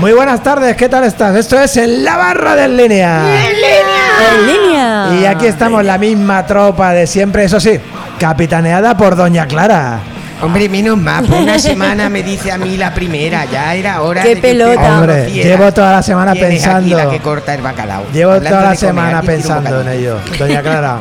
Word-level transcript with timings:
Muy 0.00 0.12
buenas 0.14 0.42
tardes, 0.42 0.76
¿qué 0.76 0.88
tal 0.88 1.04
estás? 1.04 1.36
Esto 1.36 1.60
es 1.60 1.76
en 1.76 2.02
la 2.04 2.16
barra 2.16 2.56
del 2.56 2.74
línea. 2.74 3.20
¡En 3.20 3.52
línea! 3.54 4.30
¡En 4.32 4.46
línea! 4.46 5.20
Y 5.20 5.26
aquí 5.26 5.44
estamos, 5.44 5.84
la 5.84 5.98
misma 5.98 6.46
tropa 6.46 6.92
de 6.92 7.06
siempre, 7.06 7.44
eso 7.44 7.60
sí, 7.60 7.78
capitaneada 8.18 8.96
por 8.96 9.14
Doña 9.14 9.46
Clara. 9.46 10.00
Hombre, 10.40 10.70
menos 10.70 10.96
mal, 10.96 11.26
por 11.26 11.36
una 11.36 11.58
semana 11.58 12.08
me 12.08 12.22
dice 12.22 12.50
a 12.50 12.56
mí 12.56 12.78
la 12.78 12.94
primera, 12.94 13.44
ya 13.44 13.74
era 13.74 14.00
hora 14.00 14.22
¡Qué 14.22 14.30
de 14.30 14.34
que 14.36 14.40
pelota! 14.40 15.00
Hombre, 15.00 15.30
llevo 15.30 15.70
toda 15.70 15.92
la 15.92 16.02
semana 16.02 16.32
es 16.32 16.38
aquí 16.38 16.46
pensando. 16.46 16.96
la 16.96 17.10
que 17.10 17.18
corta 17.18 17.54
el 17.54 17.60
bacalao. 17.60 18.04
Llevo 18.10 18.32
Hablando 18.32 18.48
toda 18.56 18.62
la 18.62 18.70
de 18.70 18.76
comer, 18.78 18.88
semana 18.88 19.18
¿alguien 19.18 19.20
quiere 19.20 19.36
un 19.36 19.42
pensando 19.42 19.80
en 19.80 19.86
bocadillo? 19.86 20.18
ello, 20.18 20.38
Doña 20.38 20.62
Clara. 20.62 20.98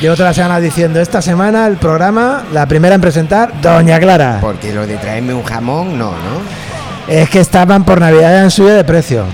Llevo 0.00 0.14
toda 0.14 0.28
la 0.28 0.34
semana 0.34 0.60
diciendo, 0.60 1.00
esta 1.00 1.20
semana 1.20 1.66
el 1.66 1.78
programa, 1.78 2.44
la 2.52 2.66
primera 2.66 2.94
en 2.94 3.00
presentar, 3.00 3.60
Doña 3.60 3.98
Clara. 3.98 4.38
Porque 4.40 4.72
lo 4.72 4.86
de 4.86 4.96
traerme 4.98 5.34
un 5.34 5.42
jamón, 5.42 5.98
no, 5.98 6.10
¿no? 6.10 6.75
Es 7.08 7.30
que 7.30 7.40
estaban 7.40 7.84
por 7.84 8.00
Navidad 8.00 8.42
en 8.42 8.50
suyo 8.50 8.74
de 8.74 8.84
precio. 8.84 9.24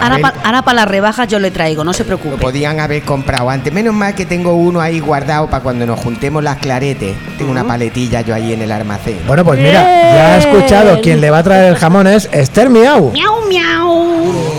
Ahora 0.00 0.18
para 0.18 0.40
ahora 0.58 0.74
las 0.74 0.88
rebajas 0.88 1.28
yo 1.28 1.38
le 1.38 1.50
traigo, 1.50 1.84
no 1.84 1.92
se 1.92 2.02
Lo 2.04 2.18
preocupe. 2.18 2.36
podían 2.42 2.80
haber 2.80 3.02
comprado 3.02 3.48
antes. 3.48 3.72
Menos 3.72 3.94
mal 3.94 4.14
que 4.14 4.26
tengo 4.26 4.52
uno 4.54 4.80
ahí 4.80 5.00
guardado 5.00 5.46
para 5.48 5.62
cuando 5.62 5.86
nos 5.86 5.98
juntemos 6.00 6.42
las 6.42 6.58
claretes. 6.58 7.16
Tengo 7.38 7.50
una 7.50 7.64
paletilla 7.64 8.20
yo 8.20 8.34
ahí 8.34 8.52
en 8.52 8.60
el 8.62 8.72
almacén. 8.72 9.20
Bueno, 9.26 9.44
pues 9.44 9.58
mira, 9.60 9.82
ya 9.82 10.36
he 10.36 10.38
escuchado 10.40 11.00
quien 11.00 11.20
le 11.20 11.30
va 11.30 11.38
a 11.38 11.42
traer 11.42 11.68
el 11.70 11.76
jamón 11.76 12.06
es 12.06 12.28
Esther 12.32 12.68
Miau. 12.68 13.12
Miau, 13.12 13.46
miau. 13.48 14.53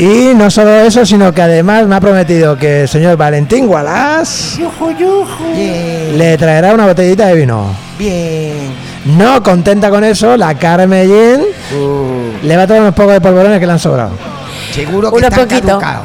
Y 0.00 0.34
no 0.34 0.50
solo 0.50 0.70
eso, 0.80 1.04
sino 1.04 1.32
que 1.34 1.42
además 1.42 1.86
me 1.86 1.94
ha 1.94 2.00
prometido 2.00 2.56
que 2.56 2.82
el 2.82 2.88
señor 2.88 3.18
Valentín 3.18 3.66
Gualás 3.66 4.58
le 6.16 6.38
traerá 6.38 6.72
una 6.72 6.86
botellita 6.86 7.26
de 7.26 7.34
vino. 7.34 7.66
bien. 7.98 8.90
No 9.04 9.42
contenta 9.42 9.88
con 9.90 10.04
eso, 10.04 10.36
la 10.36 10.54
Carmellín 10.54 11.40
Uh, 11.72 12.32
le 12.46 12.56
va 12.56 12.62
a 12.64 12.66
traer 12.66 12.82
unos 12.82 12.94
pocos 12.94 13.12
de 13.12 13.20
polvorones 13.20 13.58
que 13.60 13.66
le 13.66 13.72
han 13.72 13.78
sobrado. 13.78 14.10
seguro 14.74 15.10
que 15.10 15.16
Uno 15.18 15.28
están 15.28 15.46
poquito. 15.48 15.66
caducados. 15.68 16.04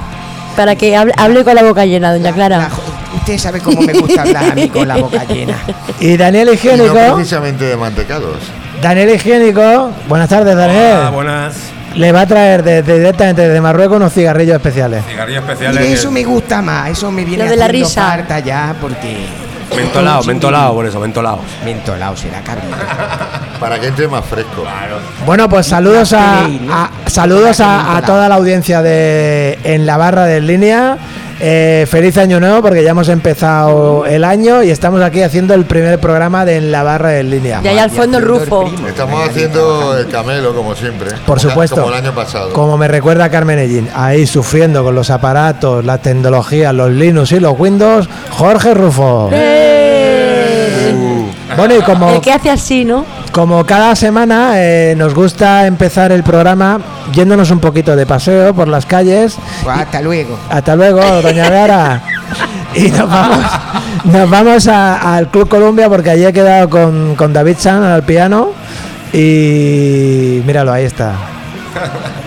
Para 0.56 0.76
que 0.76 0.96
hable, 0.96 1.14
hable 1.18 1.44
con 1.44 1.56
la 1.56 1.64
boca 1.64 1.86
llena, 1.86 2.12
doña 2.14 2.30
La- 2.30 2.34
Clara. 2.36 2.58
la- 2.58 2.70
usted 3.18 3.38
sabe 3.38 3.60
cómo 3.62 3.82
me 3.82 3.94
gusta 3.94 4.22
hablar 4.22 4.52
a 4.52 4.56
mí 4.56 4.70
con 4.70 4.88
la 4.88 4.98
boca 4.98 5.24
llena. 5.26 5.58
Y 6.00 6.16
Daniel 6.18 6.48
Y 6.48 6.52
no 6.52 6.54
Higiénico, 6.54 7.16
precisamente 7.16 7.66
de 7.66 7.76
mantecados. 7.78 8.38
Daniel 8.82 9.10
Higiénico, 9.16 9.92
buenas 10.08 10.30
tardes 10.30 10.56
Daniel. 10.56 10.98
Hola, 11.00 11.10
buenas. 11.10 11.54
Le 11.96 12.12
va 12.12 12.22
a 12.22 12.26
traer 12.26 12.64
desde, 12.64 12.98
directamente 13.00 13.42
desde 13.44 13.62
Marruecos 13.62 13.98
unos 13.98 14.14
cigarrillos 14.14 14.56
especiales. 14.56 15.04
Cigarrillos 15.06 15.44
especiales. 15.44 15.82
Mire, 15.82 15.94
eso 15.94 16.12
me 16.12 16.24
gusta 16.24 16.62
más, 16.62 16.90
eso 16.90 17.12
me 17.12 17.24
viene 17.24 17.46
Lo 17.46 17.50
de 17.50 17.56
la 17.58 17.66
haciendo 17.66 17.88
risa. 17.88 18.40
ya 18.44 18.76
porque... 18.80 19.16
Mentolado, 19.76 20.24
mentolado, 20.24 20.74
por 20.74 20.86
eso, 20.86 21.00
mentolado. 21.00 21.40
Mentolado 21.64 22.16
será 22.16 22.42
cabrito. 22.42 22.76
Para 23.60 23.80
que 23.80 23.88
entre 23.88 24.08
más 24.08 24.24
fresco. 24.26 24.64
Bueno, 25.26 25.50
pues 25.50 25.66
saludos 25.66 26.14
a, 26.14 26.48
saludos 27.08 27.60
a, 27.62 27.98
a 27.98 28.02
toda 28.02 28.30
la 28.30 28.36
audiencia 28.36 28.82
de 28.82 29.58
en 29.64 29.86
la 29.86 29.98
barra 29.98 30.26
de 30.26 30.42
línea. 30.42 30.98
Eh, 31.40 31.86
feliz 31.90 32.18
año 32.18 32.40
nuevo 32.40 32.62
porque 32.62 32.84
ya 32.84 32.92
hemos 32.92 33.10
empezado 33.10 34.06
el 34.06 34.24
año 34.24 34.64
y 34.64 34.70
estamos 34.70 35.02
aquí 35.02 35.22
haciendo 35.22 35.54
el 35.54 35.66
primer 35.66 36.00
programa 36.00 36.46
de 36.46 36.56
en 36.56 36.72
la 36.72 36.84
barra 36.84 37.10
de 37.10 37.24
línea. 37.24 37.60
Y 37.64 37.68
ahí 37.68 37.78
al 37.78 37.92
fondo 37.92 38.18
el 38.20 38.24
rufo. 38.24 38.72
Estamos 38.88 39.30
haciendo 39.30 39.98
el 39.98 40.08
camelo, 40.08 40.56
como 40.56 40.76
siempre. 40.76 41.12
Por 41.26 41.38
Como 41.38 41.40
supuesto. 41.40 41.76
Como 41.82 41.90
el 41.90 41.96
año 41.96 42.14
pasado. 42.16 42.54
Como 42.54 42.78
me 42.78 42.88
recuerda 42.88 43.30
Carmen 43.30 43.60
Ellín, 43.60 43.90
ahí 43.94 44.26
sufriendo 44.26 44.84
con 44.84 44.96
los 44.96 45.10
aparatos, 45.10 45.84
las 45.84 46.02
tecnologías, 46.02 46.74
los 46.74 46.92
Linux 46.92 47.32
y 47.34 47.40
los 47.40 47.60
Windows, 47.60 48.08
Jorge 48.32 48.74
Rufo. 48.74 49.30
Bueno, 51.58 51.76
y 51.78 51.82
como, 51.82 52.10
El 52.10 52.22
que 52.22 52.32
hace 52.32 52.50
así, 52.50 52.84
¿no? 52.86 53.06
Como 53.36 53.66
cada 53.66 53.98
semana 53.98 54.54
eh, 54.56 54.96
nos 54.98 55.14
gusta 55.14 55.68
empezar 55.68 56.14
el 56.14 56.24
programa 56.24 56.80
yéndonos 57.12 57.52
un 57.52 57.60
poquito 57.60 57.94
de 57.94 58.06
paseo 58.06 58.54
por 58.54 58.70
las 58.70 58.86
calles 58.86 59.36
Pues 59.62 59.78
hasta 59.78 60.02
luego. 60.02 60.40
Hasta 60.50 60.74
luego, 60.78 61.02
doña 61.22 61.50
Gara. 61.50 62.02
Y 62.76 62.90
nos 62.92 63.10
vamos, 63.10 63.40
nos 64.06 64.30
vamos 64.30 64.68
a- 64.68 65.16
al 65.16 65.30
Club 65.30 65.48
Columbia 65.48 65.88
porque 65.90 66.10
allí 66.12 66.26
he 66.26 66.34
quedado 66.34 66.70
con, 66.70 67.16
con 67.16 67.32
David 67.32 67.56
Chan 67.58 67.82
al 67.84 68.04
piano. 68.04 68.50
Y 69.14 70.42
míralo, 70.46 70.74
ahí 70.74 70.84
está. 70.84 71.14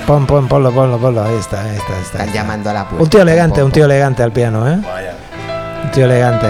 Pon, 0.07 0.27
pon, 0.27 0.49
ponlo, 0.49 0.73
ponlo, 0.73 0.97
ponlo. 0.99 1.23
Ahí 1.23 1.35
está, 1.39 1.63
ahí 1.65 1.77
está, 1.77 1.93
ahí 1.95 2.03
está. 2.03 2.19
Están 2.19 2.33
llamando 2.33 2.71
a 2.71 2.73
la 2.73 2.85
puerta. 2.85 3.03
Un 3.05 3.11
tío 3.11 3.21
elegante, 3.23 3.63
un 3.63 3.71
tío 3.73 3.85
elegante 3.85 4.23
al 4.23 4.33
piano, 4.33 4.67
¿eh? 4.67 4.79
Vaya. 4.83 5.13
Un 5.85 5.91
tío 5.91 6.05
elegante. 6.07 6.47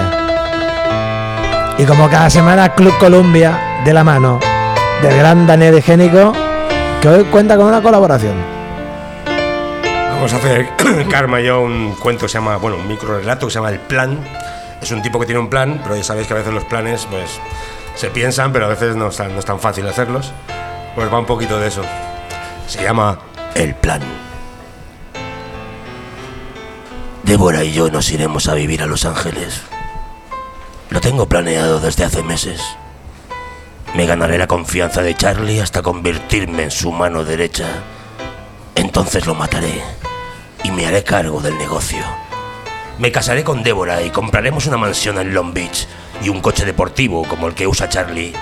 Y 1.79 1.85
como 1.85 2.09
cada 2.09 2.31
semana, 2.31 2.69
Club 2.77 2.97
Columbia 3.01 3.59
de 3.85 3.93
la 3.93 4.05
mano 4.05 4.39
del 5.03 5.17
gran 5.17 5.47
Daniel 5.47 5.79
Higiénico, 5.79 6.33
que 7.01 7.09
hoy 7.09 7.25
cuenta 7.25 7.57
con 7.57 7.67
una 7.67 7.81
colaboración. 7.81 8.35
Vamos 10.11 10.33
a 10.33 10.37
hacer, 10.37 10.69
Karma 11.11 11.41
y 11.41 11.47
yo, 11.47 11.61
un 11.61 11.95
cuento 11.95 12.23
que 12.23 12.29
se 12.29 12.39
llama, 12.39 12.57
bueno, 12.57 12.77
un 12.79 12.89
micro 12.89 13.19
relato 13.19 13.47
que 13.47 13.53
se 13.53 13.59
llama 13.59 13.71
El 13.71 13.79
Plan. 13.79 14.19
Es 14.83 14.91
un 14.91 15.03
tipo 15.03 15.21
que 15.21 15.27
tiene 15.27 15.41
un 15.41 15.49
plan, 15.49 15.81
pero 15.83 15.97
ya 15.97 16.03
sabéis 16.03 16.27
que 16.27 16.35
a 16.35 16.37
veces 16.37 16.53
los 16.53 16.65
planes, 16.65 17.07
pues, 17.11 17.41
se 17.95 18.11
piensan, 18.11 18.53
pero 18.53 18.67
a 18.67 18.69
veces 18.69 18.97
no 18.97 19.11
no 19.11 19.39
es 19.39 19.45
tan 19.45 19.61
fácil 19.61 19.87
hacerlos. 19.87 20.33
Pues 20.95 21.13
va 21.13 21.19
un 21.19 21.27
poquito 21.27 21.59
de 21.61 21.69
eso. 21.69 21.83
Se 22.67 22.83
llama 22.83 23.21
El 23.55 23.75
Plan. 23.75 24.03
Débora 27.23 27.63
y 27.63 27.73
yo 27.73 27.91
nos 27.91 28.11
iremos 28.11 28.49
a 28.49 28.55
vivir 28.55 28.83
a 28.83 28.87
Los 28.87 29.05
Ángeles. 29.05 29.63
Lo 30.91 31.01
tengo 31.01 31.27
planeado 31.27 31.79
desde 31.79 32.05
hace 32.05 32.23
meses. 32.23 32.78
Me 33.95 34.07
ganaré 34.07 34.39
la 34.39 34.47
confianza 34.47 35.03
de 35.03 35.15
Charlie 35.15 35.61
hasta 35.61 35.83
convertirme 35.83 36.65
en 36.65 36.71
su 36.71 36.93
mano 36.93 37.25
derecha. 37.25 37.67
Entonces 38.75 39.27
lo 39.27 39.35
mataré 39.35 39.83
y 40.63 40.71
me 40.71 40.87
haré 40.87 41.03
cargo 41.03 41.41
del 41.41 41.57
negocio. 41.57 42.01
Me 42.99 43.11
casaré 43.11 43.45
con 43.45 43.63
Débora 43.63 44.03
y 44.03 44.11
compraremos 44.11 44.67
una 44.67 44.77
mansión 44.77 45.19
en 45.19 45.33
Long 45.33 45.55
Beach 45.55 45.87
y 46.23 46.29
un 46.29 46.41
coche 46.41 46.65
deportivo 46.65 47.25
como 47.25 47.49
el 47.49 47.55
que 47.55 47.67
usa 47.67 47.89
Charlie. 47.89 48.35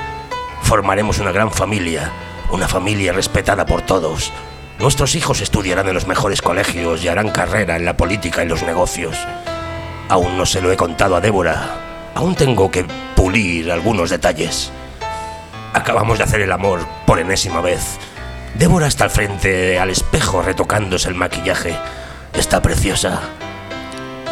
Formaremos 0.63 1.21
una 1.21 1.31
gran 1.31 1.53
familia, 1.53 2.11
una 2.51 2.67
familia 2.67 3.13
respetada 3.13 3.65
por 3.67 3.83
todos. 3.83 4.33
Nuestros 4.79 5.15
hijos 5.15 5.41
estudiarán 5.41 5.89
en 5.89 5.95
los 5.95 6.07
mejores 6.07 6.43
colegios 6.43 7.03
y 7.05 7.09
harán 7.09 7.31
carrera 7.31 7.77
en 7.77 7.85
la 7.85 7.97
política 7.97 8.43
y 8.43 8.49
los 8.49 8.63
negocios. 8.63 9.17
Aún 10.09 10.37
no 10.37 10.45
se 10.45 10.61
lo 10.61 10.73
he 10.73 10.77
contado 10.77 11.17
a 11.17 11.21
Débora. 11.21 12.11
Aún 12.15 12.35
tengo 12.35 12.71
que 12.71 12.85
pulir 13.15 13.71
algunos 13.71 14.11
detalles. 14.11 14.73
Acabamos 15.77 16.17
de 16.17 16.25
hacer 16.25 16.41
el 16.41 16.53
amor 16.53 16.81
por 17.05 17.19
enésima 17.19 17.61
vez. 17.61 17.99
Débora 18.55 18.87
está 18.87 19.05
al 19.05 19.11
frente 19.11 19.79
al 19.79 19.91
espejo 19.91 20.41
retocándose 20.41 21.11
el 21.11 21.15
maquillaje. 21.15 21.77
Está 22.33 22.63
preciosa. 22.63 23.21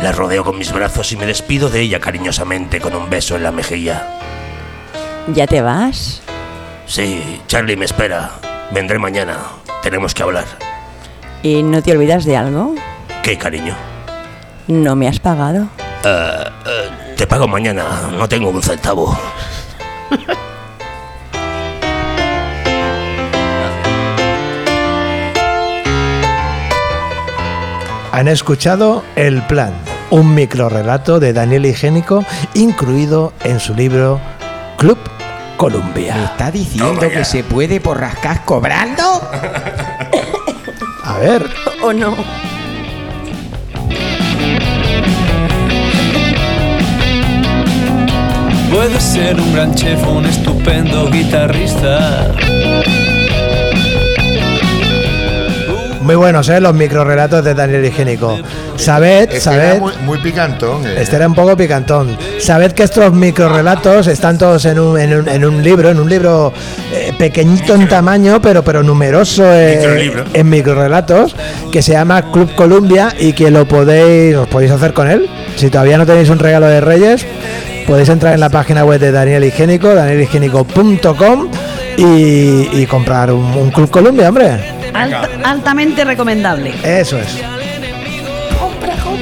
La 0.01 0.11
rodeo 0.13 0.43
con 0.43 0.57
mis 0.57 0.73
brazos 0.73 1.13
y 1.13 1.19
me 1.19 1.27
despido 1.27 1.69
de 1.69 1.83
ella 1.83 2.01
cariñosamente 2.01 2.81
con 2.81 2.97
un 2.97 3.11
beso 3.11 3.37
en 3.37 3.43
la 3.43 3.53
mejilla. 3.53 4.09
¿Ya 5.35 5.47
te 5.47 5.61
vas? 5.61 6.23
Sí, 6.87 7.43
Charlie 7.47 7.77
me 7.77 7.85
espera. 7.85 8.31
Vendré 8.71 8.99
mañana. 8.99 9.37
Tenemos 9.83 10.15
que 10.15 10.23
hablar. 10.23 10.47
¿Y 11.43 11.63
no 11.63 11.83
te 11.83 11.93
olvidas 11.93 12.25
de 12.25 12.39
algo? 12.39 12.75
¿Qué, 13.23 13.37
cariño? 13.37 13.77
¿No 14.67 14.97
me 14.97 15.09
has 15.09 15.21
pagado? 15.21 15.69
Eh, 16.05 16.45
eh, 16.67 17.15
te 17.19 17.27
pago 17.27 17.47
mañana. 17.47 18.09
No 18.13 18.27
tengo 18.27 18.49
un 18.49 18.63
centavo. 18.63 19.15
Han 28.15 28.29
escuchado 28.29 29.03
El 29.17 29.43
Plan, 29.43 29.73
un 30.11 30.37
microrelato 30.37 31.19
de 31.19 31.33
Daniel 31.33 31.67
Higiénico 31.67 32.25
incluido 32.55 33.33
en 33.43 33.59
su 33.59 33.75
libro 33.75 34.21
Club 34.79 34.97
¿Me 34.99 35.57
Columbia. 35.57 36.23
está 36.23 36.53
diciendo 36.53 37.01
que 37.01 37.25
se 37.25 37.43
puede 37.43 37.81
por 37.81 37.99
rascar 37.99 38.45
cobrando? 38.45 39.21
A 41.03 41.19
ver, 41.19 41.45
¿O 41.83 41.93
no? 41.93 42.15
Puedes 48.71 49.03
ser 49.03 49.41
un 49.41 49.53
gran 49.55 49.75
chef 49.75 50.07
o 50.07 50.13
un 50.13 50.27
estupendo 50.27 51.11
guitarrista. 51.11 52.33
Muy 56.05 56.15
buenos, 56.15 56.49
¿eh? 56.49 56.61
Los 56.61 56.75
microrelatos 56.75 57.45
de 57.45 57.55
Daniel 57.55 57.85
Higiénico. 57.85 58.39
Sabed, 58.77 59.23
Este 59.25 59.41
sabed. 59.41 59.65
era 59.71 59.81
muy, 59.81 59.93
muy 60.05 60.19
picantón. 60.19 60.87
eh. 60.87 60.97
Este 60.99 61.17
era 61.17 61.27
un 61.27 61.35
poco 61.35 61.57
picantón. 61.57 62.17
Sabed 62.39 62.73
que 62.73 62.83
estos 62.85 63.13
microrelatos 63.13 64.07
están 64.07 64.39
todos 64.39 64.65
en 64.67 64.79
un, 64.79 64.99
en 65.01 65.15
un, 65.19 65.29
en 65.29 65.45
un 65.45 65.63
libro, 65.63 65.91
en 65.91 65.99
un 65.99 66.09
libro 66.09 66.53
eh, 66.93 67.13
pequeñito 67.19 67.75
en 67.75 67.89
tamaño, 67.89 68.41
pero, 68.43 68.63
pero 68.63 68.83
numeroso 68.83 69.45
eh, 69.53 70.13
en 70.33 70.49
microrelatos, 70.49 71.35
que 71.73 71.83
se 71.83 71.93
llama 71.93 72.31
Club 72.31 72.55
Columbia 72.55 73.13
y 73.19 73.33
que 73.33 73.51
lo 73.51 73.67
podéis, 73.67 74.37
os 74.37 74.49
podéis 74.49 74.73
hacer 74.73 74.93
con 74.93 75.09
él. 75.11 75.29
Si 75.57 75.71
todavía 75.71 75.99
no 75.99 76.07
tenéis 76.07 76.29
un 76.31 76.39
regalo 76.39 76.67
de 76.67 76.81
Reyes, 76.81 77.25
podéis 77.87 78.09
entrar 78.09 78.35
en 78.35 78.41
la 78.41 78.51
página 78.51 78.85
web 78.85 79.01
de 79.01 79.11
Daniel 79.13 79.45
Higiénico, 79.45 79.95
danielhigiénico.com 79.95 81.49
y, 81.97 82.69
y 82.73 82.87
comprar 82.91 83.31
un, 83.33 83.45
un 83.57 83.71
Club 83.71 83.89
Columbia, 83.91 84.29
hombre. 84.29 84.74
Alt- 84.95 85.29
altamente 85.45 86.05
recomendable. 86.05 86.73
Eso 86.83 87.19
es. 87.19 87.37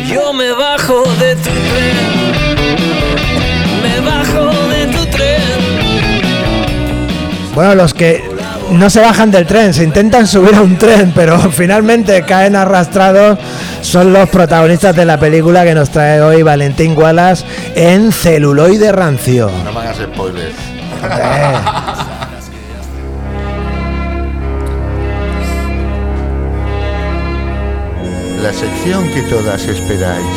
Yo 0.08 0.32
me 0.32 0.50
bajo 0.52 1.02
de 1.18 1.34
tu 1.36 1.42
tren. 1.50 1.96
Me 3.82 4.00
bajo 4.00 4.50
de 4.68 4.86
tu 4.86 5.06
tren. 5.06 5.42
Bueno, 7.54 7.74
los 7.74 7.92
que 7.94 8.22
no 8.70 8.88
se 8.90 9.00
bajan 9.00 9.30
del 9.30 9.46
tren, 9.46 9.72
se 9.74 9.84
intentan 9.84 10.26
subir 10.26 10.54
a 10.54 10.62
un 10.62 10.76
tren, 10.76 11.12
pero 11.14 11.38
finalmente 11.52 12.22
caen 12.22 12.56
arrastrados, 12.56 13.38
son 13.82 14.12
los 14.12 14.28
protagonistas 14.28 14.94
de 14.96 15.04
la 15.04 15.18
película 15.18 15.64
que 15.64 15.74
nos 15.74 15.90
trae 15.90 16.20
hoy 16.20 16.42
Valentín 16.42 16.96
Wallace 16.96 17.44
en 17.74 18.12
celuloide 18.12 18.92
rancio. 18.92 19.50
No 19.64 19.72
me 19.72 19.80
hagas 19.80 19.96
spoilers. 19.98 20.54
La 28.52 28.58
sección 28.58 29.08
que 29.14 29.22
todas 29.22 29.66
esperáis. 29.66 30.36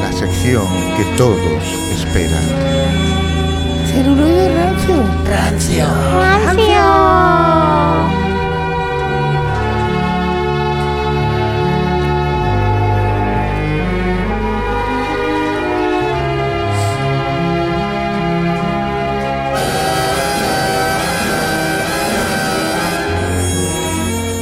La 0.00 0.10
sección 0.10 0.66
que 0.96 1.04
todos 1.18 1.62
esperan. 1.92 2.42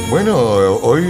Bueno, 0.09 0.37
hoy 0.83 1.03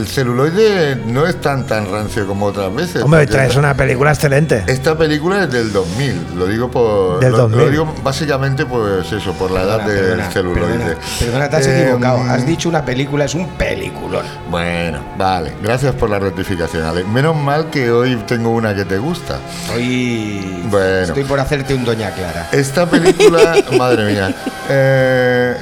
el 0.00 0.06
celuloide 0.08 0.96
no 1.06 1.26
es 1.26 1.40
tan 1.40 1.66
tan 1.66 1.90
rancio 1.90 2.26
como 2.26 2.46
otras 2.46 2.74
veces. 2.74 3.02
Hombre, 3.02 3.26
traes 3.26 3.56
una 3.56 3.74
película 3.74 4.12
excelente. 4.12 4.64
Esta 4.66 4.96
película 4.96 5.44
es 5.44 5.50
del 5.52 5.72
2000, 5.72 6.36
lo 6.36 6.46
digo 6.46 6.70
por 6.70 7.20
Del 7.20 7.32
lo, 7.32 7.38
2000. 7.38 7.58
lo 7.58 7.70
digo 7.70 7.94
básicamente 8.02 8.64
pues 8.66 9.10
eso, 9.12 9.32
por 9.34 9.50
la 9.50 9.62
edad 9.62 9.80
del 9.86 9.98
Perdona, 10.00 10.30
celuloide. 10.30 10.68
Perdona, 10.78 10.96
perdona, 11.18 11.48
te 11.50 11.56
has 11.56 11.66
Eh, 11.66 11.82
equivocado. 11.82 12.18
Has 12.30 12.46
dicho 12.46 12.68
una 12.68 12.84
película, 12.84 13.24
es 13.24 13.34
un 13.34 13.48
peliculón. 13.50 14.24
Bueno, 14.50 15.00
vale, 15.18 15.52
gracias 15.62 15.94
por 15.94 16.08
la 16.10 16.18
rectificación, 16.18 16.84
Ale. 16.84 17.04
Menos 17.04 17.36
mal 17.36 17.70
que 17.70 17.90
hoy 17.90 18.16
tengo 18.26 18.50
una 18.50 18.74
que 18.74 18.84
te 18.84 18.98
gusta. 18.98 19.38
Hoy 19.74 20.62
Bueno. 20.70 21.02
estoy 21.06 21.24
por 21.24 21.38
hacerte 21.40 21.74
un 21.74 21.84
Doña 21.84 22.10
Clara. 22.12 22.48
Esta 22.52 22.86
película, 22.86 23.54
madre 23.78 24.12
mía, 24.12 24.34
eh, 24.68 25.56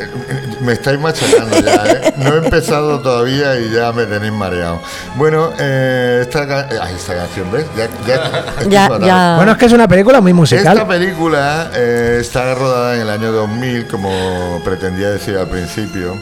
me 0.61 0.73
estáis 0.75 0.99
machacando 1.01 1.59
ya, 1.61 1.85
¿eh? 1.87 2.15
No 2.19 2.35
he 2.35 2.39
empezado 2.39 3.01
todavía 3.01 3.59
y 3.59 3.71
ya 3.73 3.93
me 3.93 4.05
tenéis 4.07 4.28
mareado. 4.35 4.81
Bueno, 5.17 5.51
eh, 5.59 6.21
esta, 6.23 6.67
ay, 6.83 6.95
esta 6.97 7.15
canción, 7.15 7.51
¿ves? 7.53 7.67
Ya, 7.77 7.89
ya, 8.07 8.45
estoy 8.59 8.71
Ya, 8.73 8.89
fatal. 8.89 9.07
ya. 9.07 9.35
Bueno, 9.37 9.53
es 9.53 9.59
que 9.59 9.67
es 9.67 9.73
una 9.73 9.89
película 9.89 10.21
muy 10.21 10.31
Esta 10.33 10.41
musical. 10.41 10.87
película 10.87 11.71
eh, 11.75 12.19
está 12.21 12.55
rodada 12.55 12.95
en 12.97 13.03
el 13.03 13.11
año 13.11 13.33
2000, 13.33 13.87
como 13.87 14.61
pretendía 14.65 15.11
decir 15.11 15.37
al 15.37 15.49
principio, 15.49 16.17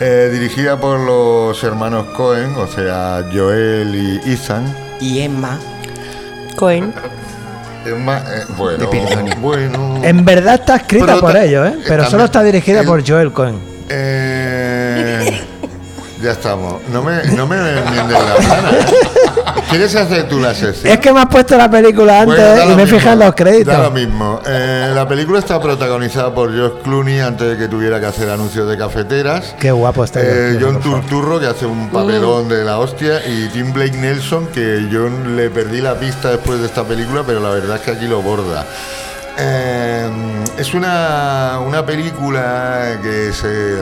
eh, 0.00 0.28
dirigida 0.32 0.76
por 0.76 0.98
los 1.00 1.62
hermanos 1.64 2.06
Cohen, 2.16 2.54
o 2.56 2.66
sea, 2.66 3.24
Joel 3.32 3.94
y 4.24 4.32
Ethan. 4.32 4.64
Y 5.00 5.20
Emma, 5.20 5.58
Cohen. 6.56 6.92
Eh, 7.86 7.92
bueno, 8.56 8.88
bueno. 9.40 10.00
En 10.02 10.24
verdad 10.24 10.54
está 10.56 10.76
escrita 10.76 11.06
Pero 11.06 11.20
por 11.20 11.32
ta- 11.32 11.44
ellos, 11.44 11.66
¿eh? 11.68 11.72
Pero 11.76 11.86
también- 11.88 12.10
solo 12.10 12.24
está 12.24 12.42
dirigida 12.42 12.80
el- 12.80 12.86
por 12.86 13.06
Joel 13.08 13.32
Cohen. 13.32 13.58
Eh, 13.88 14.27
ya 16.22 16.32
estamos. 16.32 16.82
No 16.88 17.02
me, 17.02 17.22
no 17.34 17.46
me 17.46 17.56
enmiendes 17.56 18.18
la 18.18 18.34
plana, 18.34 18.70
¿eh? 18.70 18.86
¿Quieres 19.70 19.94
hacer 19.94 20.28
tú 20.28 20.40
la 20.40 20.54
sección? 20.54 20.92
Es 20.92 20.98
que 20.98 21.12
me 21.12 21.20
has 21.20 21.26
puesto 21.26 21.56
la 21.56 21.70
película 21.70 22.22
antes 22.22 22.36
Bueno, 22.36 22.62
y 22.64 22.66
me 22.68 22.72
he 22.72 22.84
mismo, 22.84 22.98
fijado 22.98 23.12
en 23.20 23.26
los 23.26 23.34
créditos. 23.34 23.74
Da 23.74 23.82
lo 23.82 23.90
mismo. 23.90 24.40
Eh, 24.46 24.92
la 24.94 25.06
película 25.06 25.38
está 25.38 25.60
protagonizada 25.60 26.34
por 26.34 26.52
George 26.52 26.78
Clooney 26.82 27.20
antes 27.20 27.48
de 27.50 27.56
que 27.58 27.68
tuviera 27.68 28.00
que 28.00 28.06
hacer 28.06 28.30
anuncios 28.30 28.68
de 28.68 28.78
cafeteras. 28.78 29.54
Qué 29.60 29.70
guapo 29.70 30.04
está. 30.04 30.20
Eh, 30.22 30.58
John. 30.60 30.80
Turturro, 30.80 31.38
que 31.38 31.46
hace 31.46 31.66
un 31.66 31.90
papelón 31.90 32.48
de 32.48 32.64
la 32.64 32.78
hostia, 32.78 33.20
y 33.26 33.48
Tim 33.48 33.72
Blake 33.72 33.96
Nelson, 33.96 34.46
que 34.46 34.88
yo 34.90 35.08
le 35.08 35.50
perdí 35.50 35.80
la 35.80 35.94
pista 35.98 36.30
después 36.30 36.60
de 36.60 36.66
esta 36.66 36.84
película, 36.84 37.22
pero 37.26 37.40
la 37.40 37.50
verdad 37.50 37.76
es 37.76 37.82
que 37.82 37.90
aquí 37.90 38.06
lo 38.06 38.22
borda. 38.22 38.64
Eh, 39.38 40.08
es 40.56 40.74
una, 40.74 41.60
una 41.64 41.84
película 41.86 42.98
que 43.02 43.32
se 43.32 43.76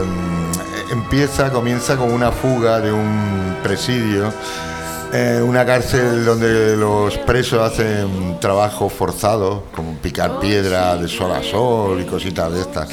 empieza, 0.91 1.51
comienza 1.51 1.95
con 1.97 2.11
una 2.11 2.31
fuga 2.31 2.79
de 2.79 2.91
un 2.91 3.55
presidio, 3.63 4.31
eh, 5.13 5.41
una 5.43 5.65
cárcel 5.65 6.25
donde 6.25 6.75
los 6.75 7.17
presos 7.19 7.61
hacen 7.61 8.37
trabajo 8.39 8.89
forzado, 8.89 9.63
como 9.75 9.93
picar 9.97 10.39
piedra 10.39 10.95
de 10.97 11.07
sol 11.07 11.31
a 11.31 11.41
sol 11.43 12.01
y 12.01 12.05
cositas 12.05 12.51
de 12.53 12.61
estas. 12.61 12.89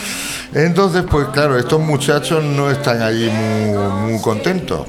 Entonces, 0.52 1.04
pues 1.10 1.26
claro, 1.32 1.58
estos 1.58 1.80
muchachos 1.80 2.42
no 2.44 2.70
están 2.70 3.02
allí 3.02 3.28
muy, 3.30 3.76
muy 4.12 4.20
contentos. 4.22 4.86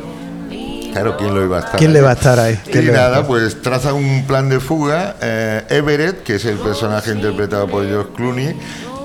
Claro, 0.94 1.18
¿quién 1.18 1.36
lo 1.36 1.44
iba 1.44 1.58
a 1.58 1.60
estar? 1.60 1.76
¿Quién 1.78 1.92
le 1.92 2.00
va 2.00 2.12
a 2.12 2.14
estar 2.14 2.40
ahí? 2.40 2.58
Y 2.68 2.70
¿Quién 2.70 2.86
le 2.86 2.92
va 2.92 2.98
a 2.98 3.02
nada, 3.02 3.16
estar? 3.16 3.28
pues 3.28 3.62
traza 3.62 3.94
un 3.94 4.24
plan 4.26 4.48
de 4.48 4.62
fuga. 4.62 5.18
eh, 5.22 5.64
Everett, 5.70 6.24
que 6.24 6.36
es 6.36 6.46
el 6.46 6.58
personaje 6.58 7.12
interpretado 7.12 7.68
por 7.68 7.86
George 7.86 8.12
Clooney, 8.16 8.56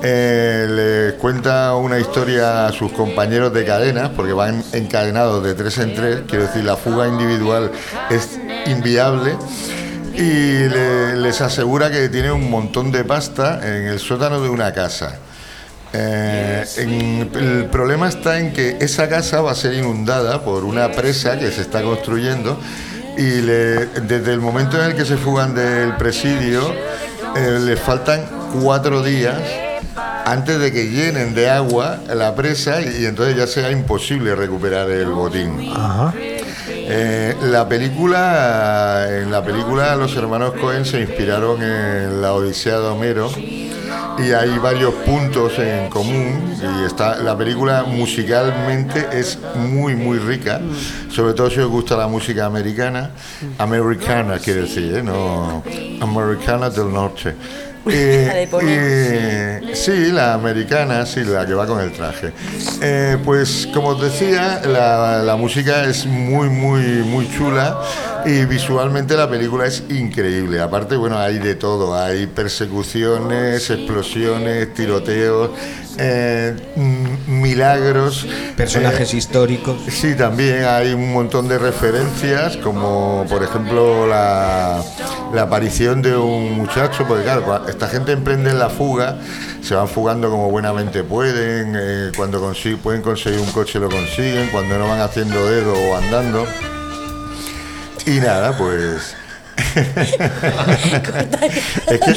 eh, 0.03 0.67
le 1.11 1.17
cuenta 1.17 1.75
una 1.75 1.99
historia 1.99 2.67
a 2.67 2.71
sus 2.71 2.91
compañeros 2.91 3.53
de 3.53 3.65
cadenas, 3.65 4.09
porque 4.15 4.33
van 4.33 4.63
encadenados 4.73 5.43
de 5.43 5.53
tres 5.53 5.77
en 5.77 5.93
tres. 5.93 6.19
Quiero 6.27 6.45
decir, 6.47 6.63
la 6.63 6.75
fuga 6.75 7.07
individual 7.07 7.71
es 8.09 8.39
inviable. 8.67 9.35
Y 10.13 10.67
le- 10.67 11.15
les 11.15 11.39
asegura 11.41 11.89
que 11.89 12.09
tiene 12.09 12.31
un 12.31 12.49
montón 12.49 12.91
de 12.91 13.03
pasta 13.05 13.59
en 13.63 13.87
el 13.87 13.99
sótano 13.99 14.41
de 14.41 14.49
una 14.49 14.73
casa. 14.73 15.17
Eh, 15.93 16.63
el 16.77 17.65
problema 17.71 18.07
está 18.09 18.39
en 18.39 18.53
que 18.53 18.77
esa 18.79 19.09
casa 19.09 19.41
va 19.41 19.51
a 19.51 19.55
ser 19.55 19.73
inundada 19.73 20.41
por 20.43 20.63
una 20.63 20.91
presa 20.91 21.37
que 21.37 21.51
se 21.51 21.61
está 21.61 21.81
construyendo 21.81 22.59
y 23.17 23.41
le- 23.41 23.85
desde 23.87 24.31
el 24.33 24.39
momento 24.39 24.77
en 24.81 24.91
el 24.91 24.95
que 24.95 25.03
se 25.05 25.17
fugan 25.17 25.53
del 25.53 25.95
presidio 25.97 26.61
eh, 27.35 27.59
les 27.61 27.77
faltan 27.79 28.25
cuatro 28.61 29.01
días 29.03 29.37
antes 30.25 30.59
de 30.59 30.71
que 30.71 30.89
llenen 30.89 31.33
de 31.33 31.49
agua 31.49 31.99
la 32.13 32.35
presa 32.35 32.81
y, 32.81 33.05
entonces 33.05 33.35
ya 33.35 33.47
sea 33.47 33.71
imposible 33.71 34.35
recuperar 34.35 34.89
el 34.89 35.09
botín. 35.09 35.71
Ajá. 35.73 36.13
Eh, 36.93 37.35
la 37.43 37.69
película, 37.69 39.07
en 39.09 39.31
la 39.31 39.43
película 39.43 39.95
los 39.95 40.15
hermanos 40.15 40.53
Cohen 40.59 40.85
se 40.85 40.99
inspiraron 40.99 41.61
en 41.61 42.21
la 42.21 42.33
Odisea 42.33 42.79
de 42.79 42.87
Homero 42.87 43.29
y 44.19 44.31
hay 44.31 44.57
varios 44.59 44.93
puntos 44.95 45.57
en 45.57 45.89
común 45.89 46.55
y 46.61 46.85
está 46.85 47.17
la 47.17 47.37
película 47.37 47.83
musicalmente 47.83 49.07
es 49.13 49.39
muy 49.55 49.95
muy 49.95 50.19
rica, 50.19 50.59
sobre 51.09 51.33
todo 51.33 51.49
si 51.49 51.59
os 51.59 51.69
gusta 51.69 51.95
la 51.95 52.07
música 52.07 52.45
americana, 52.45 53.11
americana 53.57 54.37
quiere 54.39 54.63
decir, 54.63 54.95
¿eh? 54.95 55.03
no 55.03 55.63
americana 56.01 56.69
del 56.69 56.91
norte. 56.91 57.35
Eh, 57.89 58.47
eh, 58.61 59.71
sí, 59.73 60.11
la 60.11 60.33
americana, 60.33 61.05
sí, 61.05 61.23
la 61.23 61.45
que 61.45 61.53
va 61.53 61.65
con 61.65 61.79
el 61.79 61.91
traje. 61.91 62.31
Eh, 62.81 63.17
pues 63.23 63.67
como 63.73 63.89
os 63.89 64.01
decía, 64.01 64.61
la, 64.65 65.23
la 65.23 65.35
música 65.35 65.85
es 65.85 66.05
muy, 66.05 66.49
muy, 66.49 67.03
muy 67.03 67.29
chula 67.31 67.79
y 68.25 68.45
visualmente 68.45 69.15
la 69.15 69.29
película 69.29 69.65
es 69.65 69.83
increíble. 69.89 70.61
Aparte, 70.61 70.95
bueno, 70.95 71.17
hay 71.17 71.39
de 71.39 71.55
todo, 71.55 71.95
hay 71.95 72.27
persecuciones, 72.27 73.69
explosiones, 73.69 74.73
tiroteos, 74.73 75.51
eh, 75.97 76.55
mm, 76.75 77.41
milagros. 77.41 78.25
personajes 78.55 79.13
Eh, 79.13 79.17
históricos. 79.17 79.77
Sí, 79.89 80.15
también 80.15 80.63
hay 80.65 80.93
un 80.93 81.11
montón 81.13 81.47
de 81.47 81.57
referencias, 81.57 82.57
como 82.57 83.25
por 83.29 83.43
ejemplo 83.43 84.07
la, 84.07 84.81
la 85.33 85.41
aparición 85.43 86.01
de 86.01 86.15
un 86.15 86.53
muchacho, 86.53 87.05
porque 87.07 87.23
claro, 87.23 87.67
esta 87.67 87.87
gente 87.87 88.11
emprende 88.11 88.53
la 88.53 88.69
fuga, 88.69 89.17
se 89.61 89.75
van 89.75 89.87
fugando 89.87 90.29
como 90.29 90.49
buenamente 90.49 91.03
pueden, 91.03 91.75
eh, 91.77 92.11
cuando 92.15 92.41
consi- 92.41 92.77
pueden 92.77 93.01
conseguir 93.01 93.39
un 93.39 93.51
coche 93.51 93.79
lo 93.79 93.89
consiguen, 93.89 94.49
cuando 94.51 94.77
no 94.77 94.87
van 94.87 95.01
haciendo 95.01 95.45
dedo 95.45 95.73
o 95.73 95.95
andando. 95.97 96.45
Y 98.05 98.19
nada, 98.19 98.57
pues... 98.57 99.15
es 99.75 100.15
que 101.89 102.13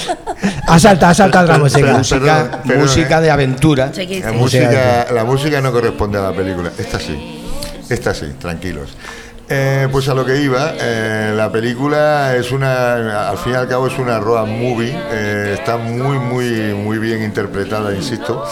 Ha 0.67 0.79
saltado, 0.79 1.11
ha 1.11 1.15
saltado 1.15 1.47
la 1.49 1.59
música. 1.59 1.81
Perdón, 1.81 1.99
Música, 1.99 2.63
perdón, 2.65 2.83
música 2.83 3.19
eh. 3.19 3.23
de 3.23 3.31
aventura. 3.31 3.85
La 3.87 4.33
Música 4.33 4.33
música, 4.33 5.07
la 5.13 5.25
música 5.25 5.61
no 5.61 5.73
corresponde 5.73 6.19
a 6.19 6.23
la 6.23 6.33
película. 6.33 6.71
Esta 6.79 6.99
sí. 6.99 7.43
Esta 7.89 8.15
sí, 8.15 8.27
tranquilos. 8.39 8.97
Eh, 9.49 9.89
pues 9.93 10.09
a 10.09 10.15
lo 10.15 10.25
que 10.25 10.41
iba, 10.41 10.73
eh, 10.81 11.35
la 11.37 11.53
película 11.53 12.35
es 12.35 12.51
una, 12.51 13.29
al 13.29 13.37
fin 13.37 13.53
y 13.53 13.57
al 13.57 13.69
cabo 13.69 13.89
es 13.89 13.99
una 13.99 14.19
road 14.19 14.47
movie, 14.47 14.97
eh, 15.13 15.57
está 15.59 15.77
muy, 15.77 16.19
muy, 16.19 16.73
muy 16.73 16.99
bien 16.99 17.23
interpretada, 17.23 17.95
insisto, 17.95 18.43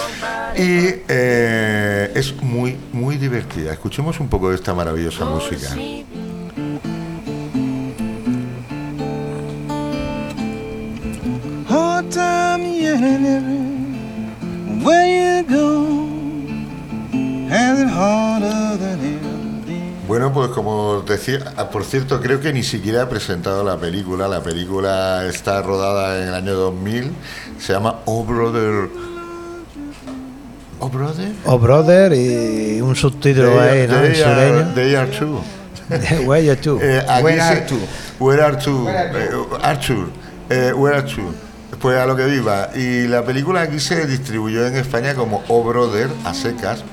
y 0.54 1.02
eh, 1.08 2.12
es 2.14 2.34
muy, 2.42 2.76
muy 2.92 3.16
divertida. 3.16 3.72
Escuchemos 3.72 4.20
un 4.20 4.28
poco 4.28 4.50
de 4.50 4.56
esta 4.56 4.74
maravillosa 4.74 5.24
música. 5.24 5.68
Time 12.62 12.82
yearning 12.82 14.34
where 14.84 15.06
you 15.06 15.42
go. 15.48 16.08
Has 17.48 17.80
it 17.80 17.88
harder 17.88 18.76
than 18.78 19.00
ever 19.00 19.66
been. 19.66 19.94
Bueno, 20.08 20.32
pues 20.32 20.48
como 20.50 20.98
os 20.98 21.06
decía, 21.06 21.52
ah, 21.56 21.68
por 21.70 21.84
cierto, 21.84 22.20
creo 22.20 22.40
que 22.40 22.52
ni 22.52 22.62
siquiera 22.62 23.02
he 23.02 23.06
presentado 23.06 23.62
la 23.64 23.76
película. 23.78 24.28
La 24.28 24.42
película 24.42 25.24
está 25.26 25.62
rodada 25.62 26.22
en 26.22 26.28
el 26.28 26.34
año 26.34 26.54
2000. 26.54 27.12
Se 27.58 27.72
llama 27.72 28.00
Oh 28.06 28.24
Brother. 28.24 28.88
Oh 30.80 30.88
Brother. 30.88 31.32
O 31.44 31.58
Brother 31.58 32.12
y 32.12 32.80
un 32.80 32.96
subtítulo 32.96 33.60
ahí, 33.60 33.86
¿no? 33.86 34.02
En 34.02 34.12
They 34.12 34.22
are- 34.22 34.64
they 34.74 34.94
are 34.96 35.10
two. 35.10 35.40
Where 36.26 36.42
you 36.44 36.56
to? 36.56 36.80
Eh, 36.82 37.04
aquí 37.06 37.22
Where 37.24 37.38
se- 37.38 37.44
are 37.44 37.66
two? 37.66 37.78
Where 38.18 38.42
are 38.42 38.56
two? 38.56 38.88
Eh, 38.88 39.30
Arthur. 39.62 40.06
Eh, 40.48 40.72
where 40.72 40.96
are 40.96 41.06
two? 41.06 41.32
Pues 41.82 41.98
a 41.98 42.06
lo 42.06 42.14
que 42.14 42.26
viva. 42.26 42.70
Y 42.76 43.08
la 43.08 43.24
película 43.24 43.62
aquí 43.62 43.80
se 43.80 44.06
distribuyó 44.06 44.64
en 44.64 44.76
España 44.76 45.16
como 45.16 45.42
Oh 45.48 45.64
Brother, 45.64 46.08
a 46.24 46.32
secas. 46.32 46.84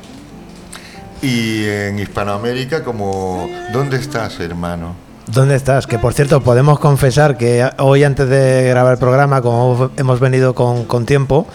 Y 1.21 1.65
en 1.65 1.99
Hispanoamérica 1.99 2.83
como 2.83 3.47
¿Dónde 3.71 3.97
estás, 3.97 4.39
hermano? 4.39 4.95
¿Dónde 5.27 5.55
estás? 5.55 5.85
Que 5.85 5.99
por 5.99 6.15
cierto, 6.15 6.41
podemos 6.41 6.79
confesar 6.79 7.37
que 7.37 7.69
hoy 7.77 8.03
antes 8.03 8.27
de 8.29 8.67
grabar 8.69 8.93
el 8.93 8.99
programa, 8.99 9.43
como 9.43 9.91
hemos 9.95 10.19
venido 10.19 10.55
con, 10.55 10.85
con 10.85 11.05
tiempo, 11.05 11.45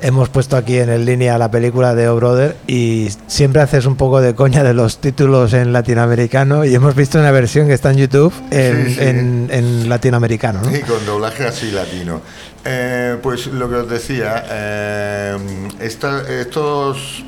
hemos 0.00 0.28
puesto 0.28 0.56
aquí 0.56 0.78
en 0.78 0.90
el 0.90 1.04
línea 1.04 1.38
la 1.38 1.50
película 1.50 1.94
de 1.94 2.08
O 2.08 2.16
Brother 2.16 2.56
y 2.66 3.08
siempre 3.26 3.62
haces 3.62 3.86
un 3.86 3.96
poco 3.96 4.20
de 4.20 4.34
coña 4.34 4.62
de 4.62 4.74
los 4.74 4.98
títulos 5.00 5.52
en 5.54 5.72
latinoamericano 5.72 6.64
y 6.64 6.74
hemos 6.74 6.94
visto 6.94 7.18
una 7.18 7.30
versión 7.30 7.66
que 7.66 7.74
está 7.74 7.90
en 7.90 7.96
YouTube 7.98 8.32
en, 8.50 8.86
Sí, 8.88 8.94
sí. 8.94 9.00
en- 9.00 9.48
en 9.50 9.88
latinoamericano, 9.88 10.60
¿no? 10.62 10.76
Y 10.76 10.80
con 10.82 11.04
doblaje 11.06 11.44
así 11.46 11.70
latino. 11.70 12.20
Eh, 12.64 13.16
pues 13.22 13.46
lo 13.46 13.68
que 13.68 13.76
os 13.76 13.88
decía, 13.88 14.44
eh, 14.50 15.36
esta- 15.80 16.22
estos 16.40 17.24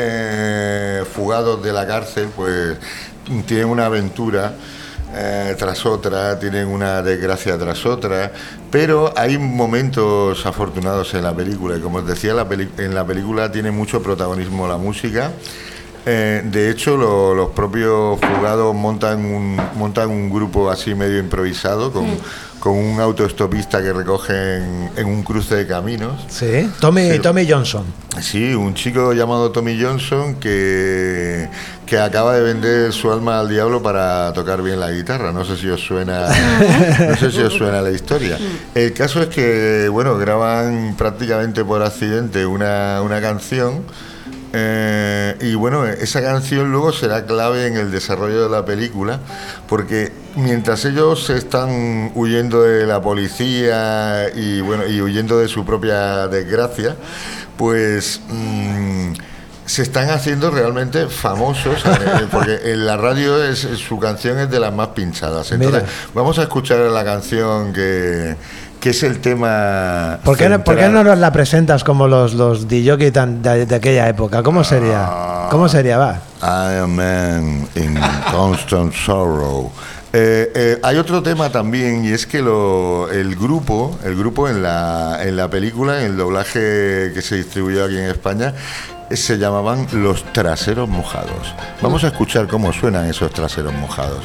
eh, 0.00 1.02
fugados 1.12 1.62
de 1.64 1.72
la 1.72 1.86
cárcel, 1.86 2.28
pues 2.36 2.76
tienen 3.46 3.66
una 3.66 3.86
aventura 3.86 4.52
eh, 5.18 5.56
tras 5.58 5.84
otra, 5.84 6.38
tienen 6.38 6.68
una 6.68 7.02
desgracia 7.02 7.58
tras 7.58 7.84
otra, 7.84 8.32
pero 8.70 9.12
hay 9.16 9.36
momentos 9.36 10.46
afortunados 10.46 11.12
en 11.14 11.24
la 11.24 11.34
película 11.34 11.76
y 11.76 11.80
como 11.80 11.98
os 11.98 12.06
decía, 12.06 12.34
la 12.34 12.46
en 12.78 12.94
la 12.94 13.04
película 13.04 13.50
tiene 13.50 13.70
mucho 13.70 14.02
protagonismo 14.02 14.68
la 14.68 14.76
música. 14.76 15.32
Eh, 16.10 16.42
de 16.42 16.70
hecho, 16.70 16.96
lo- 16.96 17.34
los 17.34 17.50
propios 17.50 18.18
fugados 18.18 18.74
montan 18.74 19.22
un, 19.26 19.60
montan 19.76 20.08
un 20.08 20.30
grupo 20.30 20.70
así 20.70 20.94
medio 20.94 21.18
improvisado 21.18 21.92
con, 21.92 22.06
con 22.60 22.72
un 22.72 22.98
autoestopista 22.98 23.82
que 23.82 23.92
recogen 23.92 24.90
en 24.96 25.06
un 25.06 25.22
cruce 25.22 25.54
de 25.56 25.66
caminos. 25.66 26.24
Sí, 26.28 26.70
Tommy, 26.80 27.12
Sí. 27.12 27.18
Tommy 27.18 27.46
Johnson. 27.50 27.84
Sí, 28.22 28.54
un 28.54 28.72
chico 28.74 29.12
llamado 29.12 29.50
Tommy 29.52 29.78
Johnson 29.80 30.36
que, 30.36 31.48
que 31.84 31.98
acaba 31.98 32.34
de 32.36 32.40
vender 32.42 32.92
su 32.94 33.12
alma 33.12 33.38
al 33.40 33.48
diablo 33.50 33.82
para 33.82 34.32
tocar 34.32 34.62
bien 34.62 34.80
la 34.80 34.90
guitarra. 34.90 35.30
No 35.30 35.44
sé 35.44 35.56
si 35.58 35.68
os 35.68 35.80
suena, 35.80 36.26
no 37.10 37.16
sé 37.16 37.30
si 37.30 37.42
os 37.42 37.52
suena 37.52 37.82
la 37.82 37.90
historia. 37.90 38.38
El 38.74 38.94
caso 38.94 39.20
es 39.20 39.28
que, 39.28 39.88
bueno, 39.90 40.16
graban 40.16 40.94
prácticamente 40.96 41.64
por 41.66 41.82
accidente 41.82 42.46
una, 42.46 43.02
una 43.02 43.20
canción. 43.20 43.82
Eh, 44.52 45.36
y 45.40 45.54
bueno, 45.54 45.86
esa 45.86 46.22
canción 46.22 46.70
luego 46.70 46.92
será 46.92 47.26
clave 47.26 47.66
en 47.66 47.76
el 47.76 47.90
desarrollo 47.90 48.42
de 48.42 48.48
la 48.48 48.64
película, 48.64 49.20
porque 49.68 50.12
mientras 50.36 50.84
ellos 50.84 51.24
se 51.24 51.36
están 51.36 52.12
huyendo 52.14 52.62
de 52.62 52.86
la 52.86 53.00
policía 53.02 54.30
y 54.34 54.60
bueno, 54.60 54.86
y 54.86 55.00
huyendo 55.00 55.38
de 55.38 55.48
su 55.48 55.64
propia 55.64 56.28
desgracia, 56.28 56.96
pues 57.56 58.20
mm, 58.28 59.12
se 59.66 59.82
están 59.82 60.08
haciendo 60.08 60.50
realmente 60.50 61.08
famosos, 61.08 61.84
eh, 61.84 62.26
porque 62.30 62.72
en 62.72 62.86
la 62.86 62.96
radio 62.96 63.44
es, 63.44 63.58
su 63.58 63.98
canción 63.98 64.38
es 64.38 64.50
de 64.50 64.60
las 64.60 64.72
más 64.72 64.88
pinchadas. 64.88 65.52
Entonces, 65.52 65.82
Mira. 65.82 65.94
vamos 66.14 66.38
a 66.38 66.44
escuchar 66.44 66.78
la 66.78 67.04
canción 67.04 67.74
que, 67.74 68.34
que 68.80 68.90
es 68.90 69.02
el 69.02 69.18
tema. 69.20 70.18
¿Por 70.24 70.36
qué, 70.36 70.48
no- 70.48 70.62
por 70.62 70.74
qué 70.76 70.82
central. 70.82 71.04
no 71.04 71.10
nos 71.10 71.18
la 71.18 71.32
presentas 71.32 71.82
como 71.84 72.06
los, 72.08 72.34
los 72.34 72.68
DJ 72.68 73.10
tan- 73.10 73.42
de, 73.42 73.66
de 73.66 73.74
aquella 73.74 74.08
época? 74.08 74.42
¿Cómo 74.42 74.62
sería? 74.64 75.48
¿Cómo 75.50 75.68
sería? 75.68 75.98
Va. 75.98 76.20
I 76.42 76.78
am 76.82 76.94
man 76.94 77.68
in 77.74 77.98
constant 78.30 78.92
sorrow. 78.94 79.70
Eh, 80.12 80.50
eh, 80.54 80.80
hay 80.82 80.96
otro 80.96 81.22
tema 81.22 81.50
también 81.50 82.04
y 82.04 82.08
es 82.12 82.26
que 82.26 82.40
lo, 82.40 83.10
el 83.10 83.36
grupo, 83.36 83.98
el 84.04 84.16
grupo 84.16 84.48
en 84.48 84.62
la, 84.62 85.18
en 85.22 85.36
la 85.36 85.48
película, 85.50 86.00
en 86.00 86.06
el 86.12 86.16
doblaje 86.16 87.10
que 87.12 87.20
se 87.22 87.36
distribuyó 87.36 87.84
aquí 87.84 87.98
en 87.98 88.04
España, 88.04 88.54
se 89.10 89.36
llamaban 89.38 89.86
los 89.92 90.24
traseros 90.32 90.88
mojados. 90.88 91.54
Vamos 91.82 92.04
a 92.04 92.08
escuchar 92.08 92.46
cómo 92.46 92.72
suenan 92.72 93.04
esos 93.06 93.30
traseros 93.32 93.74
mojados. 93.74 94.24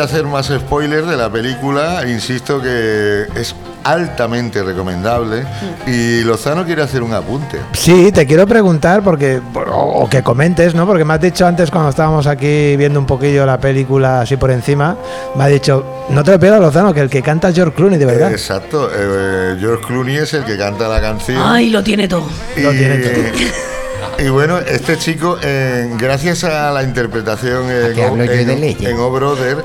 A 0.00 0.04
hacer 0.04 0.24
más 0.24 0.46
spoilers 0.46 1.06
de 1.06 1.16
la 1.16 1.30
película. 1.30 2.02
Insisto 2.06 2.60
que 2.60 3.26
es 3.34 3.54
altamente 3.84 4.62
recomendable. 4.62 5.44
Y 5.86 6.22
Lozano 6.22 6.64
quiere 6.64 6.82
hacer 6.82 7.02
un 7.02 7.12
apunte. 7.12 7.58
Sí, 7.72 8.12
te 8.12 8.26
quiero 8.26 8.46
preguntar 8.46 9.02
porque 9.02 9.40
o, 9.54 10.08
que 10.08 10.22
comentes, 10.22 10.74
¿no? 10.74 10.86
Porque 10.86 11.04
me 11.04 11.14
has 11.14 11.20
dicho 11.20 11.46
antes 11.46 11.70
cuando 11.70 11.90
estábamos 11.90 12.26
aquí 12.26 12.76
viendo 12.76 12.98
un 12.98 13.06
poquillo 13.06 13.46
la 13.46 13.58
película 13.58 14.22
así 14.22 14.36
por 14.36 14.50
encima, 14.50 14.96
me 15.36 15.44
ha 15.44 15.46
dicho, 15.46 16.04
no 16.10 16.22
te 16.24 16.32
lo 16.32 16.40
pierdas, 16.40 16.60
Lozano, 16.60 16.92
que 16.92 17.00
el 17.00 17.10
que 17.10 17.22
canta 17.22 17.48
es 17.48 17.54
George 17.54 17.74
Clooney, 17.74 17.98
de 17.98 18.06
verdad. 18.06 18.30
Exacto. 18.32 18.90
eh, 18.94 19.56
George 19.60 19.84
Clooney 19.86 20.16
es 20.16 20.34
el 20.34 20.44
que 20.44 20.56
canta 20.56 20.88
la 20.88 21.00
canción. 21.00 21.42
Ay, 21.44 21.70
lo 21.70 21.82
tiene 21.82 22.08
todo. 22.08 22.28
Y, 22.56 22.60
Lo 22.60 22.70
tiene 22.70 22.98
todo. 22.98 23.12
y 24.18 24.28
bueno, 24.28 24.58
este 24.58 24.98
chico, 24.98 25.38
eh, 25.42 25.88
gracias 25.98 26.44
a 26.44 26.70
la 26.72 26.82
interpretación 26.82 27.70
en, 27.70 27.98
en- 27.98 28.60
leyes. 28.60 28.80
en 28.88 28.98
Oh 28.98 29.10
Brother, 29.10 29.64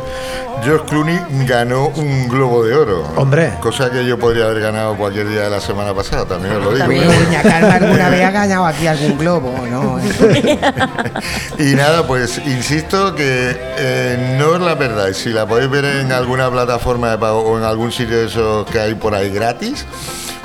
George 0.64 0.86
Clooney 0.88 1.20
ganó 1.46 1.88
un 1.90 2.28
Globo 2.30 2.64
de 2.64 2.74
Oro. 2.74 3.04
Hombre. 3.18 3.52
Cosa 3.60 3.92
que 3.92 4.06
yo 4.06 4.18
podría 4.18 4.46
haber 4.46 4.62
ganado 4.62 4.96
cualquier 4.96 5.28
día 5.28 5.42
de 5.42 5.50
la 5.50 5.60
semana 5.60 5.94
pasada, 5.94 6.26
también 6.26 6.56
os 6.56 6.64
lo 6.64 6.70
digo. 6.72 6.80
También 6.80 7.04
Doña 7.26 7.42
Carmen 7.44 7.72
alguna 7.72 8.10
vez 8.10 8.24
ha 8.24 8.32
ganado 8.32 8.66
aquí 8.66 8.88
algún 8.88 9.18
globo, 9.18 9.54
¿no? 9.70 10.00
Y 11.60 11.76
nada, 11.76 12.06
pues 12.08 12.40
insisto 12.46 13.14
que 13.16 13.56
eh, 13.78 14.36
no 14.40 14.56
es 14.56 14.62
la 14.62 14.76
verdad. 14.76 15.12
Si 15.14 15.30
la 15.30 15.46
podéis 15.46 15.70
ver 15.70 15.86
en 15.86 16.12
alguna 16.12 16.50
plataforma 16.50 17.12
de 17.12 17.18
pago 17.18 17.42
o 17.42 17.58
en 17.58 17.64
algún 17.66 17.92
sitio 17.92 18.18
de 18.20 18.26
esos 18.28 18.66
que 18.70 18.80
hay 18.80 18.96
por 18.96 19.14
ahí 19.16 19.30
gratis, 19.30 19.86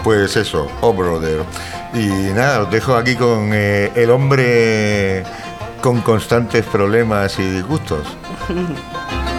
pues 0.02 0.36
eso, 0.36 0.70
Oh 0.80 0.92
Brother. 0.92 1.42
Y 1.94 2.06
nada, 2.34 2.62
os 2.62 2.70
dejo 2.70 2.94
aquí 2.94 3.16
con 3.16 3.50
eh, 3.52 3.90
el 3.94 4.10
hombre 4.10 5.24
con 5.80 6.00
constantes 6.02 6.64
problemas 6.66 7.38
y 7.38 7.42
disgustos. 7.42 8.06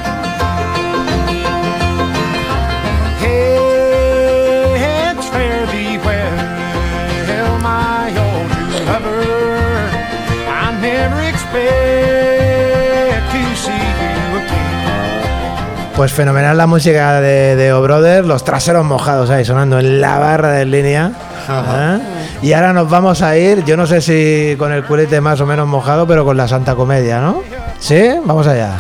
Pues 16.02 16.14
fenomenal 16.14 16.58
la 16.58 16.66
música 16.66 17.22
de, 17.22 17.56
de 17.56 17.74
O 17.74 17.82
Brother, 17.84 18.26
los 18.26 18.44
traseros 18.44 18.84
mojados 18.84 19.30
ahí 19.30 19.46
sonando 19.46 19.78
en 19.78 20.02
la 20.02 20.18
barra 20.18 20.50
de 20.50 20.66
línea. 20.66 21.12
¿eh? 21.48 22.00
Y 22.42 22.54
ahora 22.54 22.74
nos 22.74 22.90
vamos 22.90 23.22
a 23.22 23.38
ir, 23.38 23.64
yo 23.66 23.78
no 23.78 23.86
sé 23.86 24.02
si 24.02 24.56
con 24.58 24.72
el 24.72 24.84
culete 24.84 25.22
más 25.22 25.40
o 25.42 25.46
menos 25.46 25.68
mojado, 25.68 26.08
pero 26.08 26.26
con 26.26 26.36
la 26.38 26.48
Santa 26.48 26.74
Comedia, 26.74 27.22
¿no? 27.22 27.44
¿Sí? 27.78 28.02
Vamos 28.26 28.48
allá. 28.48 28.80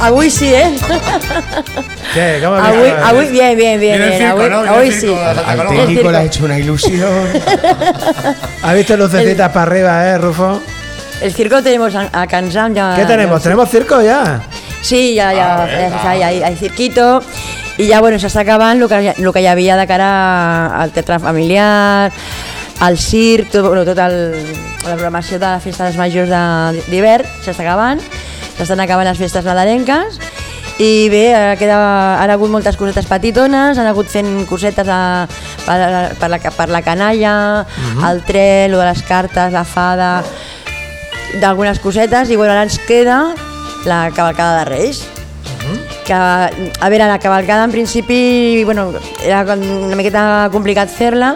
Avui 0.00 0.30
sí, 0.30 0.46
¿eh? 0.54 0.76
¿Qué? 2.14 2.40
¿Cómo 2.42 2.54
que- 2.56 2.62
Avui, 2.68 2.88
avui, 3.04 3.26
bien, 3.30 3.56
bien, 3.56 3.80
bien, 3.80 4.00
el 4.00 4.08
bien. 4.10 4.20
circo, 4.22 4.42
Avui, 4.42 4.88
el 4.88 4.92
sí. 4.94 5.06
la 5.06 5.56
Coloma. 5.56 5.70
técnico 5.70 6.10
le 6.12 6.18
ha 6.18 6.22
hecho 6.24 6.44
una 6.44 6.58
ilusión. 6.58 7.10
¿Has 8.62 8.74
visto 8.74 8.96
lucecitas 8.96 9.50
para 9.50 9.62
arriba, 9.70 10.06
eh, 10.06 10.18
Rufo? 10.18 10.60
El 11.20 11.32
circo 11.34 11.60
tenemos 11.62 11.94
a, 11.96 12.08
a 12.12 12.26
Kansam 12.28 12.74
ya. 12.74 12.94
¿Qué 12.96 13.04
tenemos? 13.06 13.40
ya- 13.40 13.42
¿Tenemos 13.44 13.68
circo 13.70 14.00
ya? 14.00 14.40
Sí, 14.82 15.16
ja, 15.18 15.32
ja, 15.34 15.62
Ah, 15.62 15.66
bé, 15.66 15.90
ja, 15.90 15.98
ja, 15.98 16.18
ja, 16.18 16.32
hi, 16.32 16.42
ha 16.44 16.56
cirquito 16.56 17.20
i 17.78 17.88
ja 17.90 17.98
bueno, 18.00 18.18
s'està 18.18 18.42
acabant 18.46 18.80
el 18.80 18.88
que, 18.88 19.14
el 19.18 19.32
que 19.34 19.40
hi 19.42 19.46
havia 19.50 19.76
de 19.76 19.86
cara 19.90 20.78
al 20.80 20.90
teatre 20.94 21.18
familiar, 21.18 22.12
al 22.80 22.96
circ, 22.98 23.50
tot, 23.50 23.66
bueno, 23.66 23.84
tot 23.84 23.98
el, 23.98 24.16
la 24.86 24.94
programació 24.94 25.38
de 25.42 25.50
les 25.56 25.62
festes 25.66 25.98
majors 25.98 26.30
de- 26.30 26.82
d'hivern 26.86 27.26
s'està 27.44 27.66
acabant, 27.66 27.98
s'estan 28.58 28.82
acabant 28.84 29.06
les 29.08 29.18
festes 29.18 29.46
nadalenques. 29.46 30.18
I 30.78 31.08
bé, 31.10 31.24
queda, 31.58 31.78
han 32.22 32.30
hagut 32.30 32.52
moltes 32.52 32.78
cosetes 32.78 33.08
petitones, 33.10 33.78
han 33.78 33.88
hagut 33.90 34.06
fent 34.10 34.44
cosetes 34.46 34.86
a, 34.86 35.26
per, 35.66 35.78
per, 36.20 36.30
la, 36.30 36.38
per 36.38 36.68
la 36.70 36.82
canalla, 36.86 37.34
el 38.06 38.22
tren, 38.28 38.70
lo 38.70 38.78
de 38.78 38.86
les 38.92 39.02
cartes, 39.02 39.50
la 39.52 39.66
fada, 39.66 40.22
d'algunes 41.42 41.82
cosetes. 41.82 42.30
I 42.30 42.38
bueno, 42.38 42.54
ara 42.54 42.66
ens 42.68 42.78
queda 42.86 43.24
la 43.90 44.04
cavalcada 44.14 44.60
de 44.60 44.68
Reis 44.70 45.06
que, 46.08 46.14
a 46.14 46.88
veure, 46.88 47.06
la 47.06 47.18
cavalcada 47.18 47.64
en 47.64 47.70
principi 47.70 48.64
bueno, 48.64 48.92
era 49.22 49.42
una 49.42 49.96
miqueta 49.96 50.48
complicat 50.50 50.88
fer-la 50.88 51.34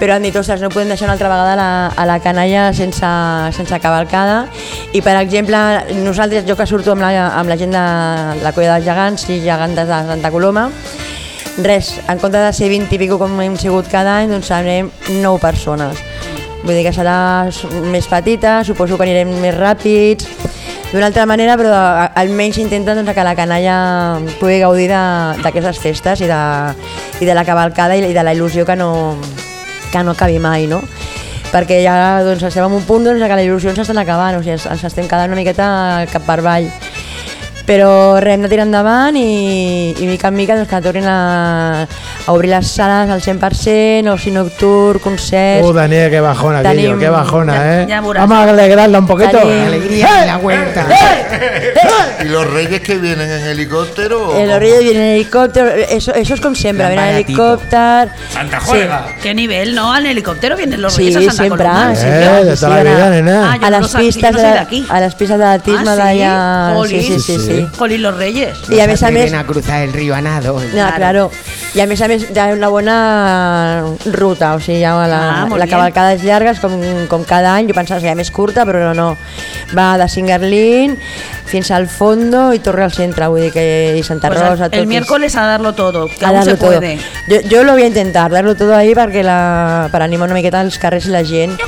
però 0.00 0.16
han 0.16 0.24
dit, 0.24 0.36
ostres, 0.36 0.62
no 0.64 0.70
podem 0.72 0.88
deixar 0.88 1.06
una 1.06 1.14
altra 1.18 1.28
vegada 1.28 1.54
la, 1.60 1.70
a 1.92 2.06
la 2.08 2.18
canalla 2.24 2.70
sense, 2.72 3.10
sense 3.52 3.80
cavalcada 3.84 4.46
i 4.96 5.02
per 5.04 5.18
exemple, 5.20 5.60
nosaltres, 6.00 6.46
jo 6.48 6.56
que 6.56 6.66
surto 6.66 6.96
amb 6.96 7.04
la, 7.04 7.12
amb 7.36 7.52
la 7.52 7.58
gent 7.60 7.76
de 7.76 7.84
la 8.40 8.54
colla 8.56 8.78
dels 8.78 8.88
gegants 8.88 9.28
i 9.28 9.42
gegantes 9.44 9.86
de 9.90 10.02
Santa 10.08 10.32
Coloma 10.32 10.70
res, 11.60 11.98
en 12.08 12.18
compte 12.18 12.40
de 12.40 12.52
ser 12.56 12.70
20 12.72 12.96
i 12.96 13.00
pico 13.02 13.18
com 13.20 13.36
hem 13.44 13.58
sigut 13.60 13.90
cada 13.92 14.16
any, 14.20 14.30
doncs 14.30 14.48
serem 14.48 14.88
9 15.10 15.42
persones. 15.42 16.00
Vull 16.62 16.76
dir 16.76 16.84
que 16.86 16.94
serà 16.94 17.48
més 17.92 18.08
petita, 18.08 18.60
suposo 18.64 18.96
que 18.96 19.04
anirem 19.06 19.32
més 19.42 19.56
ràpids, 19.56 20.28
d'una 20.90 21.10
altra 21.10 21.26
manera, 21.28 21.56
però 21.60 21.74
almenys 22.18 22.58
intenten 22.62 23.00
doncs, 23.00 23.14
que 23.14 23.26
la 23.26 23.36
canalla 23.38 23.76
pugui 24.40 24.58
gaudir 24.62 24.88
d'aquestes 24.90 25.78
festes 25.82 26.24
i 26.24 26.30
de, 26.30 26.40
i 27.20 27.28
de 27.28 27.36
la 27.36 27.46
cavalcada 27.48 27.96
i 27.96 28.12
de 28.12 28.24
la 28.26 28.34
il·lusió 28.34 28.66
que 28.68 28.76
no, 28.78 28.90
que 29.90 30.04
no 30.06 30.16
acabi 30.16 30.38
mai, 30.42 30.66
no? 30.70 30.82
perquè 31.50 31.80
ja 31.82 32.22
doncs, 32.22 32.44
estem 32.46 32.64
en 32.64 32.76
un 32.78 32.84
punt 32.86 33.04
doncs, 33.06 33.22
que 33.26 33.38
les 33.40 33.48
il·lusions 33.48 33.80
s'estan 33.80 33.98
acabant, 33.98 34.38
o 34.38 34.42
sigui, 34.44 34.54
ens, 34.54 34.84
estem 34.86 35.08
quedant 35.10 35.32
una 35.32 35.40
miqueta 35.40 35.66
cap 36.12 36.22
per 36.26 36.38
avall 36.38 36.68
però 37.70 38.18
res, 38.18 38.34
hem 38.34 38.42
de 38.42 38.48
tirar 38.50 38.64
endavant 38.66 39.14
i, 39.14 39.92
i 39.94 40.06
mica 40.10 40.26
en 40.32 40.34
mica 40.34 40.56
doncs, 40.58 40.66
que 40.72 40.80
tornin 40.82 41.06
a, 41.06 41.84
a 41.86 42.32
obrir 42.34 42.50
les 42.50 42.66
sales 42.66 43.10
al 43.14 43.22
100%, 43.22 44.10
oci 44.10 44.32
nocturn, 44.34 44.98
concerts... 44.98 45.68
Uh, 45.68 45.72
Daniel, 45.72 46.10
qué 46.10 46.18
bajona, 46.20 46.64
Tenim- 46.64 46.80
Guillo, 46.80 46.98
qué 46.98 47.08
bajona, 47.08 47.82
¿eh? 47.82 47.86
Vamos 48.02 48.32
a 48.38 48.50
alegrarla 48.50 48.98
un 48.98 49.06
poquito. 49.06 49.38
Tenim- 49.38 49.66
Alegría 49.66 50.22
en 50.22 50.26
la 50.26 50.36
huerta. 50.38 50.86
¿Y 52.24 52.28
los 52.28 52.50
reyes 52.50 52.80
que 52.80 52.96
vienen 52.98 53.30
en 53.30 53.46
helicóptero? 53.46 54.30
o 54.30 54.36
El 54.36 54.48
cómo? 54.48 54.58
Reyes 54.58 54.80
viene 54.82 54.98
en 54.98 55.14
helicòpter, 55.20 55.86
eso, 55.90 56.12
eso 56.14 56.34
es 56.34 56.40
com 56.40 56.54
sempre, 56.56 56.86
Plan 56.86 56.90
viene 56.96 57.10
en 57.10 57.24
helicòpter... 57.24 58.08
Santa 58.32 58.60
Juega. 58.60 59.06
¿Qué 59.22 59.32
nivel, 59.34 59.74
no? 59.76 59.92
Al 59.92 60.06
helicóptero 60.06 60.56
vienen 60.56 60.82
los 60.82 60.92
Sí, 60.94 61.04
reyes 61.04 61.16
a 61.16 61.20
Santa 61.20 61.42
siempre, 61.44 61.64
Coloma. 61.66 61.90
¿en 61.90 61.96
sí, 61.96 62.02
serio? 62.02 62.30
Eh, 62.30 62.44
de 62.44 62.56
toda 62.56 62.68
la 62.70 62.76
Sí, 62.76 62.82
vida, 62.88 62.96
ara- 63.06 63.10
nena. 63.10 63.52
Ah, 63.52 63.56
yo 63.60 63.66
a 63.66 63.70
yo 63.70 63.80
no 63.80 63.86
de, 64.38 64.42
de 64.54 64.58
aquí. 64.58 64.86
a 64.90 65.00
sí? 66.88 67.00
Sí, 67.02 67.20
sí, 67.20 67.38
sí, 67.38 67.59
sí. 67.68 67.78
Jolín, 67.78 68.02
los 68.02 68.16
reyes. 68.16 68.58
I 68.70 68.80
a 68.80 68.86
més 68.86 69.02
a 69.02 69.44
cruzar 69.46 69.82
el 69.82 69.92
río 69.92 70.14
a 70.14 70.20
nado. 70.20 70.58
Ja, 70.74 70.92
claro. 70.96 71.30
I 71.74 71.80
a 71.80 71.86
més 71.86 72.00
a 72.02 72.08
hi 72.10 72.38
ha 72.38 72.48
una 72.54 72.68
bona 72.68 72.96
ruta, 74.06 74.54
o 74.54 74.60
sigui, 74.60 74.80
ja 74.82 74.94
la, 75.06 75.20
Ah, 75.30 75.46
la 75.56 75.66
cavalcada 75.70 76.14
és 76.16 76.24
llarga, 76.26 76.52
és 76.52 76.60
com, 76.60 76.74
com 77.08 77.24
cada 77.24 77.54
any, 77.54 77.68
jo 77.70 77.76
pensava 77.76 78.00
que 78.00 78.06
seria 78.06 78.18
més 78.18 78.32
curta, 78.34 78.64
però 78.68 78.82
no, 78.90 78.94
no. 78.94 79.08
Va 79.76 79.94
de 80.00 80.08
Singerlín 80.10 80.96
fins 81.50 81.70
al 81.74 81.88
fondo 81.90 82.50
i 82.54 82.60
torna 82.62 82.86
al 82.86 82.94
centre, 82.94 83.28
vull 83.30 83.46
dir 83.46 83.52
que 83.54 83.64
i 83.98 84.04
Santa 84.06 84.30
Pues 84.30 84.40
Rosa... 84.40 84.68
el, 84.70 84.86
miércoles 84.86 85.36
a 85.36 85.46
darlo 85.46 85.74
todo, 85.74 86.06
que 86.06 86.24
a 86.24 86.28
aún 86.28 86.38
darlo 86.38 86.56
se 86.56 86.58
todo. 86.58 86.80
Yo, 87.28 87.40
yo 87.48 87.64
lo 87.64 87.72
voy 87.72 87.82
a 87.82 87.86
intentar, 87.86 88.30
darlo 88.30 88.54
todo 88.54 88.74
ahí 88.74 88.94
perquè 88.94 89.24
la, 89.26 89.88
para 89.92 90.06
animar 90.06 90.30
una 90.30 90.38
miqueta 90.38 90.62
els 90.62 90.78
carrers 90.78 91.10
i 91.10 91.14
la 91.14 91.24
gent. 91.24 91.58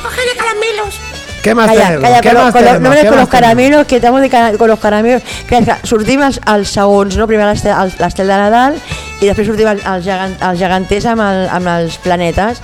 ¿Qué 1.43 1.55
más 1.57 1.67
Calla, 1.67 1.87
tenemos? 1.87 2.05
calla, 2.05 2.21
¿Qué 2.21 2.29
con, 2.29 2.39
lo- 2.39 2.45
más 2.45 2.53
con 2.53 2.61
lo- 2.63 2.67
tenemos? 2.69 2.83
no 2.83 2.91
me 2.91 2.97
¿Qué 2.97 3.03
con 3.09 3.11
más 3.17 3.21
los 3.23 3.31
tenemos? 3.31 3.31
caramelos, 3.31 3.87
que 3.87 3.97
estamos 3.97 4.21
de 4.21 4.31
cara- 4.31 4.53
con 4.57 4.69
los 4.69 4.79
caramelos. 4.79 5.23
Clar, 5.47 5.65
clar, 5.65 5.79
sortim 5.83 6.23
als, 6.23 6.41
als 6.47 6.69
segons, 6.69 7.17
no? 7.17 7.27
primer 7.27 7.47
l'estel 7.47 8.27
de 8.29 8.37
Nadal 8.37 8.77
i 9.21 9.27
després 9.27 9.47
sortim 9.49 9.67
als, 9.69 9.85
als, 9.87 10.05
gegant, 10.07 10.37
als 10.41 10.59
geganters 10.59 11.07
amb, 11.07 11.21
el, 11.23 11.49
amb 11.51 11.67
els 11.77 11.99
planetes 12.03 12.59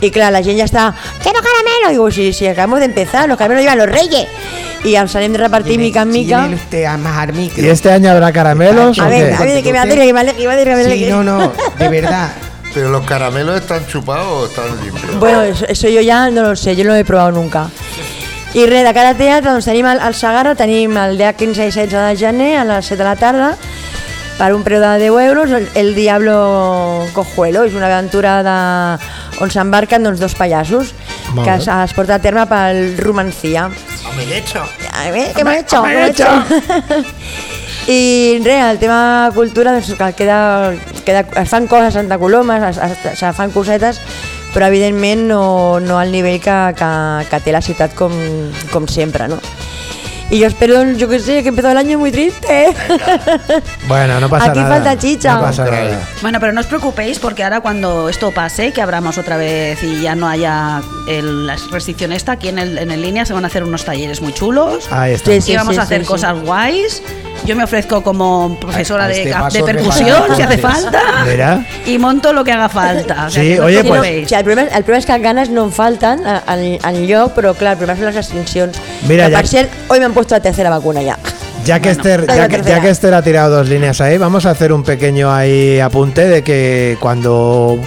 i 0.00 0.10
clar, 0.10 0.32
la 0.34 0.42
gent 0.42 0.58
ja 0.58 0.66
està 0.66 0.88
quiero 1.22 1.38
caramelo, 1.42 1.90
digo, 1.90 2.10
sí, 2.10 2.32
sí, 2.32 2.46
acabamos 2.46 2.80
de 2.80 2.86
empezar 2.86 3.28
los 3.28 3.38
caramelos 3.38 3.62
llevan 3.62 3.78
los 3.78 3.90
reyes 3.90 4.26
i 4.84 4.94
els 5.00 5.14
anem 5.16 5.32
de 5.32 5.38
repartir 5.38 5.78
mica 5.78 6.02
en 6.02 6.10
mica 6.10 6.40
Tiene 6.42 6.56
usted 6.56 6.84
a 6.84 6.96
más 6.98 7.16
al 7.16 7.32
micro. 7.32 7.64
¿Y 7.64 7.68
este 7.68 7.90
año 7.90 8.10
habrá 8.10 8.32
caramelos 8.32 8.98
a 8.98 9.08
ver, 9.08 9.32
a 9.32 9.38
ver, 9.44 9.62
que 9.62 9.72
me 9.72 9.78
alegre, 9.78 10.06
que 10.06 10.12
me 10.12 10.20
alegre, 10.20 10.42
que 10.42 10.48
me 10.48 10.52
alegre, 10.82 10.98
Sí, 10.98 11.06
no, 11.10 11.22
no, 11.24 11.52
de 11.78 11.88
verdad. 12.00 12.30
¿Pero 12.74 12.88
los 12.90 13.04
caramelos 13.06 13.60
están 13.60 13.86
chupados 13.86 14.26
o 14.26 14.46
están 14.46 14.64
limpios? 14.82 15.18
Bueno, 15.20 15.42
eso, 15.42 15.64
eso 15.68 15.88
yo 15.88 16.00
ya 16.00 16.28
no 16.30 16.42
lo 16.42 16.56
sé, 16.56 16.74
yo 16.76 16.82
no 16.84 16.90
lo 16.90 16.96
he 16.96 17.04
probado 17.04 17.30
nunca. 17.30 17.68
I 18.54 18.66
res, 18.70 18.84
de 18.86 18.92
cada 18.94 19.16
teatre 19.18 19.50
doncs, 19.50 19.66
tenim 19.66 19.88
el, 19.90 19.98
el 19.98 20.14
Sagarra, 20.14 20.54
tenim 20.54 20.94
el 21.00 21.16
dia 21.18 21.32
15 21.34 21.64
i 21.66 21.72
16 21.74 21.90
de 21.90 22.16
gener 22.20 22.52
a 22.60 22.64
les 22.68 22.86
7 22.86 23.00
de 23.00 23.08
la 23.08 23.16
tarda 23.18 23.48
per 24.38 24.52
un 24.54 24.62
preu 24.62 24.78
de 24.82 24.92
10 25.02 25.18
euros, 25.26 25.50
el, 25.50 25.66
el 25.74 25.94
Diablo 25.96 26.36
Cojuelo, 27.14 27.64
és 27.66 27.74
una 27.74 27.90
aventura 27.90 28.36
de, 28.46 28.54
on 29.42 29.50
s'embarquen 29.50 30.06
doncs, 30.06 30.22
dos 30.22 30.38
pallassos 30.38 30.94
Molt 31.34 31.48
que 31.48 31.56
es, 31.56 31.66
es 31.66 31.94
porta 31.98 32.14
a 32.14 32.22
terme 32.22 32.46
pel 32.46 32.96
Romancia. 32.98 33.66
A 33.66 35.10
ver, 35.10 35.32
¿qué 35.34 35.42
me 35.42 35.56
he 35.56 35.58
hecho? 35.58 35.82
Home, 35.82 35.90
¿Qué 35.90 35.96
me 35.96 36.04
he 36.04 36.10
hecho? 36.10 36.30
I 37.90 38.40
res, 38.40 38.64
el 38.70 38.78
tema 38.78 39.30
cultura, 39.34 39.72
doncs, 39.74 39.92
que 39.98 40.12
queda, 40.14 40.72
queda, 41.04 41.26
es 41.42 41.50
fan 41.50 41.66
coses 41.66 41.90
a 41.90 41.98
Santa 41.98 42.18
Coloma, 42.18 42.70
es, 42.70 42.78
es, 42.78 43.18
se 43.18 43.32
fan 43.32 43.50
cosetes, 43.50 44.00
però 44.54 44.66
evidentment 44.70 45.26
no, 45.28 45.80
no 45.80 45.98
al 45.98 46.12
nivell 46.12 46.40
que, 46.40 46.56
que, 46.78 46.90
que 47.30 47.40
té 47.42 47.52
la 47.52 47.60
ciutat 47.60 47.94
com, 47.98 48.12
com 48.72 48.86
sempre, 48.88 49.26
no? 49.28 49.38
Y 50.30 50.38
yo 50.38 50.46
espero, 50.46 50.82
yo 50.92 51.06
que 51.06 51.18
sé, 51.20 51.42
que 51.42 51.50
empezó 51.50 51.70
el 51.70 51.76
año 51.76 51.98
muy 51.98 52.10
triste. 52.10 52.68
Bueno, 53.86 54.18
no 54.20 54.28
pasa 54.30 54.50
Aquí 54.50 54.58
nada. 54.60 54.76
falta 54.76 54.98
chicha. 54.98 55.34
No 55.34 55.42
pasa 55.42 55.64
nada. 55.66 56.00
Bueno, 56.22 56.40
pero 56.40 56.52
no 56.52 56.60
os 56.62 56.66
preocupéis 56.66 57.18
porque 57.18 57.44
ahora 57.44 57.60
cuando 57.60 58.08
esto 58.08 58.30
pase, 58.32 58.72
que 58.72 58.80
abramos 58.80 59.18
otra 59.18 59.36
vez 59.36 59.82
y 59.82 60.00
ya 60.00 60.14
no 60.14 60.26
haya 60.26 60.80
el- 61.08 61.46
la 61.46 61.56
restricción 61.70 62.10
esta, 62.12 62.32
aquí 62.32 62.48
en 62.48 62.58
el, 62.58 62.78
en 62.78 62.90
el 62.90 63.02
línea 63.02 63.26
se 63.26 63.34
van 63.34 63.44
a 63.44 63.48
hacer 63.48 63.64
unos 63.64 63.84
talleres 63.84 64.22
muy 64.22 64.32
chulos. 64.32 64.88
Ahí 64.90 65.12
está. 65.12 65.30
Sí, 65.30 65.40
sí. 65.42 65.52
y 65.52 65.56
vamos 65.56 65.76
a 65.78 65.82
hacer 65.82 66.00
sí. 66.00 66.06
cosas 66.06 66.40
guays. 66.40 67.02
Yo 67.44 67.54
me 67.56 67.64
ofrezco 67.64 68.02
como 68.02 68.56
profesora 68.58 69.04
A- 69.04 69.06
a 69.06 69.08
de, 69.10 69.22
este 69.30 69.58
de 69.58 69.64
percusión, 69.64 70.22
si 70.36 70.42
hace 70.42 70.58
falta. 70.58 71.00
Y 71.86 71.98
monto 71.98 72.32
lo 72.32 72.42
que 72.44 72.52
haga 72.52 72.68
falta. 72.68 73.26
O 73.26 73.30
sea, 73.30 73.42
Sí, 73.42 73.54
no 73.58 73.66
oye, 73.66 73.84
pues- 73.84 74.00
o 74.00 74.04
sigui, 74.04 74.34
el, 74.34 74.44
problema, 74.44 74.62
el 74.76 74.84
problema 74.84 74.98
és 74.98 75.06
que 75.06 75.18
ganes 75.18 75.50
no 75.50 75.64
en 75.64 75.72
falten 75.72 76.26
a- 76.26 76.42
en, 76.54 76.78
en 76.82 77.06
lloc, 77.06 77.34
però 77.34 77.54
clar, 77.54 77.72
el 77.72 77.78
problema 77.78 77.98
són 77.98 78.06
les 78.06 78.14
restriccions. 78.16 78.80
Mira, 79.06 79.26
que, 79.26 79.32
ya- 79.32 79.36
per 79.38 79.46
cert, 79.48 79.70
hoy 79.88 79.98
me 79.98 80.06
han 80.06 80.14
puesto 80.14 80.34
la 80.34 80.40
tercera 80.40 80.70
vacuna 80.70 81.02
ya. 81.02 81.18
Ya 81.64 81.80
que, 81.80 81.90
Esther, 81.90 82.26
Dale 82.26 82.40
ya, 82.42 82.48
que, 82.48 82.62
ya 82.62 82.80
que 82.80 82.90
Esther 82.90 83.14
ha 83.14 83.22
tirado 83.22 83.56
dos 83.56 83.68
líneas 83.70 83.98
ahí, 84.02 84.18
vamos 84.18 84.44
a 84.44 84.50
hacer 84.50 84.70
un 84.70 84.82
pequeño 84.82 85.32
ahí 85.32 85.80
apunte 85.80 86.26
de 86.28 86.42
que 86.44 86.98
cuando 87.00 87.78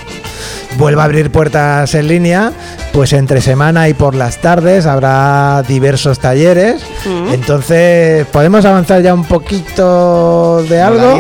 vuelva 0.77 1.01
a 1.03 1.05
abrir 1.05 1.31
puertas 1.31 1.93
en 1.95 2.07
línea, 2.07 2.51
pues 2.93 3.13
entre 3.13 3.41
semana 3.41 3.89
y 3.89 3.93
por 3.93 4.15
las 4.15 4.37
tardes 4.37 4.85
habrá 4.85 5.63
diversos 5.67 6.19
talleres. 6.19 6.83
Entonces, 7.31 8.25
¿podemos 8.27 8.63
avanzar 8.65 9.01
ya 9.01 9.13
un 9.13 9.25
poquito 9.25 10.63
de 10.63 10.81
algo? 10.81 11.17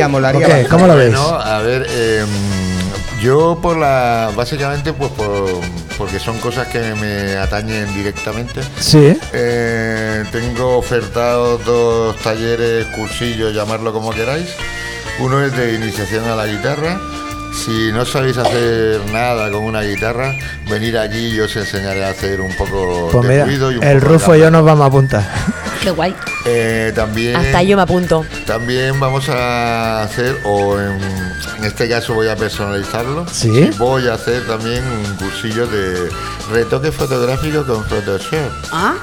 ¿Cómo 0.69 0.87
lo 0.87 0.95
ves? 0.95 1.11
Bueno, 1.11 1.39
a 1.39 1.59
ver, 1.59 1.85
eh, 1.89 2.23
yo 3.21 3.57
por 3.61 3.77
la. 3.77 4.31
Básicamente, 4.35 4.93
pues 4.93 5.11
por, 5.11 5.47
porque 5.97 6.19
son 6.19 6.37
cosas 6.39 6.67
que 6.67 6.79
me 6.95 7.35
atañen 7.37 7.93
directamente. 7.93 8.61
Sí. 8.79 9.17
Eh, 9.33 10.23
tengo 10.31 10.77
ofertados 10.77 11.65
dos 11.65 12.15
talleres, 12.17 12.85
cursillos, 12.95 13.53
llamarlo 13.53 13.91
como 13.91 14.11
queráis. 14.11 14.49
Uno 15.19 15.43
es 15.43 15.55
de 15.57 15.73
iniciación 15.73 16.25
a 16.25 16.35
la 16.35 16.45
guitarra. 16.45 16.99
Si 17.65 17.91
no 17.91 18.05
sabéis 18.05 18.37
hacer 18.37 19.01
nada 19.11 19.49
con 19.51 19.63
una 19.63 19.81
guitarra, 19.81 20.33
venir 20.69 20.97
aquí 20.97 21.27
y 21.35 21.39
os 21.39 21.55
enseñaré 21.55 22.05
a 22.05 22.09
hacer 22.09 22.39
un 22.41 22.55
poco 22.55 23.09
Pues 23.11 23.27
de 23.27 23.33
mira, 23.33 23.45
ruido 23.45 23.71
y 23.71 23.77
un 23.77 23.83
el 23.83 23.97
poco 23.99 24.11
de 24.11 24.17
Rufo 24.19 24.35
y 24.35 24.39
yo 24.39 24.51
nos 24.51 24.63
vamos 24.63 24.83
a 24.83 24.87
apuntar. 24.87 25.27
Qué 25.81 25.91
guay. 25.91 26.15
Eh, 26.45 26.91
también, 26.95 27.35
Hasta 27.35 27.61
yo 27.63 27.75
me 27.77 27.83
apunto. 27.83 28.25
también 28.45 28.99
vamos 28.99 29.27
a 29.29 30.01
hacer, 30.03 30.37
o 30.43 30.79
en, 30.79 30.97
en 31.59 31.63
este 31.65 31.87
caso 31.89 32.13
voy 32.13 32.27
a 32.29 32.35
personalizarlo. 32.35 33.25
Sí. 33.31 33.69
Voy 33.77 34.07
a 34.07 34.13
hacer 34.15 34.45
también 34.47 34.83
un 34.83 35.15
cursillo 35.17 35.67
de 35.67 36.09
retoque 36.51 36.91
fotográfico 36.91 37.65
con 37.65 37.83
Photoshop. 37.85 38.51
Ah, 38.71 38.95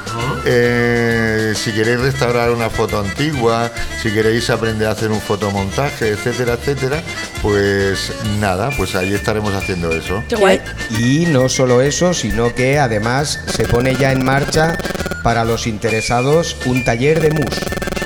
Eh, 0.46 1.52
si 1.54 1.72
queréis 1.72 2.00
restaurar 2.00 2.50
una 2.50 2.68
foto 2.70 2.98
antigua, 2.98 3.70
si 4.02 4.10
queréis 4.10 4.50
aprender 4.50 4.88
a 4.88 4.92
hacer 4.92 5.10
un 5.10 5.20
fotomontaje, 5.20 6.10
etcétera, 6.10 6.54
etcétera, 6.54 7.02
pues 7.40 8.12
nada, 8.44 8.68
pues 8.76 8.94
ahí 8.94 9.14
estaremos 9.14 9.54
haciendo 9.54 9.90
eso. 9.90 10.22
Qué 10.28 10.36
guay. 10.36 10.60
Y 10.90 11.24
no 11.26 11.48
solo 11.48 11.80
eso, 11.80 12.12
sino 12.12 12.54
que 12.54 12.78
además 12.78 13.40
se 13.46 13.64
pone 13.64 13.96
ya 13.96 14.12
en 14.12 14.22
marcha 14.22 14.76
para 15.22 15.46
los 15.46 15.66
interesados 15.66 16.54
un 16.66 16.84
taller 16.84 17.22
de 17.22 17.30
mus. 17.30 17.54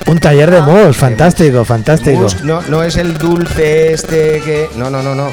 Un 0.07 0.21
taller 0.21 0.49
de 0.53 0.63
mus, 0.63 0.97
fantástico, 0.97 1.65
fantástico. 1.65 2.21
Mus 2.21 2.45
no, 2.45 2.63
no 2.63 2.85
es 2.85 2.97
el 2.97 3.19
dulce 3.19 3.93
este 3.93 4.41
que. 4.41 4.71
No, 4.77 4.89
no, 4.91 5.03
no, 5.03 5.17
no. 5.17 5.33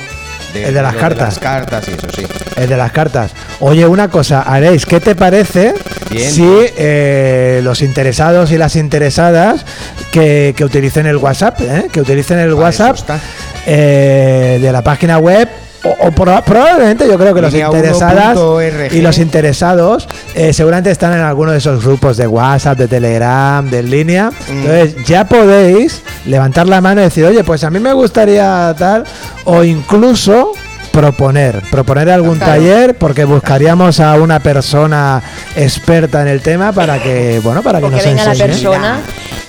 El 0.56 0.74
de 0.74 0.82
las 0.82 0.96
cartas. 0.96 1.36
las 1.36 1.40
cartas 1.40 1.88
eso 1.88 2.08
sí. 2.16 2.26
El 2.56 2.70
de 2.70 2.78
las 2.78 2.92
cartas. 2.92 3.32
Oye, 3.60 3.86
una 3.86 4.10
cosa, 4.10 4.42
Aréis, 4.42 4.86
¿qué 4.86 5.00
te 5.00 5.14
parece 5.14 5.74
Bien. 6.10 6.32
si 6.32 6.48
eh, 6.78 7.60
los 7.64 7.82
interesados 7.82 8.52
y 8.52 8.58
las 8.58 8.76
interesadas 8.76 9.66
que, 10.12 10.54
que 10.56 10.64
utilicen 10.64 11.06
el 11.08 11.18
WhatsApp, 11.18 11.60
eh, 11.62 11.88
que 11.92 12.02
utilicen 12.02 12.40
el 12.40 12.54
WhatsApp 12.54 12.96
eso 12.96 13.14
está. 13.14 13.20
Eh, 13.66 14.60
de 14.62 14.72
la 14.72 14.82
página 14.82 15.18
web? 15.18 15.48
O, 15.84 16.08
o 16.08 16.12
proba- 16.12 16.42
probablemente 16.44 17.08
yo 17.08 17.16
creo 17.16 17.32
que 17.36 17.42
los 17.42 17.54
interesadas 17.54 18.36
1.org. 18.38 18.92
y 18.92 19.02
los 19.02 19.20
interesados 19.20 20.08
eh, 20.34 20.52
seguramente 20.52 20.90
están 20.90 21.14
en 21.14 21.20
alguno 21.20 21.52
de 21.52 21.60
esos 21.60 21.86
grupos 21.86 22.18
de 22.18 22.26
WhatsApp, 22.26 22.76
de 22.80 22.88
Telegram, 22.88 23.70
de 23.70 23.80
en 23.80 23.92
línea. 23.92 24.32
Mm. 24.32 24.52
Entonces 24.66 24.96
ya 25.06 25.26
podéis 25.26 26.02
levantar 26.26 26.68
la 26.68 26.82
mano 26.82 27.02
y 27.02 27.04
decir, 27.04 27.24
oye, 27.26 27.44
pues 27.44 27.64
a 27.64 27.70
mí 27.70 27.80
me 27.80 27.94
gustaría 27.94 28.74
tal, 28.76 29.04
o 29.44 29.64
incluso 29.64 30.54
proponer, 30.92 31.62
proponer 31.70 32.10
algún 32.10 32.38
Claro. 32.40 32.54
taller, 32.54 32.96
porque 32.98 33.26
buscaríamos 33.26 34.00
a 34.00 34.16
una 34.16 34.40
persona 34.40 35.22
experta 35.56 36.22
en 36.24 36.30
el 36.30 36.42
tema 36.42 36.72
para 36.72 36.98
que, 36.98 37.40
bueno, 37.44 37.62
para 37.62 37.80
que 37.80 37.90
nos 37.90 38.04
venga 38.04 38.24
la 38.26 38.32
enseñe. 38.32 38.48
persona. 38.48 39.00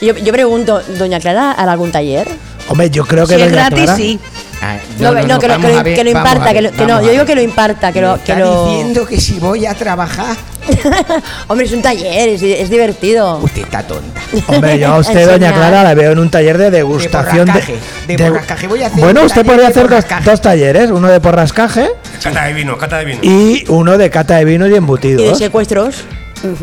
Yo, 0.03 0.15
yo 0.15 0.33
pregunto, 0.35 0.83
¿doña 0.99 1.19
Clara 1.19 1.53
hará 1.53 1.73
algún 1.73 1.93
taller? 1.93 2.29
Hombre, 2.69 2.91
yo 2.91 3.05
creo 3.07 3.27
que 3.27 3.37
si 3.37 3.43
es 3.43 3.53
gratis, 3.53 3.83
Clara- 3.85 3.97
sí. 3.97 4.19
Ah, 4.61 4.79
No, 4.99 5.13
no, 5.13 5.21
que, 5.21 5.27
lo, 5.27 5.39
que 5.39 5.69
lo- 5.69 5.83
ver, 5.85 5.95
que 5.95 6.05
lo 6.05 6.11
imparta, 6.11 6.47
que, 6.49 6.55
ver, 6.55 6.63
lo- 6.65 6.73
que 6.73 6.87
no, 6.87 7.03
yo 7.03 7.11
digo 7.11 7.25
que 7.27 7.35
lo 7.35 7.43
imparta, 7.43 7.93
que 7.93 8.01
lo... 8.01 8.15
Que 8.15 8.33
está 8.33 8.39
lo... 8.39 8.69
diciendo 8.71 9.07
que 9.07 9.21
si 9.21 9.39
voy 9.39 9.67
a 9.67 9.75
trabajar, 9.75 10.35
Hombre, 11.49 11.67
es 11.67 11.73
un 11.73 11.83
taller, 11.83 12.29
es, 12.31 12.43
es 12.43 12.69
divertido. 12.71 13.39
usted 13.39 13.63
está 13.63 13.83
tonta. 13.87 14.21
Hombre, 14.49 14.79
yo 14.81 14.89
a 14.95 14.99
usted, 14.99 15.29
doña. 15.31 15.53
Clara, 15.53 15.85
la 15.85 15.95
veo 15.95 16.11
en 16.13 16.19
un 16.19 16.29
taller 16.31 16.59
de 16.59 16.71
degustación 16.73 17.47
de. 17.47 17.53
borrascaje, 17.53 17.77
de 18.09 18.17
borrascaje. 18.31 18.67
Voy 18.67 18.83
a 18.83 18.87
hacer 18.89 18.99
bueno, 19.01 19.23
usted 19.23 19.45
podría 19.47 19.63
de 19.67 19.69
hacer 19.69 19.83
dos, 19.85 19.91
borrascaje. 19.91 20.25
dos 20.31 20.41
talleres: 20.43 20.91
uno 20.91 21.07
de 21.09 21.21
porrascaje 21.21 21.89
Cata 22.21 22.47
de 22.47 22.53
vino, 22.55 22.77
cata 22.79 22.99
de 22.99 23.05
vino. 23.05 23.21
y 23.23 23.65
uno 23.69 23.97
de 23.97 24.11
cata 24.11 24.37
de 24.39 24.45
vino 24.45 24.65
y 24.67 24.71
Y 24.71 24.73
de 24.73 24.77
embutidos. 24.79 25.39
secuestros. 25.39 26.03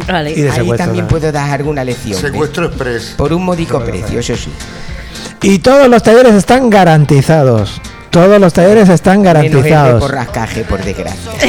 Vale. 0.08 0.32
Y 0.32 0.42
de 0.42 0.52
Ahí 0.52 0.70
también 0.78 1.06
¿no? 1.06 1.10
puedo 1.10 1.32
dar 1.32 1.50
alguna 1.52 1.86
lección. 1.86 2.22
¿ves? 2.22 2.32
Secuestro 2.32 2.66
express. 2.66 3.13
Por 3.18 3.32
un 3.32 3.44
módico 3.46 3.80
precio, 3.86 4.20
eso 4.20 4.36
sí. 4.36 4.50
Y 5.43 5.60
todos 5.60 5.89
los 5.89 6.01
talleres 6.01 6.34
están 6.36 6.69
garantizados. 6.69 7.82
Todos 8.10 8.39
los 8.39 8.53
talleres 8.53 8.88
están 8.89 9.23
garantizados. 9.23 9.99
borrascaje, 9.99 10.63
por 10.63 10.84
desgracia. 10.84 11.32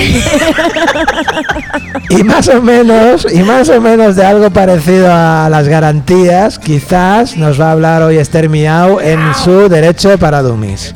Y 2.11 2.23
más 2.23 2.49
o 2.49 2.61
menos, 2.61 3.27
y 3.33 3.43
más 3.43 3.69
o 3.71 3.81
menos 3.81 4.15
de 4.15 4.25
algo 4.25 4.51
parecido 4.51 5.09
a 5.11 5.49
las 5.51 5.69
garantías, 5.69 6.59
quizás 6.59 7.37
nos 7.37 7.59
va 7.61 7.69
a 7.69 7.73
hablar 7.73 8.03
hoy 8.03 8.19
Esther 8.19 8.49
Miau 8.49 9.01
en 9.01 9.35
su 9.35 9.69
derecho 9.69 10.19
para 10.19 10.43
dummies. 10.43 10.93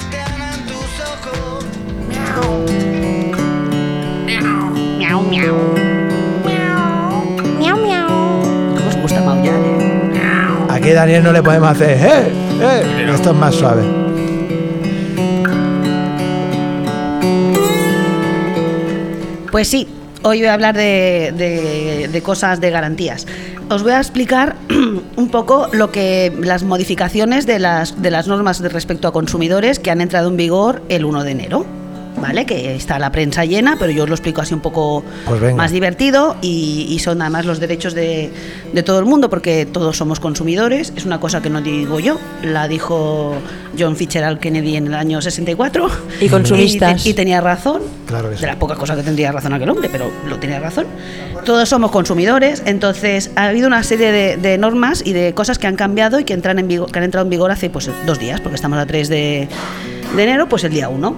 ¿Cómo 8.76 8.88
os 8.88 8.96
gusta 8.96 9.20
maullar, 9.22 9.54
eh? 9.54 10.11
Aquí 10.68 10.90
Daniel 10.90 11.24
no 11.24 11.32
le 11.32 11.42
podemos 11.42 11.70
hacer, 11.70 11.98
¡eh! 12.00 12.47
¡Eh! 12.61 13.11
Esto 13.14 13.31
es 13.31 13.37
más 13.37 13.55
suave. 13.55 13.83
Pues 19.51 19.68
sí, 19.68 19.88
hoy 20.23 20.38
voy 20.38 20.47
a 20.49 20.55
hablar 20.55 20.77
de, 20.77 21.33
de- 21.37 22.09
de 22.09 22.23
cosas 22.23 22.61
de 22.61 22.71
garantías. 22.71 23.27
Os 23.71 23.83
voy 23.83 23.92
a 23.92 23.99
explicar 23.99 24.57
un 25.16 25.29
poco 25.31 25.68
lo 25.73 25.90
que 25.90 26.33
las 26.40 26.62
modificaciones 26.62 27.47
de 27.47 27.59
las, 27.59 28.01
de 28.01 28.11
las 28.11 28.29
normas 28.29 28.61
de 28.62 28.68
respecto 28.68 29.09
a 29.09 29.12
consumidores 29.12 29.79
que 29.79 29.90
han 29.90 30.01
entrado 30.01 30.29
en 30.29 30.37
vigor 30.37 30.83
el 30.88 31.05
1 31.05 31.25
de 31.25 31.31
enero. 31.31 31.66
¿Vale? 32.20 32.46
Que 32.46 32.74
está 32.74 32.98
la 32.98 33.12
prensa 33.12 33.44
llena, 33.44 33.76
pero 33.78 33.92
yo 33.92 34.04
os 34.04 34.09
lo 34.09 34.14
explico 34.14 34.40
así 34.40 34.54
un 34.54 34.61
poco 34.61 35.04
Pues 35.26 35.54
más 35.54 35.70
divertido 35.70 36.37
y, 36.42 36.87
y 36.90 36.98
son 36.98 37.22
además 37.22 37.46
los 37.46 37.61
derechos 37.61 37.94
de, 37.94 38.31
de 38.72 38.83
todo 38.83 38.98
el 38.98 39.04
mundo 39.04 39.31
porque 39.31 39.66
todos 39.66 39.96
somos 39.96 40.20
consumidores. 40.20 40.92
Es 40.96 41.04
una 41.04 41.20
cosa 41.20 41.40
que 41.40 41.50
no 41.50 41.61
digo 41.61 42.00
yo, 42.00 42.18
la 42.42 42.68
dijo 42.68 43.35
John 43.78 43.96
Fitzgerald 43.96 44.38
Kennedy 44.40 44.76
en 44.76 44.88
el 44.88 44.94
año 44.94 45.20
64. 45.20 45.88
Y 46.20 46.28
consumistas. 46.28 47.07
Y, 47.07 47.11
y 47.11 47.14
tenía 47.14 47.40
razón. 47.40 47.83
Claro 48.07 48.31
que 48.31 48.37
sí. 48.37 48.40
De 48.42 48.46
las 48.46 48.57
pocas 48.57 48.78
cosas 48.78 48.96
que 48.96 49.02
tendría 49.02 49.33
razón 49.33 49.52
aquel 49.52 49.70
hombre, 49.70 49.88
pero 49.90 50.11
lo 50.26 50.38
tenía 50.38 50.61
razón. 50.61 50.87
Todos 51.44 51.68
somos 51.68 51.90
consumidores, 51.90 52.62
entonces 52.66 53.31
ha 53.37 53.46
habido 53.46 53.66
una 53.66 53.83
serie 53.83 54.12
de, 54.12 54.37
de 54.37 54.59
normas 54.59 55.02
y 55.04 55.12
de 55.12 55.35
cosas 55.35 55.59
que 55.59 55.66
han 55.66 55.76
cambiado 55.76 56.18
y 56.20 56.24
que, 56.24 56.35
entran 56.35 56.59
en 56.59 56.68
vigor, 56.68 56.90
que 56.90 56.98
han 56.98 57.04
entrado 57.04 57.24
en 57.26 57.31
vigor 57.31 57.50
hace 57.50 57.70
pues, 57.70 57.90
dos 58.07 58.18
días, 58.18 58.40
porque 58.40 58.57
estamos 58.57 58.78
a 58.78 58.87
3 58.87 59.09
de, 59.09 59.48
de 60.16 60.22
enero, 60.22 60.48
pues 60.48 60.64
el 60.64 60.72
día 60.72 60.88
1. 60.88 61.16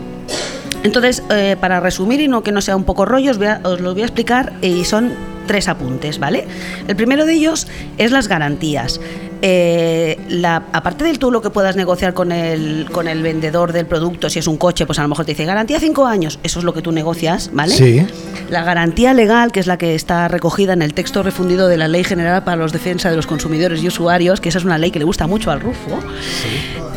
Entonces, 0.82 1.22
eh, 1.30 1.56
para 1.60 1.80
resumir 1.80 2.20
y 2.20 2.28
no 2.28 2.42
que 2.42 2.52
no 2.52 2.60
sea 2.60 2.76
un 2.76 2.84
poco 2.84 3.04
rollo, 3.04 3.30
os, 3.30 3.38
os 3.64 3.80
lo 3.80 3.92
voy 3.92 4.02
a 4.02 4.06
explicar 4.06 4.52
y 4.62 4.84
son 4.84 5.12
tres 5.46 5.68
apuntes, 5.68 6.18
¿vale? 6.18 6.46
El 6.88 6.96
primero 6.96 7.26
de 7.26 7.34
ellos 7.34 7.66
es 7.98 8.12
las 8.12 8.28
garantías. 8.28 9.00
Eh, 9.42 10.18
la- 10.28 10.64
aparte 10.72 11.04
del 11.04 11.18
tú 11.18 11.30
lo 11.30 11.40
que 11.40 11.48
puedas 11.50 11.74
negociar 11.76 12.12
con 12.12 12.30
el, 12.30 12.88
con 12.92 13.08
el 13.08 13.22
vendedor 13.22 13.72
del 13.72 13.86
producto, 13.86 14.28
si 14.28 14.38
es 14.38 14.46
un 14.46 14.56
coche, 14.58 14.84
pues 14.86 14.98
a 14.98 15.02
lo 15.02 15.08
mejor 15.08 15.24
te 15.24 15.32
dice 15.32 15.44
garantía 15.46 15.80
cinco 15.80 16.06
años, 16.06 16.38
eso 16.42 16.58
es 16.58 16.64
lo 16.64 16.74
que 16.74 16.82
tú 16.82 16.92
negocias, 16.92 17.50
¿vale? 17.52 17.74
Sí. 17.74 18.06
La 18.50 18.64
garantía 18.64 19.14
legal, 19.14 19.50
que 19.52 19.60
es 19.60 19.66
la 19.66 19.78
que 19.78 19.94
está 19.94 20.28
recogida 20.28 20.72
en 20.74 20.82
el 20.82 20.92
texto 20.92 21.22
refundido 21.22 21.68
de 21.68 21.76
la 21.78 21.88
Ley 21.88 22.04
General 22.04 22.44
para 22.44 22.56
los 22.56 22.72
Defensa 22.72 23.08
de 23.10 23.16
los 23.16 23.26
Consumidores 23.26 23.82
y 23.82 23.88
Usuarios, 23.88 24.40
que 24.40 24.50
esa 24.50 24.58
es 24.58 24.64
una 24.64 24.76
ley 24.76 24.90
que 24.90 24.98
le 24.98 25.04
gusta 25.04 25.26
mucho 25.26 25.50
al 25.50 25.60
Rufo. 25.60 25.98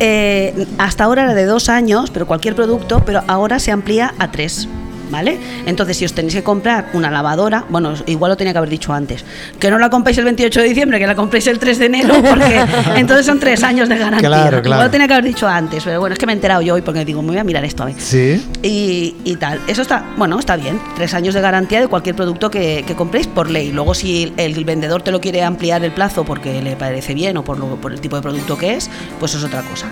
Eh, 0.00 0.66
hasta 0.78 1.04
ahora 1.04 1.22
era 1.24 1.34
de 1.34 1.44
dos 1.46 1.68
años, 1.68 2.10
pero 2.10 2.26
cualquier 2.26 2.54
producto, 2.54 3.02
pero 3.06 3.22
ahora 3.28 3.58
se 3.58 3.70
amplía 3.70 4.12
a 4.18 4.30
tres. 4.30 4.68
¿Vale? 5.14 5.38
Entonces, 5.66 5.96
si 5.96 6.04
os 6.04 6.12
tenéis 6.12 6.34
que 6.34 6.42
comprar 6.42 6.86
una 6.92 7.08
lavadora, 7.08 7.64
bueno, 7.68 7.94
igual 8.06 8.30
lo 8.32 8.36
tenía 8.36 8.52
que 8.52 8.58
haber 8.58 8.68
dicho 8.70 8.92
antes, 8.92 9.24
que 9.60 9.70
no 9.70 9.78
la 9.78 9.88
compréis 9.88 10.18
el 10.18 10.24
28 10.24 10.60
de 10.60 10.66
diciembre, 10.68 10.98
que 10.98 11.06
la 11.06 11.14
compréis 11.14 11.46
el 11.46 11.60
3 11.60 11.78
de 11.78 11.86
enero, 11.86 12.14
porque 12.20 12.60
entonces 12.96 13.24
son 13.24 13.38
tres 13.38 13.62
años 13.62 13.88
de 13.88 13.96
garantía. 13.96 14.28
Claro, 14.28 14.50
claro. 14.60 14.64
Igual 14.66 14.84
lo 14.86 14.90
tenía 14.90 15.06
que 15.06 15.12
haber 15.14 15.24
dicho 15.26 15.46
antes, 15.46 15.84
pero 15.84 16.00
bueno, 16.00 16.14
es 16.14 16.18
que 16.18 16.26
me 16.26 16.32
he 16.32 16.34
enterado 16.34 16.62
yo 16.62 16.74
hoy 16.74 16.82
porque 16.82 17.04
digo, 17.04 17.22
me 17.22 17.28
voy 17.28 17.38
a 17.38 17.44
mirar 17.44 17.64
esto 17.64 17.84
a 17.84 17.86
ver 17.86 17.94
Sí. 17.96 18.44
y, 18.64 19.14
y 19.24 19.36
tal. 19.36 19.60
Eso 19.68 19.82
está, 19.82 20.04
bueno, 20.16 20.36
está 20.40 20.56
bien. 20.56 20.80
Tres 20.96 21.14
años 21.14 21.32
de 21.32 21.40
garantía 21.40 21.80
de 21.80 21.86
cualquier 21.86 22.16
producto 22.16 22.50
que, 22.50 22.82
que 22.84 22.96
compréis 22.96 23.28
por 23.28 23.48
ley. 23.48 23.70
Luego, 23.70 23.94
si 23.94 24.32
el 24.36 24.64
vendedor 24.64 25.02
te 25.02 25.12
lo 25.12 25.20
quiere 25.20 25.44
ampliar 25.44 25.84
el 25.84 25.92
plazo 25.92 26.24
porque 26.24 26.60
le 26.60 26.74
parece 26.74 27.14
bien 27.14 27.36
o 27.36 27.44
por, 27.44 27.56
lo- 27.60 27.76
por 27.76 27.92
el 27.92 28.00
tipo 28.00 28.16
de 28.16 28.22
producto 28.22 28.58
que 28.58 28.74
es, 28.74 28.90
pues 29.20 29.32
es 29.36 29.44
otra 29.44 29.62
cosa. 29.62 29.86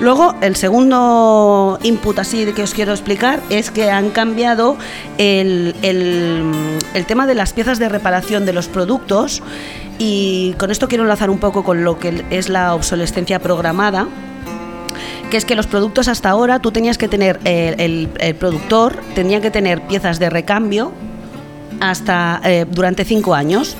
Luego, 0.00 0.34
el 0.42 0.56
segundo 0.56 1.78
input 1.82 2.18
así 2.18 2.44
que 2.52 2.62
os 2.62 2.74
quiero 2.74 2.92
explicar 2.92 3.40
es 3.50 3.70
que 3.70 3.90
han 3.90 4.10
cambiado 4.10 4.76
el, 5.18 5.74
el- 5.82 7.06
tema 7.06 7.26
de 7.26 7.34
las 7.34 7.52
piezas 7.52 7.78
de 7.78 7.88
reparación 7.88 8.44
de 8.46 8.52
los 8.52 8.66
productos 8.68 9.42
y 9.98 10.54
con 10.58 10.70
esto 10.70 10.88
quiero 10.88 11.04
enlazar 11.04 11.30
un 11.30 11.38
poco 11.38 11.62
con 11.64 11.82
lo 11.84 11.98
que 11.98 12.24
es 12.30 12.48
la 12.48 12.74
obsolescencia 12.74 13.38
programada 13.38 14.06
que 15.30 15.36
es 15.36 15.44
que 15.44 15.54
los 15.56 15.66
productos 15.66 16.08
hasta 16.08 16.30
ahora 16.30 16.58
tú 16.60 16.70
tenías 16.72 16.98
que 16.98 17.08
tener, 17.08 17.40
el, 17.44 17.80
el- 17.80 18.08
el 18.18 18.34
productor 18.34 18.96
tenía 19.14 19.40
que 19.40 19.50
tener 19.50 19.80
piezas 19.82 20.18
de 20.18 20.30
recambio 20.30 20.92
hasta 21.80 22.40
eh, 22.44 22.66
durante 22.70 23.04
5 23.04 23.34
años. 23.34 23.76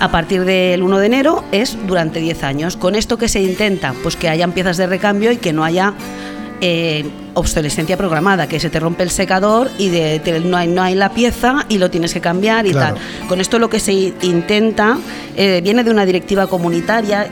A 0.00 0.10
partir 0.10 0.44
del 0.44 0.82
1 0.82 0.98
de 0.98 1.06
enero 1.06 1.44
es 1.52 1.76
durante 1.86 2.20
10 2.20 2.42
años. 2.44 2.76
Con 2.76 2.94
esto 2.94 3.18
que 3.18 3.28
se 3.28 3.42
intenta, 3.42 3.92
pues 4.02 4.16
que 4.16 4.28
hayan 4.28 4.52
piezas 4.52 4.76
de 4.78 4.86
recambio 4.86 5.30
y 5.30 5.36
que 5.36 5.52
no 5.52 5.62
haya 5.62 5.92
eh, 6.62 7.04
obsolescencia 7.34 7.96
programada, 7.96 8.46
que 8.46 8.58
se 8.60 8.70
te 8.70 8.80
rompe 8.80 9.02
el 9.02 9.10
secador 9.10 9.70
y 9.78 9.88
de, 9.88 10.18
te- 10.20 10.40
no, 10.40 10.56
hay, 10.56 10.68
no 10.68 10.82
hay 10.82 10.94
la 10.94 11.10
pieza 11.10 11.64
y 11.68 11.78
lo 11.78 11.90
tienes 11.90 12.12
que 12.14 12.20
cambiar 12.20 12.66
y 12.66 12.72
Claro. 12.72 12.96
tal. 12.96 13.28
Con 13.28 13.40
esto 13.40 13.58
lo 13.58 13.68
que 13.70 13.78
se 13.80 13.92
intenta 13.92 14.98
eh, 15.36 15.60
viene 15.62 15.84
de 15.84 15.90
una 15.90 16.04
directiva 16.06 16.46
comunitaria. 16.46 17.28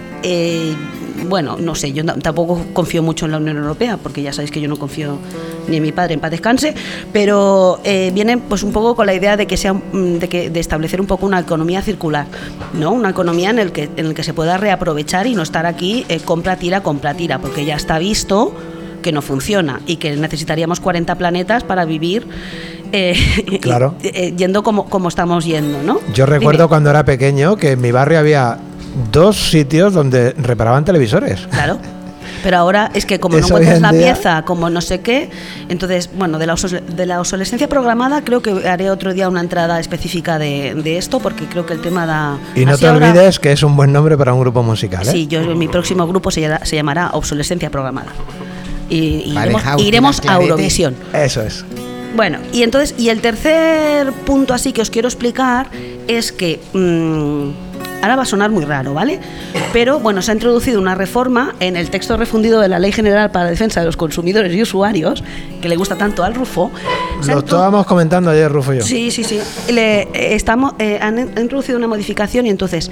Bueno, 1.27 1.57
no 1.59 1.75
sé, 1.75 1.93
yo 1.93 2.05
tampoco 2.05 2.65
confío 2.73 3.03
mucho 3.03 3.27
en 3.27 3.33
la 3.33 3.39
Unión 3.39 3.57
Europea, 3.57 3.97
porque 3.97 4.23
ya 4.23 4.33
sabéis 4.33 4.51
que 4.51 4.61
yo 4.61 4.69
no 4.69 4.77
confío 4.77 5.19
ni 5.69 5.77
en 5.79 5.83
mi 5.83 5.93
padre, 5.93 6.15
en 6.15 6.21
paz 6.21 6.31
descanse, 6.31 6.75
pero 7.13 7.81
eh, 7.85 8.11
viene 8.15 8.39
pues 8.39 8.63
un 8.63 8.73
poco 8.73 8.95
con 8.95 9.07
la 9.07 9.15
idea 9.15 9.37
de 9.37 9.47
que 9.47 9.57
sea 9.57 9.75
mm, 9.75 10.19
de, 10.19 10.29
que, 10.29 10.51
de 10.51 10.61
establecer 10.61 11.01
un 11.01 11.07
poco 11.07 11.27
una 11.27 11.41
economía 11.41 11.83
circular, 11.83 12.27
¿no? 12.75 12.93
Una 12.93 13.11
economía 13.11 13.51
en 13.51 13.59
el 13.59 13.73
que, 13.73 13.89
en 13.97 14.07
el 14.07 14.15
que 14.15 14.23
se 14.23 14.33
pueda 14.35 14.57
reaprovechar 14.57 15.27
y 15.27 15.35
no 15.35 15.43
estar 15.43 15.67
aquí 15.67 16.05
eh, 16.09 16.21
compra, 16.21 16.57
tira, 16.57 16.83
compra, 16.83 17.15
tira, 17.15 17.39
porque 17.39 17.65
ya 17.65 17.77
está 17.77 17.99
visto 17.99 18.55
que 19.03 19.13
no 19.13 19.23
funciona 19.23 19.81
y 19.87 19.97
que 19.97 20.17
necesitaríamos 20.17 20.81
40 20.81 21.15
planetas 21.17 21.63
para 21.65 21.85
vivir 21.85 22.27
eh, 22.93 23.15
Claro. 23.61 23.95
eh, 24.03 24.35
yendo 24.37 24.63
como, 24.63 24.87
como 24.87 25.09
estamos 25.09 25.45
yendo, 25.45 25.83
¿no? 25.83 26.01
Yo 26.15 26.27
recuerdo 26.27 26.65
Dime. 26.65 26.69
cuando 26.69 26.91
era 26.91 27.05
pequeño 27.05 27.57
que 27.57 27.73
en 27.73 27.81
mi 27.81 27.93
barrio 27.93 28.19
había 28.19 28.59
dos 29.13 29.37
sitios 29.51 29.93
donde 29.95 30.33
reparaban 30.33 30.85
televisores. 30.85 31.47
Claro. 31.51 31.79
Pero 32.43 32.57
ahora 32.59 32.91
es 32.95 33.05
que 33.05 33.19
como 33.19 33.35
no 33.37 33.41
Eso 33.41 33.49
encuentras 33.55 33.77
en 33.79 33.83
la 33.83 33.91
día- 33.93 34.13
pieza, 34.15 34.43
como 34.43 34.71
no 34.71 34.81
sé 34.81 35.01
qué, 35.01 35.29
entonces, 35.69 36.09
bueno, 36.17 36.39
de 36.39 36.47
la, 36.47 36.55
de 36.55 37.07
la 37.07 37.19
obsolescencia 37.21 37.69
programada 37.69 38.23
creo 38.23 38.43
que 38.43 38.69
haré 38.69 38.91
otro 38.91 39.13
día 39.13 39.29
una 39.29 39.41
entrada 39.41 39.81
específica 39.81 40.39
de, 40.39 40.75
de 40.77 40.99
esto 40.99 41.19
porque 41.19 41.47
creo 41.47 41.67
que 41.67 41.73
el 41.75 41.81
tema 41.81 42.07
da... 42.07 42.39
Y 42.55 42.65
no 42.65 42.73
así 42.75 42.83
te 42.83 42.89
ahora- 42.89 43.11
olvides 43.11 43.41
que 43.41 43.51
es 43.51 43.63
un 43.65 43.75
buen 43.77 43.93
nombre 43.93 44.17
para 44.17 44.35
un 44.35 44.41
grupo 44.41 44.63
musical. 44.63 45.03
¿eh? 45.09 45.11
Sí, 45.11 45.27
yo 45.27 45.41
mi 45.57 45.67
próximo 45.67 46.07
grupo 46.07 46.31
se, 46.31 46.43
llama- 46.43 46.61
se 46.65 46.77
llamará 46.77 47.11
Obsolescencia 47.13 47.71
Programada. 47.71 48.13
Y, 48.89 49.23
y 49.27 49.35
Vale, 49.35 49.55
iremos, 49.79 50.21
a. 50.27 50.37
Eurovisión. 50.37 50.95
Eso 51.13 51.43
es. 51.43 51.65
Bueno, 52.15 52.39
y 52.53 52.63
entonces, 52.63 52.95
y 52.99 53.09
el 53.11 53.21
tercer 53.21 54.13
punto 54.25 54.55
así 54.55 54.73
que 54.73 54.81
os 54.81 54.91
quiero 54.91 55.09
explicar 55.09 55.69
es 56.07 56.31
que 56.33 56.61
mm, 56.73 57.68
ahora 58.03 58.17
va 58.17 58.23
a 58.23 58.27
sonar 58.27 58.51
muy 58.51 58.65
raro, 58.65 58.95
¿vale? 58.95 59.19
Pero 59.73 59.99
bueno, 60.01 60.23
se 60.23 60.31
ha 60.31 60.35
introducido 60.35 60.81
una 60.81 60.95
reforma 60.95 61.55
en 61.61 61.77
el 61.77 61.91
texto 61.91 62.17
refundido 62.17 62.61
de 62.61 62.69
la 62.69 62.79
Ley 62.79 62.93
General 62.93 63.31
para 63.31 63.47
la 63.47 63.51
Defensa 63.51 63.81
de 63.81 63.87
los 63.87 63.97
Consumidores 63.97 64.55
y 64.55 64.63
Usuarios, 64.63 65.23
que 65.61 65.69
le 65.69 65.77
gusta 65.77 65.97
tanto 65.97 66.25
al 66.25 66.35
Rufo. 66.35 66.71
Lo 67.27 67.39
estábamos 67.41 67.87
comentando 67.87 68.31
ayer, 68.31 68.51
Rufo 68.51 68.73
y 68.75 68.79
yo. 68.79 68.83
Sí, 68.85 69.11
sí, 69.11 69.25
sí. 69.25 69.41
Le, 69.73 70.03
eh, 70.03 70.35
estamos, 70.35 70.75
eh, 70.79 70.99
han 71.03 71.19
in- 71.19 71.31
introducido 71.39 71.77
una 71.79 71.89
modificación 71.89 72.47
y 72.47 72.51
entonces 72.51 72.91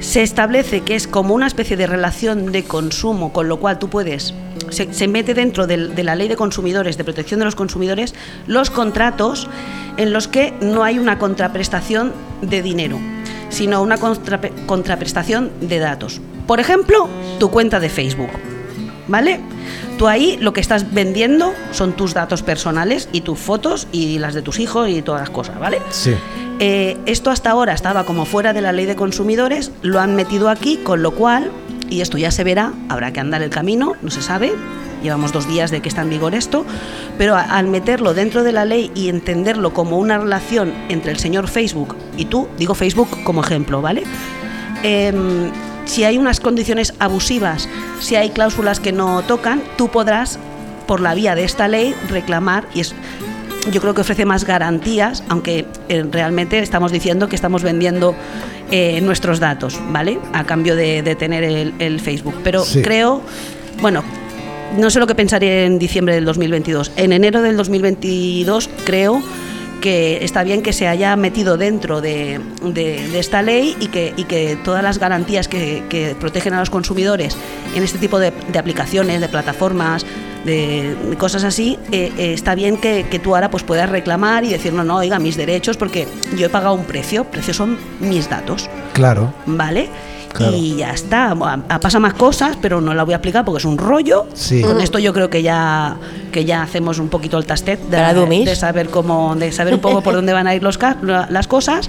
se 0.00 0.22
establece 0.22 0.80
que 0.80 0.96
es 0.96 1.06
como 1.06 1.32
una 1.34 1.46
especie 1.46 1.76
de 1.76 1.86
relación 1.86 2.50
de 2.50 2.64
consumo, 2.64 3.32
con 3.32 3.48
lo 3.48 3.58
cual 3.60 3.78
tú 3.78 3.88
puedes, 3.88 4.34
se, 4.70 4.92
se 4.92 5.06
mete 5.06 5.32
dentro 5.32 5.66
de 5.68 5.76
la 6.02 6.16
ley 6.16 6.26
de 6.28 6.34
consumidores, 6.36 6.96
de 6.98 7.04
protección 7.04 7.38
de 7.38 7.44
los 7.46 7.54
consumidores, 7.54 8.12
los 8.48 8.70
contratos 8.70 9.48
en 9.96 10.12
los 10.12 10.26
que 10.26 10.54
no 10.60 10.82
hay 10.82 10.98
una 10.98 11.18
contraprestación 11.18 12.12
de 12.40 12.62
dinero, 12.62 12.98
sino 13.52 13.80
una 13.80 13.98
contrape- 13.98 14.50
contraprestación 14.66 15.52
de 15.60 15.78
datos. 15.78 16.20
Por 16.48 16.58
ejemplo, 16.58 17.08
tu 17.38 17.50
cuenta 17.50 17.78
de 17.78 17.88
Facebook. 17.88 18.30
¿Vale? 19.08 19.40
Tú 19.98 20.06
ahí 20.08 20.36
lo 20.40 20.52
que 20.52 20.60
estás 20.60 20.92
vendiendo 20.94 21.52
son 21.72 21.92
tus 21.92 22.14
datos 22.14 22.42
personales 22.42 23.08
y 23.12 23.20
tus 23.22 23.38
fotos 23.38 23.88
y 23.92 24.18
las 24.18 24.32
de 24.34 24.42
tus 24.42 24.58
hijos 24.58 24.88
y 24.88 25.02
todas 25.02 25.20
las 25.20 25.30
cosas, 25.30 25.58
¿vale? 25.58 25.78
Sí. 25.90 26.14
Eh, 26.60 26.96
esto 27.06 27.30
hasta 27.30 27.50
ahora 27.50 27.72
estaba 27.74 28.04
como 28.04 28.24
fuera 28.24 28.52
de 28.52 28.60
la 28.62 28.72
ley 28.72 28.86
de 28.86 28.94
consumidores, 28.94 29.72
lo 29.82 30.00
han 30.00 30.14
metido 30.14 30.48
aquí, 30.48 30.76
con 30.78 31.02
lo 31.02 31.10
cual, 31.12 31.50
y 31.90 32.00
esto 32.00 32.16
ya 32.16 32.30
se 32.30 32.44
verá, 32.44 32.72
habrá 32.88 33.12
que 33.12 33.18
andar 33.20 33.42
el 33.42 33.50
camino, 33.50 33.94
no 34.02 34.10
se 34.10 34.22
sabe, 34.22 34.52
llevamos 35.02 35.32
dos 35.32 35.48
días 35.48 35.70
de 35.70 35.80
que 35.80 35.88
está 35.88 36.02
en 36.02 36.10
vigor 36.10 36.34
esto, 36.34 36.64
pero 37.18 37.36
al 37.36 37.66
meterlo 37.68 38.14
dentro 38.14 38.42
de 38.42 38.52
la 38.52 38.64
ley 38.64 38.90
y 38.94 39.08
entenderlo 39.08 39.72
como 39.74 39.98
una 39.98 40.18
relación 40.18 40.72
entre 40.88 41.10
el 41.12 41.18
señor 41.18 41.48
Facebook 41.48 41.96
y 42.16 42.26
tú, 42.26 42.48
digo 42.58 42.74
Facebook 42.74 43.08
como 43.24 43.42
ejemplo, 43.42 43.82
¿vale? 43.82 44.04
Em, 44.82 45.50
si 45.84 46.04
hay 46.04 46.18
unas 46.18 46.40
condiciones 46.40 46.94
abusivas, 46.98 47.68
si 48.00 48.16
hay 48.16 48.30
cláusulas 48.30 48.80
que 48.80 48.92
no 48.92 49.22
tocan, 49.22 49.62
tú 49.76 49.88
podrás, 49.88 50.38
por 50.86 51.00
la 51.00 51.14
vía 51.14 51.34
de 51.34 51.44
esta 51.44 51.68
ley, 51.68 51.94
reclamar 52.08 52.64
y 52.74 52.80
es 52.80 52.94
yo 53.70 53.80
creo 53.80 53.94
que 53.94 54.00
ofrece 54.00 54.24
más 54.24 54.44
garantías, 54.44 55.22
aunque 55.28 55.66
eh, 55.88 56.04
realmente 56.10 56.58
estamos 56.58 56.90
diciendo 56.90 57.28
que 57.28 57.36
estamos 57.36 57.62
vendiendo 57.62 58.16
eh, 58.72 59.00
nuestros 59.02 59.38
datos, 59.38 59.78
¿vale? 59.90 60.18
A 60.32 60.42
cambio 60.42 60.74
de, 60.74 61.02
de 61.02 61.14
tener 61.14 61.44
el, 61.44 61.72
el 61.78 62.00
Facebook. 62.00 62.34
Pero 62.42 62.64
Sí. 62.64 62.82
creo, 62.82 63.22
bueno, 63.80 64.02
no 64.76 64.90
sé 64.90 64.98
lo 64.98 65.06
que 65.06 65.14
pensaré 65.14 65.64
en 65.66 65.78
diciembre 65.78 66.14
del 66.14 66.24
2022. 66.24 66.92
En 66.96 67.12
enero 67.12 67.42
del 67.42 67.56
2022 67.56 68.68
creo 68.84 69.22
que 69.80 70.24
está 70.24 70.44
bien 70.44 70.62
que 70.62 70.72
se 70.72 70.86
haya 70.86 71.16
metido 71.16 71.56
dentro 71.56 72.00
de, 72.00 72.40
de- 72.62 73.08
de 73.08 73.18
esta 73.18 73.42
ley 73.42 73.76
y 73.80 73.88
que, 73.88 74.14
y 74.16 74.24
que 74.24 74.56
todas 74.64 74.82
las 74.84 74.98
garantías 74.98 75.48
que, 75.48 75.82
que 75.88 76.14
protegen 76.20 76.54
a 76.54 76.60
los 76.60 76.70
consumidores 76.70 77.36
en 77.74 77.82
este 77.82 77.98
tipo 77.98 78.20
de, 78.20 78.32
de 78.52 78.58
aplicaciones, 78.60 79.20
de 79.20 79.28
plataformas, 79.28 80.06
de, 80.44 80.94
cosas 81.18 81.42
así, 81.42 81.78
eh, 81.90 82.12
eh, 82.16 82.32
está 82.32 82.54
bien 82.54 82.76
que, 82.76 83.06
que 83.10 83.18
tú 83.18 83.34
ahora 83.34 83.50
pues 83.50 83.64
puedas 83.64 83.90
reclamar 83.90 84.44
y 84.44 84.50
decir, 84.50 84.72
no, 84.72 84.84
no, 84.84 84.98
oiga, 84.98 85.18
mis 85.18 85.36
derechos, 85.36 85.76
porque 85.76 86.06
yo 86.36 86.46
he 86.46 86.48
pagado 86.48 86.74
un 86.74 86.84
precio, 86.84 87.24
precios 87.24 87.56
son 87.56 87.76
mis 88.00 88.28
datos, 88.30 88.70
Claro. 88.92 89.34
¿vale? 89.46 89.88
Claro. 90.32 90.56
Y 90.56 90.76
ya 90.76 90.92
está, 90.92 91.34
pasa 91.80 91.98
más 91.98 92.14
cosas, 92.14 92.56
pero 92.60 92.80
no 92.80 92.94
la 92.94 93.04
voy 93.04 93.12
a 93.14 93.16
explicar 93.16 93.44
porque 93.44 93.58
es 93.58 93.64
un 93.64 93.78
rollo. 93.78 94.26
Sí. 94.34 94.62
Con 94.62 94.80
esto 94.80 94.98
yo 94.98 95.12
creo 95.12 95.30
que 95.30 95.42
ya 95.42 95.96
que 96.32 96.44
ya 96.44 96.62
hacemos 96.62 96.98
un 96.98 97.08
poquito 97.08 97.38
el 97.38 97.44
tastet 97.44 97.80
de, 97.88 98.44
de 98.44 98.56
saber 98.56 98.88
cómo, 98.88 99.36
de 99.36 99.52
saber 99.52 99.74
un 99.74 99.80
poco 99.80 100.00
por 100.00 100.14
dónde 100.14 100.32
van 100.32 100.46
a 100.46 100.54
ir 100.54 100.62
los 100.62 100.78
las 101.02 101.46
cosas. 101.46 101.88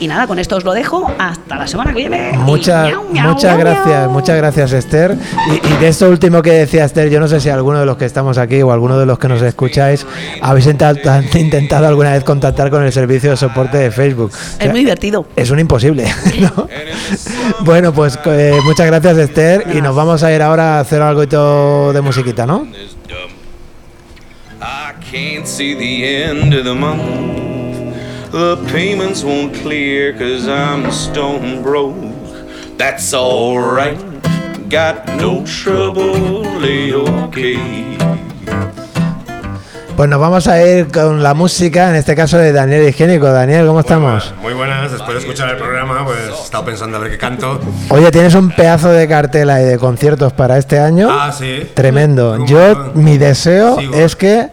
Y 0.00 0.08
nada, 0.08 0.26
con 0.26 0.38
esto 0.38 0.56
os 0.56 0.64
lo 0.64 0.72
dejo. 0.72 1.10
Hasta 1.18 1.56
la 1.56 1.66
semana 1.66 1.92
que 1.92 1.98
viene. 1.98 2.32
Muchas, 2.38 2.86
Miau, 2.88 3.04
miau, 3.12 3.28
muchas 3.28 3.54
miau, 3.54 3.58
gracias, 3.58 3.86
miau. 3.86 4.10
muchas 4.10 4.36
gracias 4.36 4.72
Esther. 4.72 5.16
Y, 5.48 5.66
y 5.68 5.76
de 5.78 5.88
esto 5.88 6.08
último 6.08 6.40
que 6.40 6.52
decía 6.52 6.86
Esther, 6.86 7.10
yo 7.10 7.20
no 7.20 7.28
sé 7.28 7.38
si 7.38 7.50
alguno 7.50 7.78
de 7.80 7.86
los 7.86 7.98
que 7.98 8.06
estamos 8.06 8.38
aquí 8.38 8.62
o 8.62 8.72
alguno 8.72 8.98
de 8.98 9.04
los 9.04 9.18
que 9.18 9.28
nos 9.28 9.42
escucháis 9.42 10.06
habéis 10.40 10.66
intentado, 11.34 11.86
alguna 11.86 12.12
vez 12.12 12.24
contactar 12.24 12.70
con 12.70 12.82
el 12.82 12.92
servicio 12.92 13.30
de 13.30 13.36
soporte 13.36 13.76
de 13.76 13.90
Facebook. 13.90 14.30
O 14.32 14.36
sea, 14.36 14.66
Es 14.66 14.70
muy 14.70 14.80
divertido. 14.80 15.26
Es 15.36 15.50
un 15.50 15.58
imposible. 15.58 16.06
¿no? 16.40 16.66
bueno, 17.60 17.92
pues 17.92 18.18
eh, 18.24 18.58
muchas 18.64 18.86
gracias 18.86 19.18
Esther 19.18 19.66
y 19.74 19.82
nos 19.82 19.94
vamos 19.94 20.22
a 20.22 20.32
ir 20.32 20.40
ahora 20.40 20.78
a 20.78 20.80
hacer 20.80 21.02
algo 21.02 21.92
de 21.92 22.00
musiquita, 22.00 22.46
¿no? 22.46 22.66
I 24.62 24.92
can't 25.10 25.46
see 25.46 25.74
the 25.74 26.24
end 26.24 26.54
of 26.54 26.64
the 26.64 26.74
month. 26.74 27.59
The 28.30 28.56
payments 28.72 29.24
won't 29.24 29.54
clear 29.54 30.12
cause 30.12 30.46
I'm 30.46 30.90
stone 30.92 31.62
broke. 31.62 31.96
That's 32.78 33.12
alright. 33.12 33.98
Got 34.68 35.08
no 35.16 35.42
trouble, 35.44 36.46
okay. 37.26 37.58
Pues 39.96 40.08
nos 40.08 40.20
vamos 40.20 40.46
a 40.46 40.64
ir 40.64 40.86
con 40.92 41.22
la 41.22 41.34
música, 41.34 41.90
en 41.90 41.96
este 41.96 42.14
caso 42.14 42.38
de 42.38 42.52
Daniel 42.52 42.88
Higiénico. 42.88 43.26
Daniel, 43.26 43.66
¿cómo 43.66 43.80
estamos? 43.80 44.32
Muy 44.40 44.54
buenas, 44.54 44.92
después 44.92 45.14
de 45.14 45.18
escuchar 45.18 45.50
el 45.50 45.56
programa, 45.56 46.04
pues 46.06 46.18
he 46.20 46.42
estado 46.42 46.64
pensando 46.64 46.98
a 46.98 47.00
ver 47.00 47.10
qué 47.10 47.18
canto. 47.18 47.60
Oye, 47.88 48.12
tienes 48.12 48.34
un 48.34 48.50
pedazo 48.50 48.90
de 48.90 49.08
cartela 49.08 49.60
y 49.60 49.64
de 49.64 49.76
conciertos 49.76 50.32
para 50.32 50.56
este 50.56 50.78
año. 50.78 51.08
Ah, 51.10 51.32
sí. 51.36 51.68
Tremendo. 51.74 52.46
Yo, 52.46 52.92
mi 52.94 53.18
deseo 53.18 53.76
Sigo. 53.78 53.94
es 53.94 54.14
que, 54.16 54.48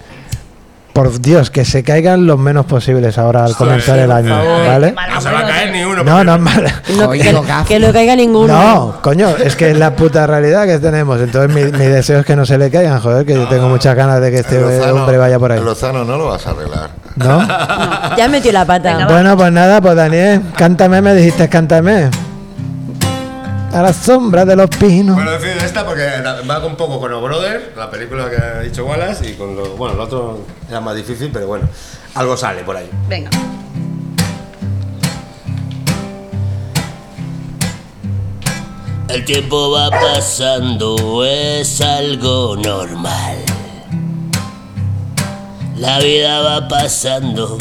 por 0.97 1.21
Dios, 1.21 1.51
que 1.51 1.63
se 1.63 1.83
caigan 1.83 2.25
los 2.25 2.39
menos 2.39 2.65
posibles 2.65 3.19
ahora 3.19 3.45
al 3.45 3.55
comenzar 3.55 3.99
el 3.99 4.11
año, 4.11 4.35
¿vale? 4.35 4.95
No 5.13 5.21
se 5.21 5.29
va 5.29 5.41
a 5.41 5.45
caer 5.47 5.71
ni 5.71 5.83
uno. 5.83 6.03
No, 6.03 6.23
no 6.23 6.33
es 6.35 6.41
malo. 6.41 6.69
No, 6.97 7.11
que, 7.11 7.19
que 7.67 7.79
no 7.79 7.93
caiga 7.93 8.15
ninguno. 8.15 8.47
No, 8.51 8.95
coño, 9.03 9.29
es 9.37 9.55
que 9.55 9.69
es 9.69 9.77
la 9.77 9.95
puta 9.95 10.25
realidad 10.25 10.65
que 10.65 10.79
tenemos. 10.79 11.21
Entonces 11.21 11.53
mi, 11.55 11.71
mi 11.77 11.85
deseo 11.85 12.21
es 12.21 12.25
que 12.25 12.35
no 12.35 12.47
se 12.47 12.57
le 12.57 12.71
caigan, 12.71 12.99
joder, 12.99 13.27
que 13.27 13.35
yo 13.35 13.47
tengo 13.47 13.69
muchas 13.69 13.95
ganas 13.95 14.19
de 14.21 14.31
que 14.31 14.39
este 14.39 14.59
Lozano- 14.59 14.93
hombre 15.01 15.19
vaya 15.19 15.37
por 15.37 15.51
ahí. 15.51 15.59
Lozano 15.63 16.03
no 16.03 16.17
lo 16.17 16.29
vas 16.29 16.47
a 16.47 16.49
arreglar. 16.49 16.89
¿No? 17.15 17.47
Ya 18.17 18.27
metió 18.27 18.51
la 18.51 18.65
pata. 18.65 19.05
Bueno, 19.07 19.37
pues 19.37 19.51
nada, 19.51 19.79
pues 19.79 19.95
Daniel, 19.95 20.41
cántame, 20.55 20.99
me 21.03 21.13
dijiste 21.13 21.47
cántame. 21.47 22.09
A 23.73 23.81
la 23.81 23.93
sombra 23.93 24.43
de 24.43 24.55
los 24.55 24.69
pinos. 24.69 25.15
Bueno, 25.15 25.33
en 25.33 25.41
fin, 25.41 25.51
esta 25.63 25.85
porque 25.85 26.03
va 26.49 26.65
un 26.65 26.75
poco 26.75 26.99
con 26.99 27.13
O 27.13 27.21
Brother, 27.21 27.73
la 27.77 27.91
película 27.91 28.29
que 28.29 28.35
ha 28.37 28.59
dicho 28.61 28.85
Wallace, 28.85 29.29
y 29.29 29.33
con 29.33 29.55
lo. 29.55 29.75
Bueno, 29.75 29.95
el 29.95 30.01
otro 30.01 30.39
era 30.67 30.79
más 30.79 30.95
difícil, 30.95 31.29
pero 31.31 31.45
bueno, 31.47 31.67
algo 32.15 32.35
sale 32.35 32.63
por 32.63 32.75
ahí. 32.75 32.89
Venga. 33.07 33.29
El 39.09 39.23
tiempo 39.25 39.71
va 39.71 39.89
pasando, 39.89 41.23
es 41.23 41.79
algo 41.79 42.57
normal. 42.57 43.37
La 45.77 45.99
vida 45.99 46.41
va 46.41 46.67
pasando, 46.67 47.57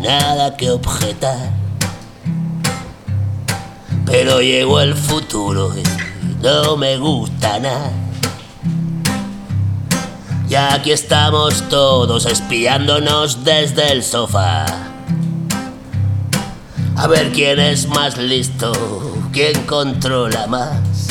nada 0.00 0.56
que 0.56 0.70
objetar. 0.70 1.57
Pero 4.10 4.40
llegó 4.40 4.80
el 4.80 4.94
futuro 4.94 5.74
y 5.76 5.82
no 6.42 6.76
me 6.76 6.96
gusta 6.96 7.58
nada. 7.58 7.92
Y 10.48 10.54
aquí 10.54 10.92
estamos 10.92 11.68
todos 11.68 12.24
espiándonos 12.24 13.44
desde 13.44 13.92
el 13.92 14.02
sofá. 14.02 14.64
A 16.96 17.06
ver 17.06 17.32
quién 17.32 17.60
es 17.60 17.86
más 17.86 18.16
listo, 18.16 18.72
quién 19.30 19.66
controla 19.66 20.46
más. 20.46 21.08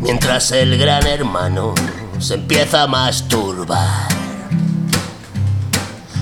Mientras 0.00 0.50
el 0.52 0.78
gran 0.78 1.06
hermano 1.06 1.74
se 2.18 2.34
empieza 2.34 2.84
a 2.84 2.86
masturbar. 2.86 4.08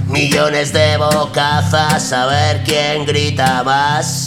Millones 0.08 0.72
de 0.72 0.96
bocazas 0.96 2.12
a 2.12 2.26
ver 2.26 2.64
quién 2.64 3.06
grita 3.06 3.62
más. 3.62 4.26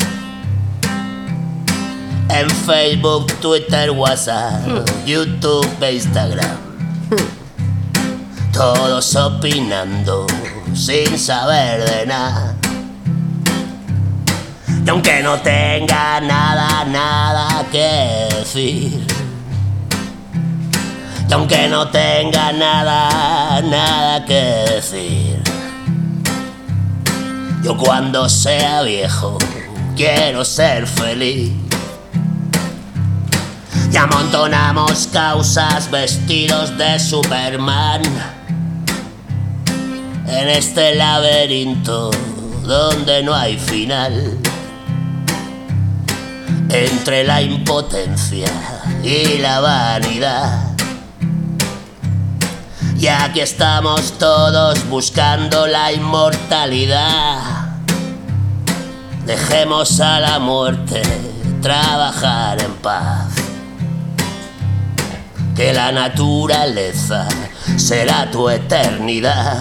En 2.33 2.49
Facebook, 2.49 3.27
Twitter, 3.41 3.91
WhatsApp, 3.91 4.87
YouTube 5.05 5.67
e 5.81 5.95
Instagram. 5.95 6.57
Todos 8.53 9.15
opinando 9.15 10.25
sin 10.73 11.19
saber 11.19 11.83
de 11.83 12.05
nada. 12.05 12.55
Y 14.85 14.89
aunque 14.89 15.21
no 15.21 15.39
tenga 15.41 16.21
nada, 16.21 16.85
nada 16.85 17.65
que 17.69 18.29
decir. 18.39 19.05
Y 21.29 21.33
aunque 21.33 21.67
no 21.67 21.89
tenga 21.89 22.53
nada, 22.53 23.61
nada 23.61 24.25
que 24.25 24.41
decir. 24.75 25.41
Yo 27.61 27.77
cuando 27.77 28.27
sea 28.29 28.83
viejo 28.83 29.37
quiero 29.95 30.45
ser 30.45 30.87
feliz. 30.87 31.70
Y 33.91 33.97
amontonamos 33.97 35.07
causas 35.11 35.91
vestidos 35.91 36.77
de 36.77 36.97
Superman 36.97 38.01
en 40.27 40.49
este 40.49 40.95
laberinto 40.95 42.09
donde 42.63 43.21
no 43.21 43.35
hay 43.35 43.57
final. 43.57 44.37
Entre 46.69 47.25
la 47.25 47.41
impotencia 47.41 48.47
y 49.03 49.39
la 49.39 49.59
vanidad. 49.59 50.71
Y 52.97 53.07
aquí 53.07 53.41
estamos 53.41 54.13
todos 54.17 54.87
buscando 54.87 55.67
la 55.67 55.91
inmortalidad. 55.91 57.39
Dejemos 59.25 59.99
a 59.99 60.19
la 60.21 60.39
muerte 60.39 61.01
trabajar 61.61 62.61
en 62.61 62.73
paz. 62.75 63.50
Que 65.61 65.73
la 65.73 65.91
naturaleza 65.91 67.27
será 67.77 68.31
tu 68.31 68.49
eternidad. 68.49 69.59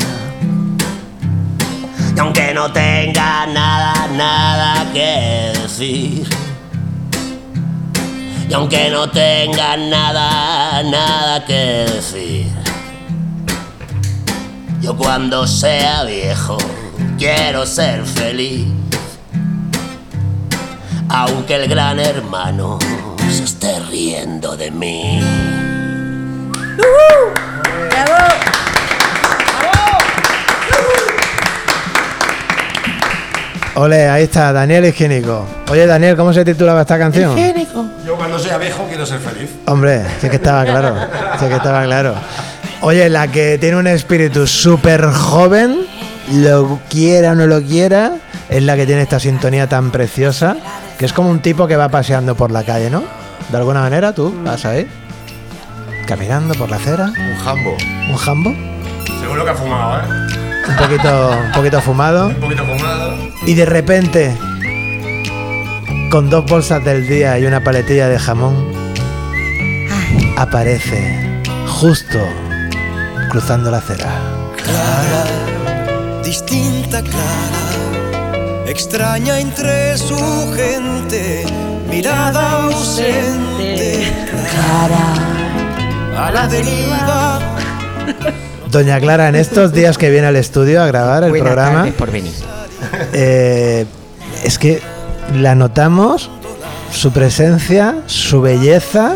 Y 2.16 2.18
aunque 2.18 2.54
no 2.54 2.72
tenga 2.72 3.46
nada, 3.46 4.08
nada 4.08 4.90
que 4.94 5.52
decir. 5.60 6.26
Y 8.48 8.52
aunque 8.54 8.88
no 8.88 9.10
tenga 9.10 9.76
nada, 9.76 10.82
nada 10.84 11.44
que 11.44 11.84
decir. 11.92 12.50
Yo 14.80 14.96
cuando 14.96 15.46
sea 15.46 16.04
viejo 16.04 16.56
quiero 17.18 17.66
ser 17.66 18.06
feliz. 18.06 18.68
Aunque 21.10 21.56
el 21.56 21.68
gran 21.68 22.00
hermano 22.00 22.78
se 23.28 23.44
esté 23.44 23.80
riendo 23.80 24.56
de 24.56 24.70
mí. 24.70 25.69
Ole, 33.80 34.08
ahí 34.10 34.24
está, 34.24 34.52
Daniel 34.52 34.84
Higiénico. 34.84 35.46
Oye, 35.70 35.86
Daniel, 35.86 36.14
¿cómo 36.14 36.34
se 36.34 36.44
titulaba 36.44 36.82
esta 36.82 36.98
canción? 36.98 37.34
Yo 38.04 38.14
cuando 38.14 38.38
sea 38.38 38.58
viejo 38.58 38.84
quiero 38.88 39.06
ser 39.06 39.20
feliz. 39.20 39.48
Hombre, 39.66 40.02
sí 40.20 40.28
que 40.28 40.36
estaba 40.36 40.64
claro. 40.64 40.94
Sí 41.38 41.46
que 41.46 41.54
estaba 41.54 41.84
claro. 41.84 42.14
Oye, 42.82 43.08
la 43.08 43.28
que 43.28 43.56
tiene 43.58 43.76
un 43.76 43.86
espíritu 43.86 44.46
súper 44.46 45.06
joven, 45.06 45.86
lo 46.30 46.78
quiera 46.90 47.32
o 47.32 47.34
no 47.34 47.46
lo 47.46 47.62
quiera, 47.62 48.16
es 48.50 48.62
la 48.62 48.76
que 48.76 48.84
tiene 48.84 49.00
esta 49.00 49.18
sintonía 49.18 49.66
tan 49.66 49.90
preciosa, 49.90 50.56
que 50.98 51.06
es 51.06 51.12
como 51.14 51.30
un 51.30 51.40
tipo 51.40 51.66
que 51.66 51.76
va 51.76 51.88
paseando 51.88 52.34
por 52.34 52.50
la 52.50 52.64
calle, 52.64 52.90
¿no? 52.90 53.02
De 53.50 53.56
alguna 53.56 53.80
manera, 53.80 54.12
tú 54.12 54.34
vas 54.44 54.64
ahí, 54.66 54.86
caminando 56.10 56.54
por 56.56 56.68
la 56.68 56.74
acera, 56.76 57.04
Un 57.16 57.36
jambo. 57.44 57.76
un 58.10 58.16
jambo, 58.16 58.52
Seguro 59.20 59.44
que 59.44 59.50
ha 59.52 59.54
fumado, 59.54 60.00
¿eh? 60.00 60.04
un 60.68 60.76
poquito, 60.76 61.30
un 61.46 61.52
poquito 61.52 61.80
fumado, 61.80 62.26
Un 62.26 62.34
poquito 62.34 62.64
fumado. 62.64 63.14
y 63.46 63.54
de 63.54 63.64
repente, 63.64 64.36
con 66.10 66.28
dos 66.28 66.44
bolsas 66.46 66.84
del 66.84 67.06
día 67.06 67.38
y 67.38 67.46
una 67.46 67.62
paletilla 67.62 68.08
de 68.08 68.18
jamón, 68.18 68.56
aparece 70.36 71.42
justo 71.68 72.18
cruzando 73.30 73.70
la 73.70 73.78
acera. 73.78 74.10
Clara, 74.56 75.24
distinta 76.24 77.02
Clara, 77.02 78.66
extraña 78.66 79.38
entre 79.38 79.96
su 79.96 80.16
gente, 80.56 81.44
mirada 81.88 82.64
ausente, 82.64 84.12
Clara, 84.28 85.39
a 86.26 86.30
la 86.30 86.46
deriva. 86.46 87.38
Doña 88.70 89.00
Clara, 89.00 89.28
en 89.28 89.34
estos 89.34 89.72
días 89.72 89.98
que 89.98 90.10
viene 90.10 90.28
al 90.28 90.36
estudio 90.36 90.82
a 90.82 90.86
grabar 90.86 91.24
el 91.24 91.30
Buenas 91.30 91.46
programa, 91.46 91.78
tardes 91.78 91.94
por 91.94 92.10
venir. 92.12 92.32
eh, 93.12 93.84
es 94.44 94.58
que 94.58 94.80
la 95.34 95.54
notamos, 95.54 96.30
su 96.92 97.12
presencia, 97.12 97.96
su 98.06 98.40
belleza. 98.40 99.14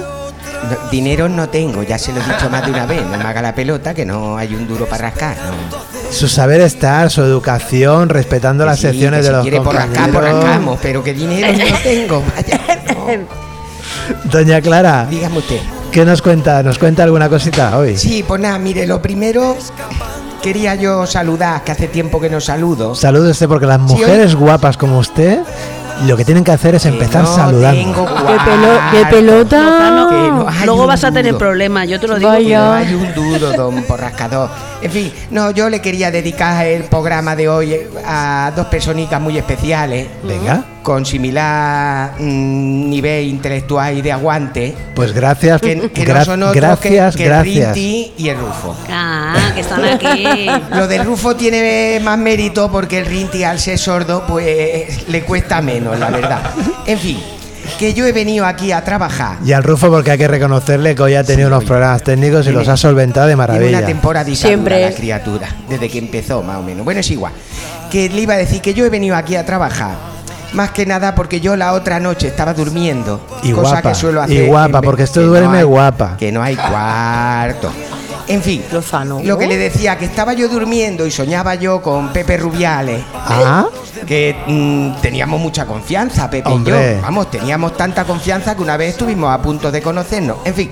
No, 0.64 0.90
dinero 0.90 1.28
no 1.28 1.48
tengo, 1.50 1.82
ya 1.82 1.98
se 1.98 2.12
lo 2.12 2.20
he 2.20 2.24
dicho 2.24 2.48
más 2.50 2.64
de 2.64 2.70
una 2.72 2.86
vez. 2.86 3.02
No 3.06 3.16
me 3.18 3.24
haga 3.24 3.42
la 3.42 3.54
pelota 3.54 3.94
que 3.94 4.04
no 4.04 4.36
hay 4.36 4.54
un 4.54 4.66
duro 4.66 4.86
para 4.86 5.10
rascar. 5.10 5.36
no. 5.36 5.94
Su 6.10 6.28
saber 6.28 6.60
estar, 6.60 7.10
su 7.10 7.22
educación, 7.22 8.08
respetando 8.08 8.64
Que 8.64 8.70
las 8.70 8.78
sí, 8.78 8.86
secciones 8.88 9.20
que 9.20 9.22
de 9.24 9.28
si 9.28 9.32
los 9.34 9.42
quiere 9.42 9.60
por 9.60 9.74
rascar, 9.74 10.10
por 10.10 10.22
rascamos, 10.22 10.78
pero 10.80 11.02
que 11.02 11.12
dinero 11.12 11.52
no 11.52 11.76
tengo. 11.82 12.22
Vaya, 12.34 12.60
Doña 14.24 14.60
Clara, 14.60 15.06
dígame 15.10 15.38
usted. 15.38 15.60
¿Qué 15.94 16.04
nos 16.04 16.20
cuenta? 16.22 16.62
¿Nos 16.62 16.78
cuenta 16.78 17.04
alguna 17.04 17.28
cosita 17.28 17.78
hoy? 17.78 17.96
Sí, 17.96 18.24
pues 18.26 18.40
nada, 18.40 18.58
mire, 18.58 18.86
lo 18.86 19.00
primero 19.00 19.56
quería 20.42 20.74
yo 20.74 21.06
saludar, 21.06 21.62
que 21.64 21.72
hace 21.72 21.86
tiempo 21.88 22.20
que 22.20 22.28
no 22.28 22.40
saludo. 22.40 22.94
Salude 22.94 23.30
usted 23.30 23.48
porque 23.48 23.64
las 23.66 23.78
Sí, 23.78 23.94
mujeres 23.94 24.34
guapas 24.34 24.76
como 24.76 24.98
usted 24.98 25.38
lo 26.06 26.16
que 26.16 26.24
tienen 26.24 26.42
que 26.42 26.50
hacer 26.50 26.74
es 26.74 26.82
Que 26.82 26.88
empezar 26.88 27.22
no 27.22 27.34
saludando. 27.36 27.80
tengo 27.80 28.04
Qué, 28.06 28.12
pelo- 28.34 28.80
qué 28.90 29.06
pelota. 29.06 29.60
No 29.90 30.48
Luego 30.66 30.86
vas 30.88 31.04
a 31.04 31.12
tener 31.12 31.36
problemas, 31.38 31.88
yo 31.88 32.00
te 32.00 32.08
lo 32.08 32.16
digo. 32.16 32.28
Vaya. 32.30 32.76
hay 32.78 32.94
un 32.94 33.14
duro, 33.14 33.52
don 33.52 33.82
Porrascador. 33.88 34.50
En 34.84 34.90
fin, 34.90 35.10
no, 35.30 35.50
yo 35.50 35.68
le 35.70 35.80
quería 35.80 36.10
dedicar 36.10 36.66
el 36.66 36.84
programa 36.84 37.34
de 37.34 37.48
hoy 37.48 37.74
a 38.06 38.52
dos 38.54 38.66
personicas 38.66 39.18
muy 39.20 39.36
especiales. 39.38 40.06
Venga, 40.22 40.62
Con 40.82 41.06
similar 41.06 42.12
mm, 42.18 42.90
nivel 42.90 43.26
intelectual 43.28 43.96
y 43.96 44.02
de 44.02 44.12
aguante. 44.12 44.74
pues 44.94 45.12
gracias, 45.14 45.60
Que, 45.62 45.90
que 45.90 46.04
gra- 46.04 46.18
no 46.18 46.24
son 46.26 46.42
otros 46.42 46.56
gracias, 46.56 47.16
que, 47.16 47.22
que 47.22 47.28
gracias. 47.30 47.74
Rinti 47.74 48.12
y 48.18 48.28
el 48.28 48.36
Rufo. 48.38 48.76
Ah, 48.90 49.52
que 49.54 49.60
están 49.62 49.84
aquí. 49.84 50.46
Lo 50.76 50.86
del 50.86 51.04
Rufo 51.06 51.34
tiene 51.34 51.98
más 52.04 52.18
mérito 52.18 52.70
porque 52.70 52.98
el 52.98 53.06
Rinti 53.06 53.42
al 53.42 53.58
ser 53.58 53.78
sordo 53.78 54.24
pues 54.28 55.08
le 55.08 55.22
cuesta 55.22 55.62
menos, 55.62 55.98
la 55.98 56.10
verdad. 56.10 56.42
En 56.86 56.98
fin, 56.98 57.18
que 57.78 57.94
yo 57.94 58.06
he 58.06 58.12
venido 58.12 58.46
aquí 58.46 58.72
a 58.72 58.84
trabajar. 58.84 59.38
Y 59.44 59.52
al 59.52 59.62
Rufo 59.64 59.88
porque 59.90 60.10
hay 60.12 60.18
que 60.18 60.28
reconocerle 60.28 60.94
que 60.94 61.02
hoy 61.02 61.14
ha 61.14 61.24
tenido 61.24 61.48
Sí, 61.48 61.54
unos 61.54 61.64
problemas 61.64 62.02
técnicos 62.02 62.46
y 62.46 62.50
los 62.52 62.68
ha 62.68 62.76
solventado 62.76 63.26
de 63.26 63.32
Tiene 63.34 63.36
maravilla. 63.46 63.78
una 63.78 63.86
temporadita 63.86 64.46
Siempre. 64.48 64.80
la 64.90 64.94
criatura, 64.94 65.48
desde 65.68 65.88
que 65.88 65.98
empezó 65.98 66.42
más 66.42 66.56
o 66.58 66.62
menos. 66.62 66.84
Bueno, 66.84 67.00
es 67.00 67.10
igual. 67.10 67.32
Que 67.90 68.08
le 68.08 68.20
iba 68.22 68.34
a 68.34 68.36
decir 68.38 68.60
que 68.60 68.74
yo 68.74 68.84
he 68.84 68.90
venido 68.90 69.16
aquí 69.16 69.36
a 69.36 69.44
trabajar. 69.44 69.94
Más 70.52 70.70
que 70.70 70.86
nada 70.86 71.14
porque 71.16 71.40
yo 71.40 71.56
la 71.56 71.72
otra 71.72 71.98
noche 71.98 72.28
estaba 72.28 72.54
durmiendo. 72.54 73.20
Y 73.42 73.50
cosa 73.50 73.70
guapa, 73.72 73.88
que 73.88 73.94
suelo 73.96 74.20
y 74.20 74.24
hacer. 74.24 74.46
guapa, 74.46 74.66
en 74.66 74.72
vez- 74.72 74.82
porque 74.84 75.02
esto 75.02 75.20
no 75.20 75.26
duerme 75.26 75.58
hay- 75.58 75.64
guapa. 75.64 76.16
Que 76.16 76.30
no 76.30 76.42
hay 76.42 76.54
cuarto. 76.54 77.72
En 78.26 78.42
fin, 78.42 78.64
Lozano. 78.72 79.20
lo 79.22 79.36
que 79.38 79.46
le 79.46 79.56
decía, 79.56 79.98
que 79.98 80.06
estaba 80.06 80.32
yo 80.32 80.48
durmiendo 80.48 81.06
y 81.06 81.10
soñaba 81.10 81.54
yo 81.56 81.82
con 81.82 82.12
Pepe 82.12 82.36
Rubiales. 82.38 83.02
Ah, 83.14 83.66
Que 84.06 84.34
mm, 84.46 85.00
teníamos 85.00 85.40
mucha 85.40 85.66
confianza, 85.66 86.28
Pepe 86.30 86.48
Hombre. 86.48 86.92
y 86.92 86.96
yo. 86.96 87.02
Vamos, 87.02 87.30
teníamos 87.30 87.76
tanta 87.76 88.04
confianza 88.04 88.54
que 88.54 88.62
una 88.62 88.76
vez 88.76 88.90
estuvimos 88.90 89.32
a 89.32 89.40
punto 89.40 89.70
de 89.70 89.80
conocernos. 89.82 90.38
En 90.44 90.54
fin, 90.54 90.70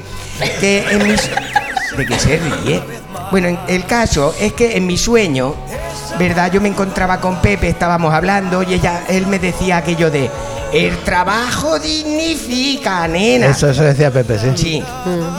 que 0.61 0.85
en 0.91 1.03
mis. 1.07 1.31
¿De 1.97 2.07
qué 2.07 2.19
se 2.19 2.39
ríe? 2.39 2.83
Bueno, 3.31 3.49
en- 3.49 3.59
el 3.69 3.85
caso 3.85 4.35
es 4.41 4.53
que 4.55 4.77
en 4.77 4.87
mi 4.87 4.97
sueño, 4.97 5.55
¿verdad? 6.19 6.51
Yo 6.53 6.61
me 6.61 6.69
encontraba 6.69 7.21
con 7.21 7.41
Pepe, 7.41 7.69
estábamos 7.69 8.13
hablando 8.13 8.63
y 8.63 8.75
ella, 8.75 9.05
él 9.09 9.27
me 9.27 9.39
decía 9.39 9.79
aquello 9.79 10.11
de. 10.11 10.31
El 10.73 10.97
trabajo 11.05 11.79
dignifica, 11.79 13.07
nena. 13.07 13.49
eso, 13.49 13.69
eso 13.69 13.83
decía 13.83 14.11
Pepe, 14.11 14.39
sí. 14.39 14.53
Sí. 14.55 14.85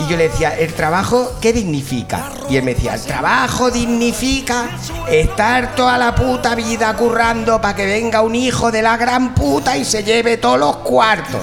Y 0.06 0.12
yo 0.12 0.16
le 0.16 0.30
decía, 0.30 0.50
¿el 0.56 0.74
trabajo 0.74 1.32
qué 1.42 1.52
dignifica? 1.52 2.30
Y 2.52 2.58
él 2.58 2.64
me 2.64 2.76
decía, 2.76 2.94
el 2.94 3.02
trabajo 3.02 3.72
dignifica 3.72 4.70
estar 5.10 5.74
toda 5.74 5.98
la 5.98 6.14
puta 6.14 6.54
vida 6.54 6.96
currando 6.96 7.60
para 7.60 7.76
que 7.76 7.86
venga 7.88 8.22
un 8.22 8.36
hijo 8.36 8.72
de 8.72 8.84
la 8.84 8.96
gran 8.96 9.34
puta 9.34 9.76
y 9.76 9.86
se 9.86 10.04
lleve 10.04 10.38
todos 10.38 10.60
los 10.60 10.78
cuartos. 10.78 11.42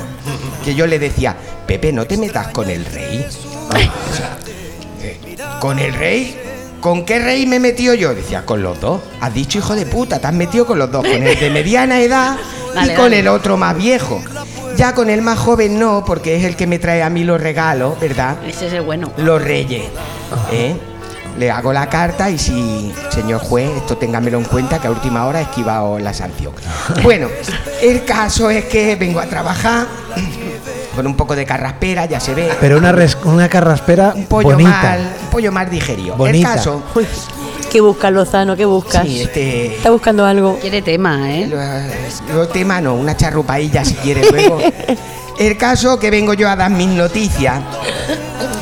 Que 0.64 0.73
yo 0.73 0.87
le 0.87 1.01
decía, 1.01 1.35
Pepe, 1.66 1.93
no 1.93 2.07
te 2.07 2.16
metas 2.16 2.49
con 2.49 2.71
el 2.71 2.85
rey. 2.85 3.27
Eh, 5.03 5.37
¿Con 5.61 5.79
el 5.79 5.95
rey? 5.95 6.49
¿Con 6.81 7.05
qué 7.05 7.18
rey 7.18 7.47
me 7.47 7.57
he 7.57 7.61
metido 7.61 7.95
yo? 7.95 8.14
Decía, 8.14 8.47
con 8.47 8.62
los 8.62 8.81
dos. 8.81 9.03
Has 9.20 9.35
dicho, 9.35 9.59
hijo 9.59 9.74
de 9.74 9.85
puta, 9.87 10.18
te 10.18 10.26
has 10.26 10.33
metido 10.33 10.66
con 10.66 10.78
los 10.78 10.91
dos. 10.91 11.03
Con 11.07 11.22
el 11.22 11.39
de 11.39 11.51
mediana 11.51 12.01
edad 12.01 12.37
y 12.83 12.89
con 12.91 13.05
dale. 13.05 13.18
el 13.20 13.28
otro 13.28 13.57
más 13.57 13.76
viejo. 13.76 14.22
Ya 14.76 14.95
con 14.95 15.11
el 15.11 15.20
más 15.20 15.39
joven 15.39 15.78
no, 15.78 16.05
porque 16.07 16.37
es 16.37 16.45
el 16.45 16.57
que 16.57 16.66
me 16.66 16.78
trae 16.78 17.03
a 17.03 17.11
mí 17.11 17.24
los 17.24 17.41
regalos, 17.41 18.01
¿verdad? 18.01 18.37
Ese 18.47 18.68
es 18.68 18.72
el 18.72 18.83
bueno. 18.83 19.12
Los 19.18 19.43
reyes. 19.43 19.83
¿eh? 20.53 20.74
Le 21.39 21.51
hago 21.51 21.72
la 21.72 21.89
carta 21.89 22.31
y 22.31 22.39
si, 22.39 22.93
señor 23.11 23.41
juez, 23.41 23.70
esto 23.76 23.97
téngamelo 23.99 24.39
en 24.39 24.45
cuenta 24.45 24.81
que 24.81 24.87
a 24.87 24.91
última 24.91 25.26
hora 25.26 25.41
he 25.41 25.43
esquivado 25.43 25.99
la 25.99 26.14
sanción. 26.14 26.53
Bueno, 27.03 27.28
el 27.83 28.05
caso 28.05 28.49
es 28.51 28.64
que 28.64 28.97
vengo 28.97 29.20
a 29.20 29.26
trabajar 29.26 29.87
con 30.95 31.07
un 31.07 31.14
poco 31.16 31.34
de 31.36 31.45
carraspera, 31.47 32.07
ya 32.07 32.20
se 32.20 32.34
ve. 32.34 32.51
Pero 32.61 32.78
una, 32.78 32.93
res- 32.93 33.16
una 33.24 33.49
carraspera 33.49 34.12
un 34.14 34.26
pollo 34.26 34.51
bonita. 34.51 34.70
mal, 34.70 35.01
un 35.22 35.28
pollo 35.30 35.53
mal 35.53 35.70
digerido. 35.70 36.16
Bonita. 36.16 36.51
El 36.51 36.57
caso, 36.57 36.82
¿Qué 37.70 37.80
buscas, 37.80 38.12
Lozano? 38.12 38.57
¿Qué 38.57 38.64
buscas? 38.64 39.05
sí, 39.07 39.22
este, 39.22 39.76
Está 39.76 39.91
buscando 39.91 40.24
algo. 40.26 40.59
Quiere 40.61 40.82
tema, 40.82 41.30
¿eh? 41.32 41.47
lo, 41.47 42.34
lo 42.34 42.49
tema 42.49 42.80
no, 42.80 42.95
una 42.95 43.16
charrupailla 43.16 43.84
si 43.84 43.95
quieres 43.95 44.30
luego. 44.32 44.59
El 45.38 45.57
caso 45.57 45.99
que 45.99 46.11
vengo 46.11 46.34
yo 46.34 46.51
a 46.51 46.57
dar 46.57 46.70
mis 46.70 46.88
noticias 46.88 47.61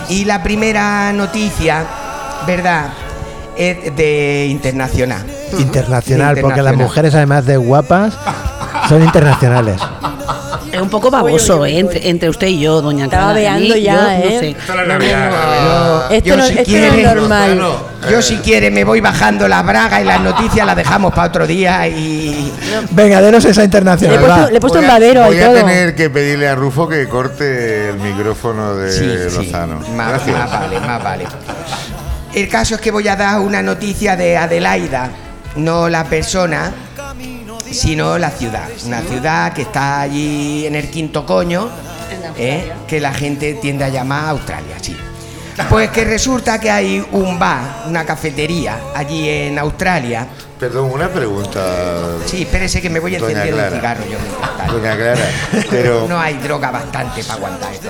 y 0.08 0.24
la 0.26 0.42
primera 0.44 1.12
noticia, 1.12 1.84
¿verdad? 2.46 2.90
Es 3.56 3.96
de 3.96 4.46
internacional. 4.48 5.26
Internacional, 5.58 6.36
porque 6.40 6.62
las 6.62 6.76
mujeres, 6.76 7.14
además 7.16 7.46
de 7.46 7.56
guapas, 7.56 8.14
son 8.88 9.02
internacionales. 9.02 9.80
Es 10.72 10.80
un 10.80 10.90
poco 10.90 11.10
baboso, 11.10 11.64
¿eh? 11.64 11.78
Entre, 11.78 12.08
entre 12.08 12.28
usted 12.28 12.46
y 12.48 12.60
yo, 12.60 12.80
doña 12.82 13.04
Estaba. 13.06 13.30
A 13.30 13.34
veando 13.34 13.74
ya, 13.76 13.94
yo 13.94 14.02
no 14.02 14.08
¿eh? 14.30 14.36
sé. 14.40 14.48
Esto 14.50 14.72
es 14.72 14.76
la 14.76 14.84
Navidad. 14.84 16.12
Esto, 16.12 16.28
Yo 16.28 16.36
no, 16.36 16.44
si 16.44 16.52
esto 16.52 16.64
quiere- 16.64 17.00
es 17.02 17.14
normal. 17.14 17.62
Yo 18.10 18.22
si 18.22 18.36
quiere 18.38 18.70
me 18.70 18.84
voy 18.84 19.00
bajando 19.00 19.48
las 19.48 19.64
bragas 19.66 20.00
y 20.02 20.04
las 20.04 20.20
noticias 20.20 20.64
las 20.66 20.76
dejamos 20.76 21.12
para 21.12 21.28
otro 21.28 21.46
día 21.46 21.88
y... 21.88 22.52
Venga, 22.90 23.20
denos 23.20 23.44
esa 23.44 23.60
Le 23.60 23.62
he 23.62 23.64
internacional. 23.66 24.18
puesto, 24.20 24.50
le 24.50 24.56
he 24.56 24.60
puesto 24.60 24.78
Voy 24.78 24.84
un 24.84 24.90
a- 24.90 24.94
babero 24.94 25.24
Voy 25.24 25.36
y 25.36 25.40
a 25.40 25.46
todo. 25.46 25.54
tener 25.56 25.94
que 25.94 26.10
pedirle 26.10 26.48
a 26.48 26.54
Rufo 26.54 26.88
que 26.88 27.08
corte 27.08 27.88
el 27.90 27.96
micrófono 27.96 28.74
de 28.76 28.92
Sí, 28.92 29.30
sí, 29.30 29.46
Lozano. 29.46 29.80
Más, 29.96 30.08
Gracias. 30.10 30.38
más 30.38 30.50
vale, 30.52 30.80
más 30.80 31.02
vale. 31.02 31.24
El 32.34 32.48
caso 32.48 32.74
es 32.76 32.80
que 32.80 32.90
voy 32.90 33.08
a 33.08 33.16
dar 33.16 33.40
una 33.40 33.62
noticia 33.62 34.14
de 34.16 34.36
Adelaida, 34.36 35.10
no 35.56 35.88
la 35.88 36.04
persona, 36.04 36.70
sino 37.70 38.18
la 38.18 38.30
ciudad. 38.30 38.68
Una 38.86 39.00
ciudad 39.02 39.52
que 39.52 39.62
está 39.62 40.00
allí 40.00 40.66
en 40.66 40.74
el 40.74 40.88
quinto 40.90 41.24
coño, 41.26 41.68
¿eh? 42.36 42.72
que 42.86 43.00
la 43.00 43.12
gente 43.12 43.54
tiende 43.54 43.84
a 43.84 43.88
llamar 43.88 44.30
Australia, 44.30 44.76
sí. 44.80 44.96
Pues 45.68 45.90
que 45.90 46.04
resulta 46.04 46.60
que 46.60 46.70
hay 46.70 47.04
un 47.12 47.36
bar, 47.38 47.82
una 47.88 48.04
cafetería 48.04 48.78
allí 48.94 49.28
en 49.28 49.58
Australia. 49.58 50.26
Perdón, 50.58 50.90
una 50.92 51.08
pregunta. 51.08 51.60
Sí, 52.26 52.42
espérese 52.42 52.80
que 52.80 52.88
me 52.90 53.00
voy 53.00 53.16
Doña 53.16 53.42
encendiendo 53.44 53.62
un 53.62 53.68
Clara. 53.68 53.76
cigarro 53.96 54.10
yo 54.10 54.18
mientras 54.20 54.56
tanto. 54.56 54.72
Doña 54.74 54.96
Clara, 54.96 55.30
pero, 55.68 56.06
No 56.08 56.18
hay 56.20 56.34
droga 56.34 56.70
bastante 56.70 57.22
para 57.24 57.34
aguantar 57.34 57.72
esto. 57.72 57.88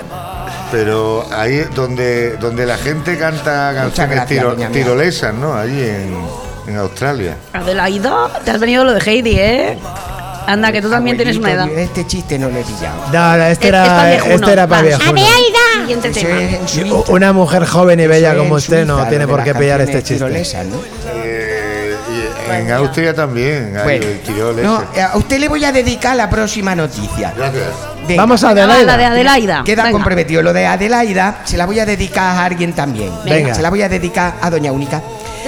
pero 0.72 1.26
ahí 1.30 1.58
donde, 1.74 2.36
donde 2.38 2.64
la 2.66 2.78
gente 2.78 3.18
canta 3.18 3.72
canciones 3.74 4.16
gracias, 4.16 4.28
tiro- 4.28 4.68
tirolesas, 4.70 5.34
¿no? 5.34 5.54
Allí 5.54 5.80
en, 5.82 6.14
en 6.68 6.76
Australia. 6.76 7.36
Adelaida, 7.52 8.28
te 8.44 8.50
has 8.50 8.60
venido 8.60 8.84
lo 8.84 8.92
de 8.94 9.00
Heidi, 9.00 9.36
¿eh? 9.38 9.78
Anda, 10.46 10.72
que 10.72 10.80
tú 10.80 10.88
también 10.88 11.16
tienes 11.16 11.36
una 11.36 11.52
edad. 11.52 11.68
Este 11.68 12.06
chiste 12.06 12.38
no 12.38 12.48
lo 12.48 12.58
he 12.58 12.62
pillado. 12.62 12.96
No, 13.12 13.36
no, 13.36 13.44
este 13.44 13.68
Es- 13.68 13.74
es 13.74 13.80
pa' 13.80 14.10
era, 14.10 14.34
este 14.34 14.52
era 14.52 14.66
para 14.66 14.80
va. 14.82 14.86
viejuno. 14.88 15.20
Siguiente 15.82 16.10
tema. 16.10 16.94
Una 17.08 17.32
mujer 17.34 17.66
joven 17.66 18.00
y 18.00 18.06
bella 18.06 18.34
como 18.34 18.54
usted 18.54 18.86
no 18.86 19.06
tiene 19.08 19.26
por 19.28 19.42
qué 19.44 19.54
pillar 19.54 19.80
este 19.82 20.02
chiste. 20.02 20.24
¿no? 20.24 20.78
Eh, 21.14 21.94
en 22.50 22.72
Austria 22.72 23.14
también 23.14 23.76
hay 23.76 23.82
Bueno, 23.84 24.06
el 24.06 24.20
tirol 24.20 24.62
no, 24.62 24.82
ese. 24.90 25.00
eh, 25.00 25.02
a 25.02 25.16
usted 25.18 25.38
le 25.38 25.48
voy 25.48 25.64
a 25.66 25.72
dedicar 25.72 26.16
la 26.16 26.30
próxima 26.30 26.74
noticia. 26.74 27.32
Gracias. 27.36 27.64
Venga, 28.06 28.22
Vamos 28.22 28.42
a 28.42 28.48
Ah, 28.50 28.54
la 28.54 28.66
de 28.66 28.72
Adelaida. 28.72 29.06
Adelaida. 29.10 29.62
Queda 29.64 29.82
Venga. 29.82 29.92
comprometido. 29.92 30.42
Lo 30.42 30.54
de 30.54 30.66
Adelaida 30.66 31.40
se 31.44 31.58
la 31.58 31.66
voy 31.66 31.78
a 31.78 31.84
dedicar 31.84 32.24
a 32.38 32.44
alguien 32.46 32.72
también. 32.72 33.10
Venga. 33.26 33.54
Se 33.54 33.60
la 33.60 33.68
voy 33.68 33.82
a 33.82 33.88
dedicar 33.90 34.36
a 34.40 34.48
Doña 34.48 34.72
Única. 34.72 35.02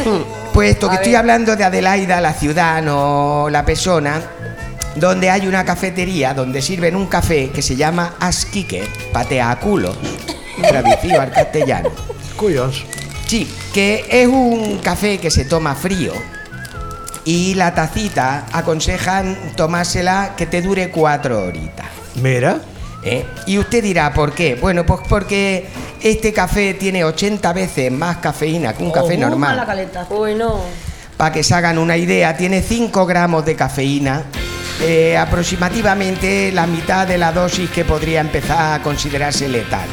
Hmm. 0.05 0.39
Puesto 0.53 0.88
que 0.88 0.96
estoy 0.96 1.14
hablando 1.14 1.57
de 1.57 1.64
Adelaida, 1.64 2.20
la 2.20 2.34
ciudad, 2.34 2.82
no 2.82 3.48
la 3.51 3.64
persona, 3.64 4.20
donde 4.96 5.30
hay 5.30 5.46
una 5.46 5.64
cafetería 5.64 6.34
donde 6.34 6.61
sirven 6.61 6.96
un 6.96 7.07
café 7.07 7.51
que 7.51 7.62
se 7.62 7.76
llama 7.76 8.14
Asquique, 8.18 8.88
patea 9.12 9.51
a 9.51 9.61
culos, 9.61 9.96
traducido 10.68 11.20
al 11.20 11.30
castellano. 11.30 11.90
Cuyos. 12.36 12.84
Sí, 13.26 13.48
que 13.72 14.05
es 14.11 14.26
un 14.26 14.78
café 14.78 15.18
que 15.18 15.30
se 15.30 15.44
toma 15.44 15.74
frío 15.74 16.12
y 17.24 17.55
la 17.55 17.74
tacita 17.74 18.46
aconsejan 18.53 19.36
tomársela 19.57 20.34
que 20.36 20.46
te 20.46 20.62
dure 20.62 20.90
cuatro 20.90 21.44
horitas. 21.44 21.86
Mira. 22.16 22.61
¿Eh? 23.03 23.24
Y 23.46 23.59
usted 23.59 23.82
dirá, 23.82 24.12
¿por 24.12 24.32
qué? 24.32 24.55
Bueno, 24.55 24.84
pues 24.84 25.01
porque 25.09 25.66
este 26.03 26.32
café 26.32 26.74
tiene 26.74 27.05
80 27.05 27.53
veces 27.53 27.92
más 27.92 28.18
cafeína 28.18 28.72
que 28.74 28.82
un 28.82 28.90
café 28.90 29.14
Oh, 29.24 29.36
mala 29.36 29.64
normal. 29.66 30.07
Uy, 30.11 30.34
no. 30.34 30.61
Para 31.16 31.32
que 31.32 31.42
se 31.42 31.55
hagan 31.55 31.78
una 31.78 31.96
idea, 31.96 32.36
tiene 32.36 32.62
5 32.62 33.05
gramos 33.07 33.44
de 33.44 33.55
cafeína, 33.55 34.24
eh, 34.82 35.16
aproximadamente 35.18 36.51
la 36.53 36.66
mitad 36.66 37.07
de 37.07 37.18
la 37.18 37.32
dosis 37.32 37.68
que 37.70 37.84
podría 37.84 38.20
empezar 38.20 38.74
a 38.74 38.82
considerarse 38.82 39.46
letal. 39.48 39.86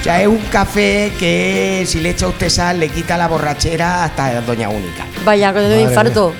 O 0.00 0.02
sea, 0.02 0.20
es 0.22 0.28
un 0.28 0.38
café 0.52 1.12
que 1.18 1.84
si 1.86 2.00
le 2.00 2.10
echa 2.10 2.28
usted 2.28 2.48
sal 2.48 2.78
le 2.80 2.88
quita 2.88 3.16
la 3.16 3.28
borrachera 3.28 4.04
hasta 4.04 4.40
Doña 4.40 4.68
Única. 4.68 5.04
Vaya, 5.24 5.52
doy 5.52 5.62
Madre 5.62 5.82
infarto. 5.82 6.32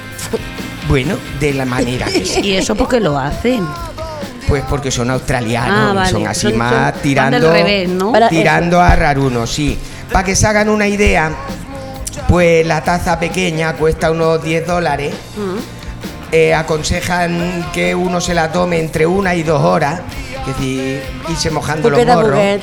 Bueno, 0.88 1.16
de 1.40 1.52
la 1.54 1.64
manera 1.64 2.06
que 2.06 2.24
sea. 2.24 2.44
¿Y 2.44 2.52
eso 2.56 2.74
por 2.76 2.88
qué 2.88 3.00
lo 3.00 3.18
hacen? 3.18 3.66
Pues 4.48 4.62
porque 4.68 4.90
son 4.90 5.10
australianos 5.10 5.90
Ah, 5.90 5.92
vale. 5.92 6.10
son 6.10 6.26
así 6.26 6.48
Son- 6.48 6.56
más 6.58 6.92
son- 6.92 7.02
tirando, 7.02 7.52
revés, 7.52 7.88
¿no? 7.88 8.12
Para- 8.12 8.28
tirando 8.28 8.80
a 8.80 8.94
raruno, 8.94 9.46
sí. 9.46 9.76
Para 10.12 10.24
que 10.24 10.36
se 10.36 10.46
hagan 10.46 10.68
una 10.68 10.86
idea, 10.86 11.30
pues 12.28 12.64
la 12.66 12.82
taza 12.82 13.18
pequeña 13.18 13.72
cuesta 13.74 14.10
unos 14.10 14.42
10 14.42 14.66
dólares. 14.66 15.14
Mm. 15.36 15.76
Eh, 16.32 16.54
aconsejan 16.54 17.66
que 17.72 17.94
uno 17.94 18.20
se 18.20 18.34
la 18.34 18.50
tome 18.52 18.78
entre 18.80 19.06
una 19.06 19.34
y 19.34 19.42
dos 19.42 19.62
horas, 19.62 20.00
es 20.40 20.46
decir, 20.46 21.02
irse 21.28 21.50
mojando 21.50 21.88
los 21.90 22.04
morros. 22.06 22.60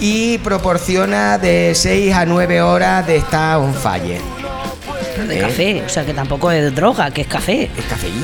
Y 0.00 0.38
proporciona 0.38 1.38
de 1.38 1.72
6 1.74 2.14
a 2.14 2.24
9 2.26 2.60
horas 2.60 3.06
de 3.06 3.16
estar 3.16 3.56
on 3.58 3.72
fire. 3.74 4.20
De 5.26 5.38
¿Eh? 5.38 5.40
café, 5.40 5.82
o 5.84 5.88
sea 5.88 6.04
que 6.04 6.12
tampoco 6.12 6.50
es 6.50 6.74
droga, 6.74 7.10
que 7.10 7.22
es 7.22 7.26
café. 7.26 7.70
Es 7.76 7.84
cafeína. 7.86 8.20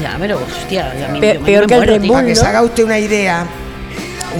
Ya, 0.00 0.16
pero 0.18 0.38
hostia, 0.38 0.92
ya 0.98 1.08
Pe- 1.20 1.34
yo 1.34 1.40
me 1.40 1.46
peor 1.46 1.66
que 1.66 1.74
el 1.74 1.80
muero, 1.80 1.92
Red. 1.94 2.00
Bull. 2.02 2.10
Para 2.12 2.26
que 2.26 2.36
se 2.36 2.46
haga 2.46 2.62
usted 2.62 2.84
una 2.84 2.98
idea, 2.98 3.44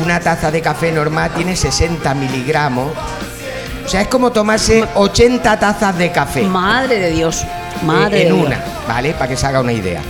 una 0.05 0.21
taza 0.21 0.51
de 0.51 0.61
café 0.61 0.93
normal 0.93 1.31
tiene 1.35 1.57
60 1.57 2.15
miligramos. 2.15 2.93
O 3.85 3.89
sea, 3.89 4.03
es 4.03 4.09
como 4.09 4.31
tomarse 4.31 4.85
80 4.95 5.59
tazas 5.59 5.99
de 5.99 6.13
café 6.13 6.43
Madre 6.43 7.01
de 7.01 7.11
Dios, 7.11 7.43
eh, 7.43 7.47
madre 7.85 8.23
en 8.23 8.29
de 8.29 8.35
Dios. 8.35 8.47
una, 8.47 8.61
¿vale? 8.87 9.13
Para 9.15 9.29
que 9.29 9.37
se 9.37 9.47
haga 9.47 9.61
una 9.61 9.73
idea. 9.73 10.01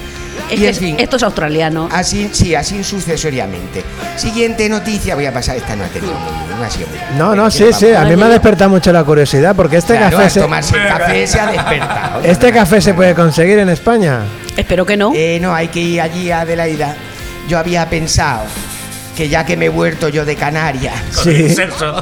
Es 0.51 0.59
y 0.59 0.63
que 0.63 0.69
en 0.69 0.75
fin, 0.75 0.97
esto 0.99 1.17
es 1.17 1.23
australiano. 1.23 1.89
así, 1.93 2.29
sí, 2.33 2.55
así 2.55 2.83
sucesoriamente. 2.85 3.85
Siguiente 4.17 4.69
noticia, 4.69 5.15
voy 5.15 5.25
a 5.27 5.33
pasar, 5.33 5.57
esta 5.57 5.77
no 5.77 5.85
ha 5.85 5.89
tenido 5.89 6.13
no 6.13 6.65
ha 6.67 6.69
sido 6.71 6.89
muy- 6.89 6.99
No, 7.19 7.35
no, 7.35 7.45
¿qué 7.45 7.51
sí, 7.53 7.65
sí. 7.73 7.93
A 7.95 8.05
mí 8.05 8.17
me 8.17 8.25
ha 8.25 8.29
despertado 8.29 8.69
mucho 8.69 8.93
la 8.93 9.03
curiosidad 9.05 9.55
porque 9.57 9.77
este 9.79 9.97
Claro, 9.97 10.19
café 10.19 10.29
se, 10.31 10.41
tomarse 10.41 10.77
el 10.77 10.89
café 10.89 11.27
se 11.27 11.41
ha 11.41 11.47
despertado. 11.47 12.21
este 12.25 12.53
café 12.53 12.81
se 12.83 12.93
puede 12.95 13.15
conseguir 13.15 13.61
en 13.61 13.69
España. 13.71 14.21
Espero 14.57 14.85
que 14.87 14.97
no. 14.97 15.13
Eh, 15.15 15.39
no, 15.41 15.55
hay 15.55 15.69
que 15.69 15.81
ir 15.81 16.01
allí 16.01 16.31
a 16.31 16.41
Adelaida. 16.41 16.95
Yo 17.49 17.59
había 17.59 17.89
pensado 17.89 18.43
que 19.17 19.29
ya 19.29 19.45
que 19.45 19.55
me 19.57 19.67
he 19.67 19.69
vuelto 19.69 20.09
yo 20.09 20.25
de 20.25 20.35
Canarias, 20.37 20.95
Sí. 21.11 21.55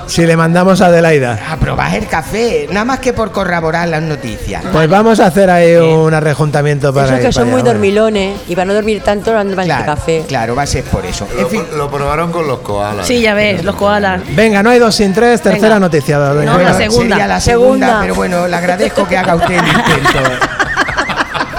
Si 0.07 0.25
le 0.27 0.37
mandamos 0.37 0.81
a 0.81 0.87
Adelaida. 0.87 1.39
a 1.51 1.57
probar 1.57 1.95
el 1.97 2.07
café, 2.07 2.69
nada 2.71 2.85
más 2.85 3.01
que 3.01 3.13
por 3.13 3.33
corroborar 3.33 3.89
las 3.89 4.03
noticias. 4.03 4.63
Pues 4.73 4.89
vamos 4.89 5.19
a 5.19 5.27
hacer 5.27 5.51
ahí 5.51 5.75
un 5.75 6.13
arrejuntamiento 6.15 6.93
para 6.95 7.07
Esos 7.07 7.19
ir 7.21 7.27
que 7.27 7.33
son 7.33 7.51
muy 7.51 7.63
dormilones 7.63 8.39
y 8.47 8.55
para 8.55 8.67
no 8.67 8.75
dormir 8.75 9.03
tanto 9.03 9.37
andan 9.37 9.65
Claro, 9.65 9.85
café. 9.87 10.25
claro, 10.29 10.55
va 10.55 10.63
a 10.63 10.67
ser 10.67 10.85
por 10.85 11.05
eso. 11.07 11.27
En 11.35 11.43
Lo, 11.43 11.49
fin, 11.49 11.63
lo 11.77 11.91
probaron 11.91 12.31
con 12.31 12.47
los 12.47 12.61
koalas. 12.61 13.05
Sí, 13.07 13.21
ya 13.21 13.35
ves, 13.35 13.65
los 13.65 13.75
koalas. 13.75 14.21
Venga, 14.37 14.63
no 14.63 14.71
hay 14.71 14.79
dos 14.79 14.95
sin 14.95 15.13
tres, 15.13 15.41
tercera 15.43 15.75
Venga. 15.77 15.81
noticia. 15.81 16.19
No, 16.19 16.43
Clara. 16.43 16.63
la 16.63 16.75
segunda. 16.75 17.09
sería 17.17 17.27
la 17.27 17.41
segunda, 17.41 17.87
Segunda. 17.87 18.01
pero 18.03 18.15
bueno, 18.15 18.47
le 18.47 18.57
agradezco 18.57 19.09
que 19.09 19.17
haga 19.17 19.35
usted 19.35 19.55
el 19.55 19.67
intento. 19.67 20.19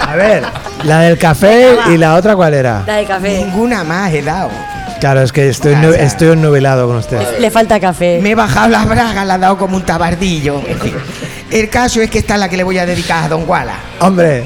A 0.08 0.16
ver, 0.16 0.42
la 0.84 1.00
del 1.00 1.18
café 1.18 1.76
y 1.92 1.96
la 1.98 2.14
otra 2.14 2.36
cuál 2.36 2.54
era. 2.54 2.82
La 2.86 2.96
de 2.96 3.04
café. 3.06 3.38
Ninguna 3.44 3.84
más 3.84 4.12
he 4.12 4.22
dado. 4.22 4.50
Claro, 5.00 5.22
es 5.22 5.32
que 5.32 5.48
estoy, 5.48 5.74
Ah, 5.74 5.80
nu- 5.82 5.92
estoy 5.94 6.36
nubilado 6.36 6.86
con 6.86 6.96
usted. 6.96 7.38
Le 7.38 7.50
falta 7.50 7.80
café. 7.80 8.18
Me 8.22 8.30
he 8.32 8.34
bajado 8.34 8.68
las 8.68 8.86
bragas, 8.86 9.26
la 9.26 9.36
he 9.36 9.38
dado 9.38 9.56
como 9.56 9.76
un 9.76 9.82
tabardillo. 9.84 10.60
En 10.66 10.78
fin, 10.78 10.94
el 11.50 11.68
caso 11.70 12.00
es 12.02 12.10
que 12.10 12.18
esta 12.18 12.34
es 12.34 12.40
la 12.40 12.48
que 12.48 12.56
le 12.58 12.62
voy 12.64 12.76
a 12.78 12.84
dedicar 12.86 13.24
a 13.24 13.28
Don 13.28 13.46
Guala. 13.46 13.76
Hombre, 14.00 14.44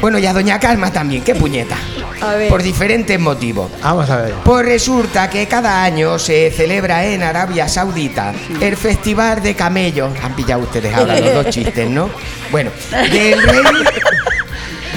Bueno, 0.00 0.18
y 0.18 0.26
a 0.26 0.32
Doña 0.32 0.60
Calma 0.60 0.92
también, 0.92 1.24
qué 1.24 1.34
puñeta. 1.34 1.74
A 2.20 2.34
ver. 2.34 2.48
Por 2.48 2.62
diferentes 2.62 3.18
motivos. 3.18 3.70
Vamos 3.82 4.08
a 4.10 4.16
ver. 4.18 4.34
Pues 4.44 4.64
resulta 4.66 5.28
que 5.30 5.46
cada 5.46 5.82
año 5.84 6.18
se 6.18 6.50
celebra 6.50 7.04
en 7.06 7.22
Arabia 7.22 7.68
Saudita 7.68 8.32
el 8.60 8.76
Festival 8.76 9.40
de 9.42 9.54
Camellos. 9.54 10.10
Han 10.22 10.34
pillado 10.34 10.62
ustedes 10.62 10.92
ahora 10.94 11.18
los 11.18 11.32
dos 11.34 11.46
chistes, 11.48 11.88
¿no? 11.88 12.10
Bueno, 12.50 12.70
del 13.10 13.42
rey, 13.42 13.62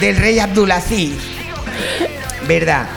del 0.02 0.18
rey 0.18 0.40
Abdulaziz, 0.40 1.14
¿verdad? 2.48 2.88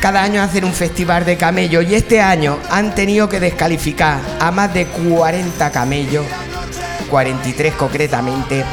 Cada 0.00 0.22
año 0.24 0.42
hacen 0.42 0.64
un 0.64 0.72
festival 0.72 1.24
de 1.24 1.36
camellos 1.36 1.84
y 1.88 1.94
este 1.94 2.20
año 2.20 2.58
han 2.68 2.96
tenido 2.96 3.28
que 3.28 3.38
descalificar 3.38 4.18
a 4.40 4.50
más 4.50 4.74
de 4.74 4.86
40 4.86 5.70
camellos, 5.70 6.26
43 7.10 7.74
concretamente, 7.74 8.64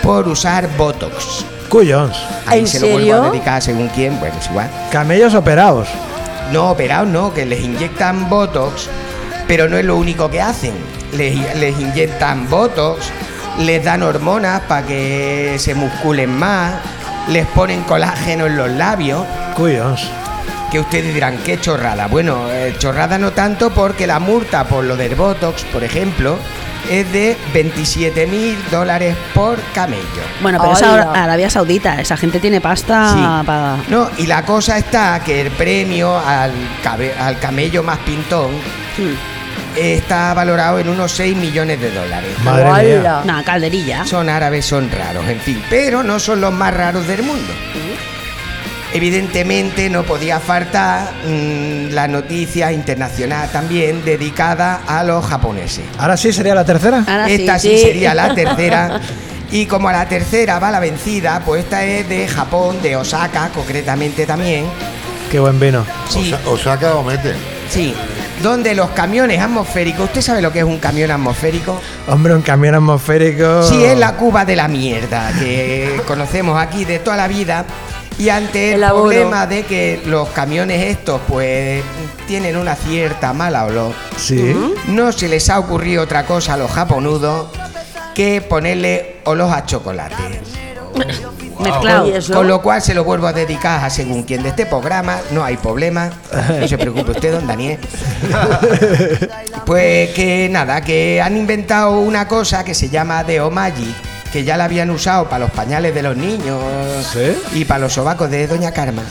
por 0.00 0.28
usar 0.28 0.68
Botox. 0.76 1.44
Cuyons. 1.68 2.16
Ahí 2.46 2.60
¿En 2.60 2.66
se 2.68 2.78
lo 2.78 2.88
vuelvo 2.88 3.14
a 3.14 3.30
dedicar 3.30 3.60
según 3.60 3.88
quién, 3.88 4.18
bueno, 4.20 4.36
es 4.38 4.48
igual. 4.48 4.70
Camellos 4.92 5.34
operados. 5.34 5.88
No, 6.52 6.70
operados 6.70 7.08
no, 7.08 7.34
que 7.34 7.44
les 7.44 7.60
inyectan 7.60 8.30
Botox, 8.30 8.88
pero 9.48 9.68
no 9.68 9.76
es 9.76 9.84
lo 9.84 9.96
único 9.96 10.30
que 10.30 10.40
hacen. 10.40 10.74
Les, 11.12 11.56
les 11.56 11.80
inyectan 11.80 12.48
Botox, 12.48 13.10
les 13.58 13.82
dan 13.82 14.04
hormonas 14.04 14.60
para 14.68 14.86
que 14.86 15.56
se 15.58 15.74
musculen 15.74 16.30
más, 16.30 16.74
les 17.28 17.46
ponen 17.46 17.82
colágeno 17.84 18.46
en 18.46 18.56
los 18.56 18.70
labios. 18.70 19.24
Cuyons. 19.54 20.08
Que 20.70 20.80
ustedes 20.80 21.14
dirán, 21.14 21.38
qué 21.44 21.60
chorrada. 21.60 22.08
Bueno, 22.08 22.46
eh, 22.50 22.74
chorrada 22.78 23.16
no 23.18 23.30
tanto 23.32 23.70
porque 23.70 24.06
la 24.06 24.18
multa 24.18 24.64
por 24.64 24.84
lo 24.84 24.96
del 24.96 25.14
Botox, 25.14 25.62
por 25.64 25.84
ejemplo, 25.84 26.36
es 26.90 27.10
de 27.12 27.36
27 27.54 28.26
mil 28.26 28.58
dólares 28.70 29.16
por 29.32 29.58
camello. 29.72 30.02
Bueno, 30.42 30.58
pero 30.60 30.72
es 30.72 30.82
Hola. 30.82 31.10
Ara- 31.12 31.22
Arabia 31.24 31.48
Saudita, 31.48 32.00
esa 32.00 32.16
gente 32.16 32.40
tiene 32.40 32.60
pasta 32.60 33.12
Sí. 33.12 33.46
para... 33.46 33.76
No, 33.88 34.10
y 34.18 34.26
la 34.26 34.42
cosa 34.44 34.76
está 34.76 35.20
que 35.20 35.40
el 35.42 35.50
premio 35.52 36.18
al, 36.18 36.52
cabe- 36.82 37.14
al 37.18 37.38
camello 37.38 37.82
más 37.84 37.98
pintón 37.98 38.50
está 39.76 40.32
valorado 40.34 40.78
en 40.78 40.88
unos 40.88 41.12
6 41.12 41.36
millones 41.36 41.80
de 41.80 41.90
dólares. 41.90 42.30
Madre 42.44 42.64
mía. 42.64 43.00
Hola. 43.00 43.20
Una 43.24 43.44
calderilla. 43.44 44.04
Son 44.06 44.28
árabes, 44.28 44.64
son 44.64 44.90
raros, 44.90 45.26
en 45.28 45.40
fin, 45.40 45.62
pero 45.70 46.02
no 46.02 46.18
son 46.18 46.40
los 46.40 46.52
más 46.52 46.72
raros 46.74 47.06
del 47.06 47.22
mundo. 47.22 47.52
Evidentemente 48.92 49.90
no 49.90 50.04
podía 50.04 50.38
faltar 50.38 51.10
mm, 51.26 51.90
la 51.92 52.06
noticia 52.06 52.70
internacional 52.70 53.50
también 53.50 54.04
dedicada 54.04 54.82
a 54.86 55.02
los 55.02 55.24
japoneses. 55.26 55.84
Ahora 55.98 56.16
sí 56.16 56.32
sería 56.32 56.54
la 56.54 56.64
tercera. 56.64 56.98
Ahora. 57.06 57.28
Esta 57.28 57.58
sí, 57.58 57.70
sí. 57.76 57.78
sería 57.82 58.14
la 58.14 58.32
tercera. 58.36 59.00
Y 59.50 59.66
como 59.66 59.88
a 59.88 59.92
la 59.92 60.08
tercera 60.08 60.60
va 60.60 60.70
la 60.70 60.78
vencida, 60.80 61.42
pues 61.44 61.64
esta 61.64 61.84
es 61.84 62.08
de 62.08 62.28
Japón, 62.28 62.80
de 62.82 62.94
Osaka 62.96 63.48
concretamente 63.52 64.26
también. 64.26 64.64
Qué 65.30 65.40
buen 65.40 65.58
vino. 65.58 65.84
Sí, 66.08 66.32
Osa- 66.32 66.48
Osaka 66.48 66.94
o 66.94 67.02
mete. 67.02 67.34
sí. 67.68 67.94
Donde 68.42 68.74
los 68.74 68.90
camiones 68.90 69.40
atmosféricos, 69.40 70.04
¿usted 70.06 70.20
sabe 70.20 70.42
lo 70.42 70.52
que 70.52 70.58
es 70.58 70.64
un 70.64 70.78
camión 70.78 71.10
atmosférico? 71.10 71.80
Hombre, 72.08 72.34
un 72.34 72.42
camión 72.42 72.74
atmosférico. 72.74 73.62
Sí, 73.62 73.82
es 73.84 73.96
la 73.98 74.16
cuba 74.16 74.44
de 74.44 74.56
la 74.56 74.68
mierda 74.68 75.32
que 75.38 76.00
conocemos 76.06 76.60
aquí 76.60 76.84
de 76.84 76.98
toda 76.98 77.16
la 77.16 77.28
vida. 77.28 77.64
Y 78.18 78.28
ante 78.28 78.74
el 78.74 78.80
problema 78.84 79.46
de 79.46 79.64
que 79.64 80.00
los 80.06 80.28
camiones 80.28 80.82
estos 80.82 81.20
pues 81.26 81.82
tienen 82.28 82.56
una 82.56 82.76
cierta 82.76 83.32
mala 83.32 83.64
olor, 83.64 83.92
Sí. 84.16 84.54
no 84.86 85.10
se 85.10 85.28
les 85.28 85.50
ha 85.50 85.58
ocurrido 85.58 86.02
otra 86.04 86.24
cosa 86.24 86.54
a 86.54 86.56
los 86.56 86.70
japonudos 86.70 87.48
que 88.14 88.40
ponerle 88.40 89.16
olor 89.24 89.52
a 89.52 89.66
chocolate. 89.66 90.14
Con 92.32 92.48
lo 92.48 92.62
cual 92.62 92.82
se 92.82 92.94
lo 92.94 93.04
vuelvo 93.04 93.26
a 93.26 93.32
dedicar 93.32 93.84
a 93.84 93.90
según 93.90 94.22
quien 94.24 94.42
de 94.42 94.50
este 94.50 94.66
programa, 94.66 95.18
no 95.30 95.44
hay 95.44 95.56
problema, 95.56 96.10
no 96.60 96.68
se 96.68 96.78
preocupe 96.78 97.12
usted, 97.12 97.32
don 97.32 97.46
Daniel. 97.46 97.78
Pues 99.66 100.10
que 100.10 100.48
nada, 100.50 100.82
que 100.82 101.22
han 101.22 101.36
inventado 101.36 101.98
una 102.00 102.28
cosa 102.28 102.64
que 102.64 102.74
se 102.74 102.90
llama 102.90 103.24
de 103.24 103.40
Magic, 103.50 103.94
que 104.32 104.44
ya 104.44 104.56
la 104.56 104.64
habían 104.64 104.90
usado 104.90 105.26
para 105.28 105.38
los 105.46 105.50
pañales 105.52 105.94
de 105.94 106.02
los 106.02 106.16
niños 106.16 106.60
¿Sí? 107.12 107.34
y 107.60 107.64
para 107.64 107.80
los 107.80 107.92
sobacos 107.92 108.28
de 108.30 108.46
Doña 108.46 108.72
Karma. 108.72 109.02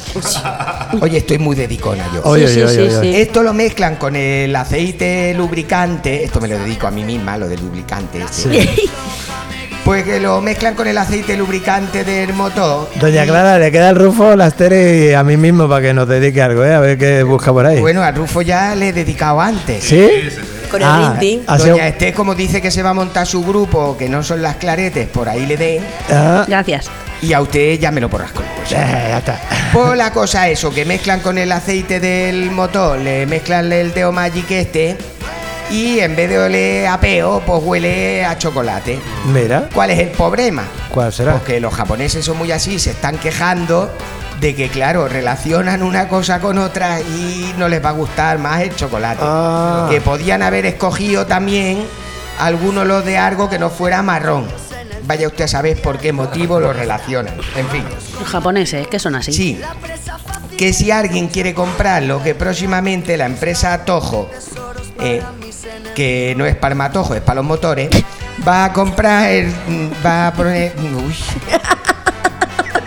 Oye, 1.01 1.19
estoy 1.19 1.39
muy 1.39 1.55
dedicona 1.55 2.05
yo. 2.13 2.21
Oye, 2.25 2.47
Sí, 2.47 2.61
oye, 2.61 2.67
sí, 2.73 2.79
oye, 2.81 2.89
sí, 2.91 2.95
oye. 2.97 3.13
sí. 3.13 3.21
Esto 3.21 3.41
lo 3.41 3.53
mezclan 3.53 3.95
con 3.95 4.15
el 4.15 4.55
aceite 4.55 5.33
lubricante, 5.33 6.23
esto 6.23 6.39
me 6.41 6.47
lo 6.49 6.59
dedico 6.59 6.85
a 6.87 6.91
mí 6.91 7.03
misma, 7.03 7.37
lo 7.37 7.47
del 7.47 7.61
lubricante. 7.61 8.21
este. 8.21 8.69
Pues 9.85 10.05
que 10.05 10.19
lo 10.21 10.39
mezclan 10.39 10.75
con 10.75 10.87
el 10.87 10.97
aceite 10.97 11.35
lubricante 11.35 12.05
del 12.05 12.33
motor. 12.33 12.89
Doña 13.01 13.25
y- 13.25 13.27
Clara, 13.27 13.59
le 13.59 13.69
queda 13.71 13.89
el 13.89 13.97
rufo, 13.97 14.33
la 14.35 14.47
Estere 14.47 15.09
y 15.09 15.13
a 15.13 15.23
mí 15.23 15.35
mismo 15.35 15.67
para 15.67 15.81
que 15.81 15.93
nos 15.93 16.07
dedique 16.07 16.41
algo, 16.41 16.63
¿eh? 16.63 16.73
A 16.73 16.79
ver 16.79 16.97
qué 16.97 17.23
busca 17.23 17.51
por 17.51 17.65
ahí. 17.65 17.79
Bueno, 17.81 18.01
a 18.01 18.11
Rufo 18.11 18.41
ya 18.41 18.75
le 18.75 18.89
he 18.89 18.93
dedicado 18.93 19.41
antes. 19.41 19.83
¿Sí? 19.83 20.07
Con 20.71 20.81
el 20.81 20.87
Ah, 20.87 21.57
Doña 21.57 21.87
Esté, 21.89 22.13
como 22.13 22.33
dice 22.33 22.61
que 22.61 22.71
se 22.71 22.81
va 22.81 22.91
a 22.91 22.93
montar 22.93 23.27
su 23.27 23.43
grupo, 23.43 23.97
que 23.97 24.07
no 24.07 24.23
son 24.23 24.41
las 24.41 24.55
claretes, 24.55 25.07
por 25.09 25.27
ahí 25.27 25.45
le 25.45 25.57
den. 25.57 25.83
Ah, 26.09 26.45
Gracias. 26.47 26.89
Y 27.21 27.33
a 27.33 27.41
usted 27.41 27.77
ya 27.79 27.91
me 27.91 27.99
lo 28.01 28.09
porras 28.09 28.31
con 28.31 28.43
pues. 28.57 28.71
eh, 28.71 28.75
ya 28.75 29.17
está. 29.17 29.39
Pues 29.73 29.97
la 29.97 30.11
cosa 30.11 30.47
eso, 30.49 30.73
que 30.73 30.85
mezclan 30.85 31.19
con 31.19 31.37
el 31.37 31.51
aceite 31.51 31.99
del 31.99 32.51
motor, 32.51 32.97
le 32.99 33.25
mezclan 33.25 33.71
el 33.71 33.93
Deo 33.93 34.11
Magic 34.11 34.49
este, 34.51 34.97
y 35.71 35.99
en 35.99 36.15
vez 36.15 36.29
de 36.29 36.39
oler 36.39 36.87
a 36.87 36.99
peo, 36.99 37.41
pues 37.45 37.61
huele 37.63 38.25
a 38.25 38.37
chocolate. 38.37 38.99
Mira, 39.31 39.69
¿Cuál 39.73 39.91
es 39.91 39.99
el 39.99 40.09
problema? 40.09 40.63
¿cuál 40.89 41.11
será? 41.11 41.33
Porque 41.33 41.59
los 41.59 41.73
japoneses 41.73 42.23
son 42.25 42.37
muy 42.37 42.51
así, 42.51 42.77
se 42.79 42.91
están 42.91 43.17
quejando 43.17 43.89
de 44.39 44.53
que, 44.55 44.69
claro, 44.69 45.07
relacionan 45.07 45.81
una 45.83 46.07
cosa 46.09 46.39
con 46.39 46.57
otra 46.57 46.99
y 46.99 47.53
no 47.57 47.69
les 47.69 47.83
va 47.83 47.89
a 47.89 47.93
gustar 47.93 48.37
más 48.39 48.61
el 48.61 48.75
chocolate. 48.75 49.21
Ah. 49.23 49.87
Que 49.89 50.01
podían 50.01 50.41
haber 50.41 50.65
escogido 50.65 51.25
también 51.25 51.83
algunos 52.39 52.85
los 52.85 53.05
de 53.05 53.17
algo 53.17 53.49
que 53.49 53.57
no 53.57 53.69
fuera 53.69 54.01
marrón. 54.03 54.45
Vaya 55.05 55.27
usted 55.27 55.45
a 55.45 55.47
saber 55.47 55.81
por 55.81 55.97
qué 55.97 56.13
motivo 56.13 56.59
lo 56.59 56.71
relacionan. 56.73 57.35
En 57.55 57.67
fin, 57.69 57.83
Los 58.19 58.27
japoneses, 58.29 58.87
que 58.87 58.99
son 58.99 59.15
así. 59.15 59.33
sí. 59.33 59.59
Que 60.57 60.71
si 60.71 60.91
alguien 60.91 61.27
quiere 61.27 61.53
comprarlo, 61.53 62.21
que 62.21 62.35
próximamente 62.35 63.17
la 63.17 63.25
empresa 63.25 63.85
Tojo, 63.85 64.29
eh, 65.01 65.21
que 65.95 66.33
no 66.37 66.45
es 66.45 66.55
para 66.55 66.73
el 66.73 66.77
matojo, 66.77 67.15
es 67.15 67.21
para 67.21 67.35
los 67.35 67.45
motores, 67.45 67.89
va 68.47 68.65
a 68.65 68.73
comprar 68.73 69.29
va 70.05 70.27
a 70.27 70.33
poner. 70.33 70.73
Uy. 70.77 71.15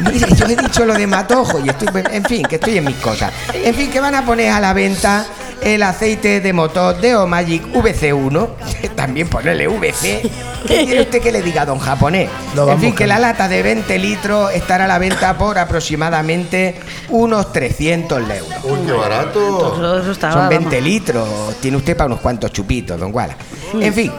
Mire, 0.01 0.27
yo 0.35 0.47
he 0.47 0.57
dicho 0.57 0.85
lo 0.85 0.95
de 0.95 1.07
matojo 1.07 1.59
y 1.65 1.69
estoy. 1.69 1.89
En 2.11 2.25
fin, 2.25 2.43
que 2.43 2.57
estoy 2.57 2.79
en 2.79 2.85
mis 2.85 2.97
cosas. 2.97 3.33
En 3.55 3.75
fin, 3.75 3.91
que 3.91 4.01
van 4.01 4.15
a 4.15 4.25
poner 4.25 4.51
a 4.51 4.61
la 4.61 4.73
venta 4.73 5.25
el 5.67 5.83
aceite 5.83 6.41
de 6.41 6.53
motor 6.53 7.01
de 7.01 7.17
Omagic 7.17 7.67
VC1. 7.73 8.49
También 8.95 9.29
ponerle 9.29 9.67
VC. 9.67 10.23
¿Qué 10.67 10.85
quiere 10.85 11.01
usted 11.01 11.21
que 11.21 11.33
le 11.33 11.43
diga, 11.43 11.67
don 11.67 11.81
japonés? 11.81 12.31
Lo 12.55 12.71
En 12.71 12.79
fin, 12.79 12.95
que 12.95 13.07
la 13.07 13.19
lata 13.19 13.49
de 13.49 13.63
20 13.65 13.99
litros 13.99 14.53
estará 14.53 14.85
a 14.85 14.89
la 14.89 14.99
venta 14.99 15.37
por 15.37 15.59
aproximadamente 15.59 16.77
unos 17.09 17.53
300 17.53 18.21
euros. 18.21 18.49
Uy, 18.63 18.79
qué 18.87 18.93
barato. 18.93 19.75
Son 19.75 20.21
vamos. 20.21 20.49
20 20.49 20.81
litros. 20.81 21.29
Tiene 21.61 21.77
usted 21.79 21.97
para 21.97 22.07
unos 22.07 22.21
cuantos 22.21 22.53
chupitos, 22.53 22.99
don 22.99 23.11
Guala. 23.11 23.37
En 23.75 23.93
fin, 23.93 24.13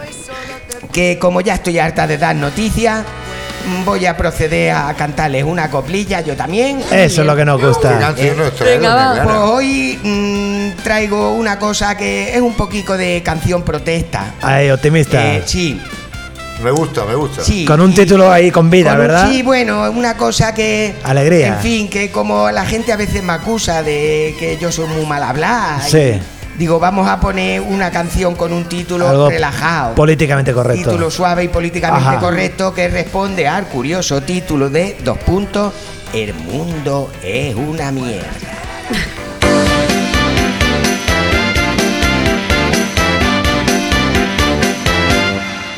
que 0.91 1.17
como 1.17 1.39
ya 1.39 1.55
estoy 1.55 1.79
harta 1.79 2.05
de 2.07 2.17
dar 2.17 2.35
noticias, 2.35 3.05
voy 3.85 4.05
a 4.05 4.15
proceder 4.17 4.71
a 4.71 4.93
cantarles 4.93 5.43
una 5.43 5.69
coplilla 5.69 6.21
yo 6.21 6.35
también. 6.35 6.79
Eso 6.91 7.21
es 7.21 7.27
lo 7.27 7.35
que 7.35 7.45
nos 7.45 7.59
¿Qué 7.59 7.67
gusta. 7.67 8.13
Venga. 8.63 9.21
Pues 9.23 9.35
hoy 9.37 9.99
mm, 10.03 10.83
traigo 10.83 11.33
una 11.33 11.59
cosa 11.59 11.95
que 11.97 12.33
es 12.35 12.41
un 12.41 12.53
poquito 12.53 12.97
de 12.97 13.21
canción 13.23 13.63
protesta. 13.63 14.33
Ahí, 14.41 14.69
optimista. 14.69 15.35
Eh, 15.35 15.43
sí, 15.45 15.79
Me 16.63 16.71
gusta, 16.71 17.05
me 17.05 17.15
gusta. 17.15 17.43
sí. 17.43 17.65
Con 17.65 17.81
un 17.81 17.93
título 17.93 18.31
ahí 18.31 18.49
con 18.51 18.69
vida, 18.69 18.91
con 18.91 18.99
¿verdad? 18.99 19.29
Sí, 19.29 19.43
bueno, 19.43 19.89
una 19.91 20.15
cosa 20.17 20.53
que. 20.53 20.95
Alegría. 21.03 21.47
En 21.47 21.59
fin, 21.59 21.89
que 21.89 22.09
como 22.11 22.49
la 22.51 22.65
gente 22.65 22.91
a 22.91 22.95
veces 22.97 23.21
me 23.23 23.33
acusa 23.33 23.83
de 23.83 24.35
que 24.39 24.57
yo 24.59 24.71
soy 24.71 24.87
muy 24.87 25.05
mal 25.05 25.21
hablar. 25.23 25.81
y 25.87 25.91
Sí. 25.91 26.19
Digo, 26.57 26.79
vamos 26.79 27.07
a 27.07 27.19
poner 27.19 27.61
una 27.61 27.91
canción 27.91 28.33
con 28.35 28.51
un 28.51 28.65
título 28.65 29.07
Algo 29.07 29.29
relajado. 29.29 29.93
políticamente 29.93 30.53
correcto. 30.53 30.89
Título 30.89 31.11
suave 31.11 31.43
y 31.43 31.47
políticamente 31.49 32.09
Ajá. 32.09 32.19
correcto 32.19 32.73
que 32.73 32.87
responde 32.87 33.47
al 33.47 33.67
curioso 33.67 34.21
título 34.21 34.67
de 34.69 34.97
dos 35.03 35.19
puntos. 35.19 35.71
El 36.13 36.33
mundo 36.33 37.11
es 37.21 37.53
una 37.53 37.91
mierda. 37.91 38.25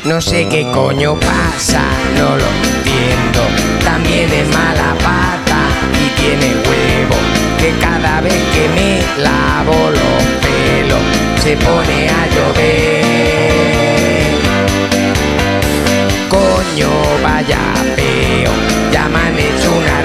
No 0.04 0.20
sé 0.20 0.48
qué 0.48 0.62
coño 0.72 1.14
pasa, 1.20 1.82
no 2.16 2.36
lo 2.36 2.46
entiendo. 2.76 3.42
También 3.84 4.32
es 4.32 4.48
mala 4.48 4.94
pata 4.94 5.60
y 5.92 6.20
tiene 6.20 6.54
huevo. 6.54 7.16
Cada 7.80 8.20
vez 8.20 8.40
que 8.54 8.68
me 8.76 8.90
lavo 9.22 9.90
los 9.90 10.22
pelos 10.44 11.02
se 11.42 11.56
pone 11.56 12.08
a 12.08 12.26
llover. 12.34 13.00
Coño, 16.28 16.90
vaya 17.22 17.62
peo, 17.96 18.52
ya 18.92 19.08
me 19.08 19.18
han 19.18 19.38
hecho 19.38 19.70
una 19.72 20.00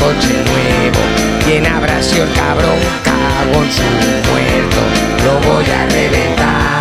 coche 0.00 0.32
nuevo. 0.32 1.00
¿Quién 1.44 1.66
habrá 1.66 2.02
sido 2.02 2.24
el 2.24 2.32
cabrón? 2.32 2.78
Cago 3.04 3.64
en 3.64 3.72
su 3.72 3.82
muerto. 4.28 4.80
Lo 5.24 5.52
voy 5.52 5.64
a 5.70 5.86
reventar. 5.86 6.79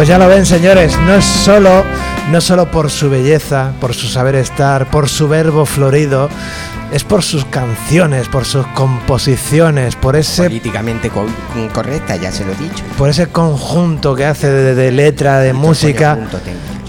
Pues 0.00 0.08
ya 0.08 0.16
lo 0.16 0.28
ven, 0.28 0.46
señores, 0.46 0.96
no 1.00 1.12
es 1.14 1.26
solo, 1.26 1.84
no 2.30 2.40
solo 2.40 2.70
por 2.70 2.88
su 2.90 3.10
belleza, 3.10 3.72
por 3.82 3.92
su 3.92 4.06
saber 4.06 4.34
estar, 4.34 4.88
por 4.88 5.10
su 5.10 5.28
verbo 5.28 5.66
florido, 5.66 6.30
es 6.90 7.04
por 7.04 7.22
sus 7.22 7.44
canciones, 7.44 8.26
por 8.28 8.46
sus 8.46 8.66
composiciones, 8.68 9.96
por 9.96 10.16
ese 10.16 10.44
Políticamente 10.44 11.10
co- 11.10 11.26
correcta, 11.74 12.16
ya 12.16 12.32
se 12.32 12.46
lo 12.46 12.52
he 12.52 12.56
dicho. 12.56 12.82
por 12.96 13.10
ese 13.10 13.26
conjunto 13.26 14.14
que 14.14 14.24
hace 14.24 14.48
de, 14.48 14.74
de 14.74 14.90
letra, 14.90 15.38
de 15.40 15.52
música, 15.52 16.18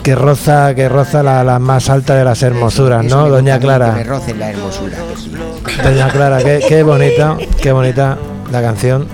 que 0.04 0.16
roza, 0.16 0.74
que 0.74 0.88
roza 0.88 1.22
la, 1.22 1.44
la 1.44 1.60
más 1.60 1.90
alta 1.90 2.16
de 2.16 2.24
las 2.24 2.42
hermosuras, 2.44 3.06
Eso 3.06 3.18
¿no, 3.18 3.28
doña 3.28 3.60
Clara? 3.60 3.90
Que 3.90 3.98
me 3.98 4.04
rocen 4.06 4.40
la 4.40 4.52
hermosura. 4.52 4.98
Doña 5.84 6.08
Clara, 6.08 6.38
qué, 6.38 6.64
qué 6.66 6.82
bonita, 6.84 7.36
qué 7.62 7.74
bonita 7.74 8.18
la 8.54 8.62
canción. 8.62 9.06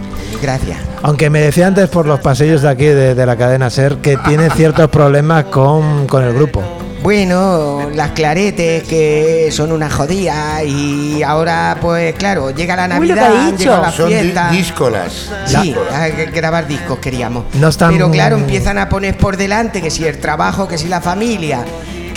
Gracias. 0.41 0.77
Aunque 1.03 1.29
me 1.29 1.39
decía 1.41 1.67
antes 1.67 1.89
por 1.89 2.05
los 2.05 2.19
pasillos 2.19 2.61
de 2.61 2.69
aquí 2.69 2.85
de, 2.85 3.15
de 3.15 3.25
la 3.25 3.35
cadena 3.35 3.69
Ser 3.69 3.97
que 3.97 4.17
tiene 4.17 4.49
ciertos 4.51 4.89
problemas 4.89 5.45
con, 5.45 6.05
con 6.07 6.23
el 6.23 6.33
grupo. 6.33 6.61
Bueno, 7.03 7.89
las 7.93 8.11
claretes 8.11 8.83
que 8.83 9.49
son 9.51 9.71
una 9.71 9.89
jodida 9.89 10.63
y 10.63 11.21
ahora 11.23 11.77
pues 11.79 12.15
claro, 12.15 12.49
llega 12.51 12.75
la 12.75 12.99
Uy, 12.99 13.07
lo 13.07 13.13
que 13.15 13.21
Navidad, 13.21 13.45
dicho. 13.51 13.57
llega 13.59 13.81
la 13.81 13.91
Son 13.91 14.09
di- 14.09 14.15
fiesta. 14.15 14.49
díscolas. 14.51 15.29
Sí, 15.45 15.75
hay 15.93 16.11
que 16.13 16.25
grabar 16.25 16.67
discos 16.67 16.97
queríamos. 16.99 17.45
No 17.53 17.69
están- 17.69 17.91
Pero 17.93 18.09
claro, 18.11 18.35
empiezan 18.37 18.77
a 18.79 18.89
poner 18.89 19.15
por 19.15 19.37
delante 19.37 19.81
que 19.81 19.89
si 19.91 20.05
el 20.05 20.17
trabajo, 20.19 20.67
que 20.67 20.77
si 20.77 20.87
la 20.87 20.99
familia, 20.99 21.63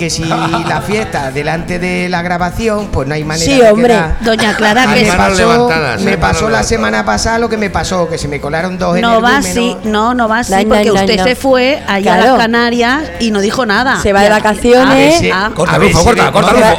que 0.00 0.08
si 0.08 0.24
la 0.24 0.80
fiesta 0.80 1.30
delante 1.30 1.78
de 1.78 2.08
la 2.08 2.22
grabación, 2.22 2.88
pues 2.88 3.06
no 3.06 3.12
hay 3.14 3.22
manera 3.22 3.44
Sí, 3.52 3.60
de 3.60 3.70
hombre. 3.70 3.88
quedar. 3.94 4.16
Doña 4.20 4.56
Clara, 4.56 4.86
Ah, 4.88 4.94
que 4.94 5.04
me 5.04 5.12
pasó, 5.12 5.36
levantadas, 5.36 6.00
me 6.00 6.12
eh, 6.12 6.16
pasó 6.18 6.48
la 6.48 6.62
semana 6.62 7.04
pasada 7.04 7.38
lo 7.38 7.50
que 7.50 7.58
me 7.58 7.68
pasó, 7.68 8.08
que 8.08 8.16
se 8.16 8.26
me 8.26 8.40
colaron 8.40 8.78
dos 8.78 8.98
no 8.98 9.20
va 9.20 9.36
así, 9.36 9.76
no, 9.84 10.14
no 10.14 10.26
va 10.26 10.38
así, 10.38 10.52
No, 10.64 10.68
porque 10.74 10.86
no, 10.86 10.94
usted 10.94 11.16
no. 11.18 11.24
se 11.24 11.36
fue 11.36 11.82
allá 11.86 12.14
a 12.14 12.16
las 12.16 12.36
Canarias 12.38 13.02
y 13.20 13.30
no 13.30 13.40
dijo 13.42 13.66
nada. 13.66 14.00
Se 14.00 14.14
va 14.14 14.22
de 14.22 14.30
vacaciones. 14.30 14.88
A 14.90 14.94
ver 14.94 15.12
si- 15.12 15.30
Ah, 15.30 15.50
Corta, 15.54 15.76
Rufo, 15.76 16.02
corta, 16.02 16.32
corta, 16.32 16.74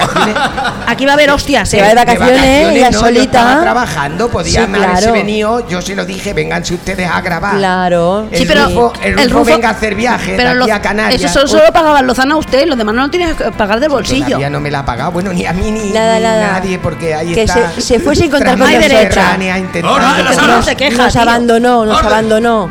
aquí 0.88 1.06
va 1.06 1.12
a 1.12 1.14
haber 1.14 1.30
hostias. 1.30 1.70
Se 1.70 1.78
¿eh? 1.78 1.82
va 1.82 1.90
de 1.90 1.96
vacaciones, 1.96 2.76
ella 2.76 2.90
no, 2.92 3.02
Yo 3.02 3.08
estaba 3.08 3.08
solita. 3.08 3.62
trabajando, 3.62 4.30
podía 4.30 4.66
Sí, 4.66 4.72
haberse 4.74 4.98
claro. 5.02 5.14
venido. 5.14 5.68
Yo 5.70 5.82
se 5.82 5.96
lo 5.96 6.06
dije, 6.06 6.34
vénganse 6.34 6.74
ustedes 6.74 7.08
a 7.08 7.22
grabar. 7.22 7.56
Claro. 7.58 8.28
El 8.32 8.40
Sí, 8.40 8.46
pero 8.48 8.66
Rufo, 8.66 8.94
el 9.04 9.30
Rufo 9.30 9.46
venga 9.46 9.70
a 9.70 9.72
hacer 9.74 9.94
viajes 9.96 10.34
Pero 10.36 10.56
de 10.56 10.62
aquí 10.64 10.72
a 10.72 10.82
Canarias. 10.82 11.22
eso 11.22 11.32
solo, 11.32 11.48
solo 11.48 11.72
pagaba 11.74 12.02
Lozano 12.02 12.36
a 12.36 12.38
usted, 12.38 12.66
los 12.66 12.78
demás 12.78 12.96
no 12.96 13.02
lo 13.04 13.11
tienes 13.12 13.36
que 13.36 13.52
pagar 13.52 13.80
del 13.80 13.90
bolsillo. 13.90 14.26
Todavía 14.26 14.50
no 14.50 14.60
me 14.60 14.72
la 14.72 14.80
ha 14.80 14.86
pagado, 14.86 15.12
bueno, 15.12 15.32
ni 15.34 15.46
a 15.46 15.54
mí 15.54 15.70
ni, 15.72 15.92
Nada, 15.92 16.16
ni 16.18 16.24
nada. 16.24 16.54
nadie, 16.54 16.80
porque 16.80 17.14
ahí 17.14 17.34
Que 17.34 17.44
está. 17.44 17.72
se- 17.74 17.82
se 17.82 18.00
fue 18.00 18.16
sin 18.16 18.32
contar 18.32 18.58
con 18.58 18.68
intentando 18.72 19.82
No, 19.82 20.00
no, 20.00 20.16
que- 20.16 20.36
no, 20.38 20.48
nos, 20.48 20.66
se 20.66 20.76
queja, 20.76 20.98
nos 20.98 21.14
tío. 21.14 21.22
abandonó, 21.22 21.86
nos 21.86 21.98
Orden. 21.98 22.08
abandonó. 22.12 22.70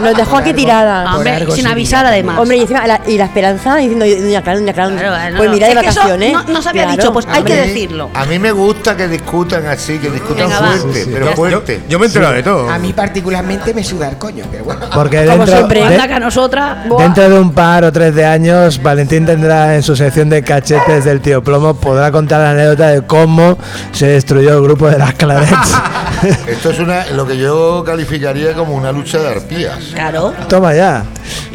Nos 0.00 0.14
dejó 0.16 0.36
aquí 0.38 0.52
tirada. 0.54 1.04
Por 1.04 1.14
Hombre, 1.16 1.34
algo 1.34 1.54
sin 1.54 1.66
avisar 1.66 2.06
además. 2.06 2.38
Hombre, 2.38 2.56
y, 2.56 2.60
encima 2.60 2.86
la, 2.86 3.00
y 3.06 3.16
la 3.18 3.24
esperanza 3.24 3.76
diciendo, 3.76 4.04
doña 4.06 4.42
Clara, 4.42 4.58
doña 4.58 4.72
Clara, 4.72 4.90
Claro, 4.96 5.36
pues 5.36 5.48
no. 5.48 5.54
mira 5.54 5.68
de 5.68 5.74
vacaciones. 5.74 6.32
no- 6.32 6.42
no 6.44 6.62
se 6.62 6.68
había 6.68 6.82
Claro, 6.84 6.96
dicho, 6.96 7.12
pues 7.12 7.26
hay 7.30 7.42
que 7.42 7.56
decirlo. 7.56 8.10
A 8.14 8.24
mí 8.26 8.38
me 8.38 8.52
gusta 8.52 8.96
que 8.96 9.08
discutan 9.08 9.66
así, 9.66 9.98
que 9.98 10.10
discutan 10.10 10.48
Venga, 10.48 10.58
fuerte, 10.58 11.04
Sí, 11.04 11.10
pero 11.12 11.26
fuerte. 11.32 11.80
yo 11.88 11.98
me 11.98 12.06
he 12.06 12.08
enterado 12.08 12.32
de 12.34 12.42
todo. 12.42 12.70
A 12.70 12.78
mí 12.78 12.92
particularmente 12.92 13.74
me 13.74 13.82
suda 13.84 14.08
el 14.08 14.16
coño, 14.18 14.44
pero 14.50 14.64
bueno. 14.64 14.80
Porque 14.92 15.18
Como 15.24 15.38
dentro, 15.38 15.54
siempre. 15.56 15.80
de- 15.80 15.86
Anda 15.86 16.08
que 16.08 16.14
a 16.14 16.20
nosotras. 16.20 16.78
dentro 16.98 17.28
de 17.30 17.38
un 17.38 17.52
par 17.52 17.84
o 17.84 17.92
tres 17.92 18.14
de 18.14 18.24
años, 18.24 18.82
Valentín 18.82 19.26
tendrá 19.26 19.69
en 19.74 19.82
su 19.82 19.96
sección 19.96 20.28
de 20.28 20.42
cachetes 20.42 21.04
del 21.04 21.20
tío 21.20 21.42
Plomo, 21.42 21.74
podrá 21.74 22.10
contar 22.12 22.40
la 22.40 22.50
anécdota 22.50 22.88
de 22.88 23.02
cómo 23.06 23.58
se 23.92 24.06
destruyó 24.08 24.54
el 24.56 24.62
grupo 24.62 24.88
de 24.88 24.98
las 24.98 25.14
Clarets. 25.14 25.50
Esto 26.48 26.70
es 26.70 26.78
una, 26.78 27.06
lo 27.06 27.26
que 27.26 27.38
yo 27.38 27.82
calificaría 27.84 28.54
como 28.54 28.74
una 28.74 28.92
lucha 28.92 29.18
de 29.18 29.28
arpías. 29.28 29.78
Claro. 29.94 30.34
Toma 30.48 30.74
ya, 30.74 31.04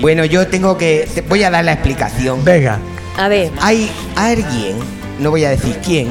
Bueno, 0.02 0.26
yo 0.26 0.48
tengo 0.48 0.78
que. 0.78 1.08
te 1.14 1.22
voy 1.22 1.44
a 1.44 1.50
dar 1.50 1.64
la 1.66 1.74
explicación. 1.74 2.44
venga. 2.44 2.80
A 3.18 3.28
ver, 3.28 3.52
Hay 3.62 3.90
alguien, 4.16 4.76
no 5.20 5.30
voy 5.32 5.46
a 5.46 5.50
decir 5.50 5.80
quién, 5.86 6.10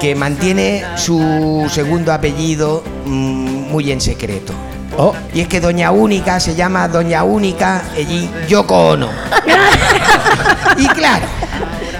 que 0.00 0.14
mantiene 0.14 0.84
su 0.96 1.68
segundo 1.70 2.12
apellido 2.12 2.82
mm, 3.04 3.70
muy 3.70 3.92
en 3.92 4.00
secreto. 4.00 4.52
Oh, 4.98 5.14
Y 5.32 5.40
es 5.40 5.48
que 5.48 5.60
Doña 5.60 5.90
Única 5.90 6.38
se 6.40 6.54
llama 6.54 6.86
Doña 6.88 7.24
Única 7.24 7.82
y 7.96 8.28
Yoko 8.48 8.88
Ono. 8.90 9.08
y 10.76 10.86
claro, 10.88 11.24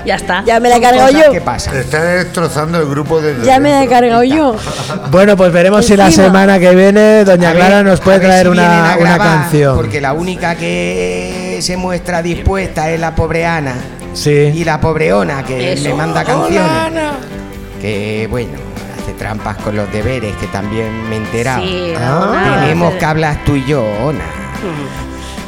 Ya 0.04 0.16
está. 0.16 0.42
ya 0.44 0.60
me 0.60 0.68
la 0.68 0.76
he 0.76 0.80
cargado 0.80 1.10
yo. 1.10 1.30
que 1.32 1.40
pasan. 1.40 1.76
Está 1.76 2.02
destrozando 2.02 2.78
el 2.78 2.86
grupo 2.88 3.20
de. 3.20 3.36
Ya 3.44 3.58
me 3.60 3.70
la 3.70 3.82
he 3.84 3.88
cargado 3.88 4.22
yo. 4.24 4.56
bueno, 5.10 5.36
pues 5.36 5.52
veremos 5.52 5.86
si 5.86 5.96
la 5.96 6.10
semana 6.10 6.58
que 6.58 6.74
viene 6.74 7.24
Doña 7.24 7.50
A 7.50 7.52
ver- 7.52 7.62
Clara 7.66 7.82
nos 7.82 8.00
puede 8.00 8.20
traer 8.20 8.46
si 8.46 8.52
una, 8.52 8.96
canción. 9.18 9.76
Porque 9.76 10.00
la 10.00 10.12
única 10.12 10.54
que 10.56 11.58
se 11.62 11.76
muestra 11.76 12.22
dispuesta 12.22 12.90
es 12.90 13.00
la 13.00 13.14
pobre 13.14 13.46
Ana. 13.46 13.74
Y 14.12 14.16
Sí. 14.16 14.64
la 14.64 14.78
pobre 14.80 15.12
Ona 15.14 15.42
que 15.44 15.72
Eso. 15.72 15.88
me 15.88 15.94
manda 15.94 16.22
canciones. 16.24 16.92
Que 17.80 18.26
bueno, 18.30 18.58
trampas 19.12 19.56
con 19.58 19.74
los 19.76 19.90
deberes, 19.92 20.34
que 20.36 20.46
también 20.46 21.08
me 21.08 21.16
he 21.16 21.18
enterado. 21.18 21.62
Sí, 21.62 21.92
Ah. 21.98 22.58
Tenemos 22.60 22.94
que 22.94 23.04
hablar 23.04 23.42
tú 23.44 23.56
y 23.56 23.64
yo, 23.64 23.84
Ona. 24.04 24.24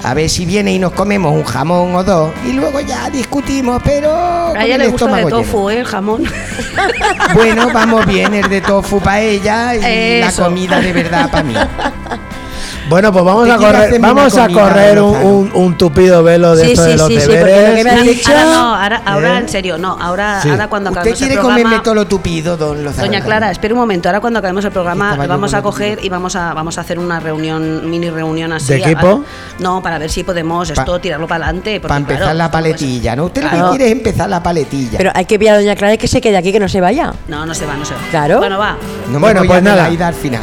A 0.02 0.12
ver 0.12 0.28
si 0.28 0.44
viene 0.44 0.70
y 0.72 0.78
nos 0.78 0.92
comemos 0.92 1.32
un 1.32 1.44
jamón 1.44 1.94
o 1.94 2.04
dos 2.04 2.30
y 2.44 2.52
luego 2.52 2.78
ya 2.80 3.08
discutimos, 3.08 3.80
pero 3.82 4.10
con 4.48 4.58
A 4.58 4.64
ella 4.64 4.74
el 4.74 4.80
le 4.82 4.88
gusta 4.88 5.06
de 5.06 5.16
lleno. 5.24 5.28
tofu, 5.30 5.70
¿eh? 5.70 5.78
El 5.78 5.86
jamón. 5.86 6.24
Bueno, 7.32 7.70
vamos 7.72 8.04
bien, 8.06 8.34
el 8.34 8.48
de 8.50 8.60
tofu 8.60 9.00
para 9.00 9.20
ella 9.20 9.74
y 9.74 10.20
la 10.20 10.30
comida 10.32 10.80
de 10.80 10.92
verdad 10.92 11.30
para 11.30 11.42
mí. 11.44 11.54
Bueno, 12.88 13.12
pues 13.12 13.24
vamos 13.24 13.48
a 13.48 13.56
correr, 13.56 13.98
vamos 13.98 14.36
a 14.36 14.48
correr 14.48 15.00
un, 15.00 15.12
Lozano. 15.12 15.28
un- 15.28 15.50
un 15.54 15.78
tupido 15.78 16.22
velo 16.22 16.54
de 16.54 16.64
Sí, 16.66 16.70
esto 16.72 16.82
de 16.84 16.92
sí, 16.92 16.98
los 16.98 17.08
sí, 17.08 17.14
lo 17.14 17.32
deberes. 17.34 17.84
me 17.84 18.02
dicho- 18.02 18.30
Ahora 18.30 18.44
no, 18.44 18.74
ahora, 18.76 19.02
ahora 19.06 19.38
en 19.38 19.48
serio, 19.48 19.78
no. 19.78 19.96
Ahora, 19.98 20.40
Sí. 20.42 20.50
ahora 20.50 20.68
cuando 20.68 20.90
Usted 20.90 21.00
acabemos 21.00 21.20
el 21.20 21.26
quiere 21.26 21.40
programa. 21.40 21.62
comerme 21.62 21.82
todo 21.82 21.94
lo 21.94 22.06
tupido, 22.06 22.56
don 22.58 22.84
Lozano. 22.84 23.06
Doña 23.06 23.22
Clara, 23.22 23.50
espera 23.50 23.72
un 23.74 23.80
momento. 23.80 24.08
Ahora 24.10 24.20
cuando 24.20 24.38
acabemos 24.38 24.64
el 24.66 24.70
programa 24.70 25.16
vamos 25.26 25.54
a 25.54 25.62
coger 25.62 25.98
y 26.04 26.08
vamos 26.10 26.36
a 26.36 26.52
vamos 26.52 26.76
a 26.76 26.82
hacer 26.82 26.98
una 26.98 27.20
reunión, 27.20 27.88
mini 27.88 28.10
reunión 28.10 28.52
así. 28.52 28.74
¿De 28.74 28.80
equipo? 28.80 29.24
a- 29.26 29.62
no, 29.62 29.82
para 29.82 29.98
ver 29.98 30.10
si 30.10 30.22
podemos 30.22 30.70
Pa- 30.70 30.82
esto 30.82 31.00
tirarlo 31.00 31.26
para 31.26 31.46
adelante. 31.46 31.80
Para 31.80 31.96
empezar 31.96 32.36
la 32.36 32.50
paletilla, 32.50 33.16
¿no? 33.16 33.24
Usted 33.26 33.42
lo 33.44 33.48
Claro. 33.48 33.64
que 33.70 33.76
quiere 33.78 33.86
es 33.92 33.92
empezar 33.96 34.28
la 34.28 34.42
paletilla. 34.42 34.98
Pero 34.98 35.10
hay 35.14 35.24
que 35.24 35.38
pillar 35.38 35.54
a 35.54 35.58
Doña 35.58 35.74
Clara 35.74 35.94
y 35.94 35.98
que 35.98 36.08
se 36.08 36.20
quede 36.20 36.36
aquí, 36.36 36.52
que 36.52 36.60
no 36.60 36.68
se 36.68 36.80
vaya. 36.82 37.12
No, 37.28 37.46
no 37.46 37.54
se 37.54 37.64
va, 37.64 37.74
no 37.76 37.84
se 37.86 37.94
va. 37.94 38.00
Claro. 38.10 38.38
Bueno, 38.38 38.58
va. 38.58 38.76
no 39.08 39.18
bueno, 39.20 39.42
pues 39.46 39.62
nada. 39.62 39.86
al 39.86 40.14
final. 40.14 40.42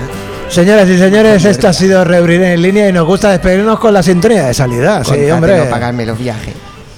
Señoras 0.51 0.89
y 0.89 0.97
señores, 0.97 1.45
esto 1.45 1.67
ha 1.69 1.73
sido 1.73 2.03
Reabrir 2.03 2.41
en 2.43 2.61
línea 2.61 2.89
y 2.89 2.93
nos 2.93 3.05
gusta 3.05 3.31
despedirnos 3.31 3.79
con 3.79 3.93
la 3.93 4.03
sintonía 4.03 4.47
de 4.47 4.53
salida. 4.53 5.03
Sí, 5.03 5.11
Contate 5.11 5.31
hombre. 5.33 5.57
no 5.59 5.69
pagarme 5.69 6.05
los 6.05 6.17
viajes. 6.17 6.53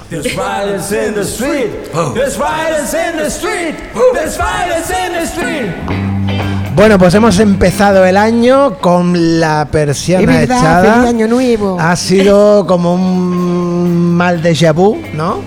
There's 0.09 0.35
violence 0.35 1.07
in 1.07 1.13
the 1.13 1.21
street. 1.21 1.69
There's 2.13 2.37
violence 2.37 2.95
in 2.97 3.17
the 3.17 3.27
street. 3.29 3.75
There's 4.13 4.37
violence 4.37 4.91
in 4.91 5.13
the 5.13 5.23
street. 5.25 5.71
Bueno, 6.75 6.97
pues 6.97 7.13
hemos 7.13 7.39
empezado 7.39 8.03
el 8.05 8.17
año 8.17 8.77
con 8.79 9.39
la 9.39 9.67
persiana 9.71 10.25
verdad, 10.39 10.57
echada. 10.57 10.93
feliz 10.95 11.09
año 11.09 11.27
nuevo. 11.27 11.77
Ha 11.79 11.95
sido 11.95 12.65
como 12.65 12.95
un 12.95 14.15
mal 14.15 14.41
déjà 14.41 14.73
vu, 14.73 14.99
¿no? 15.13 15.41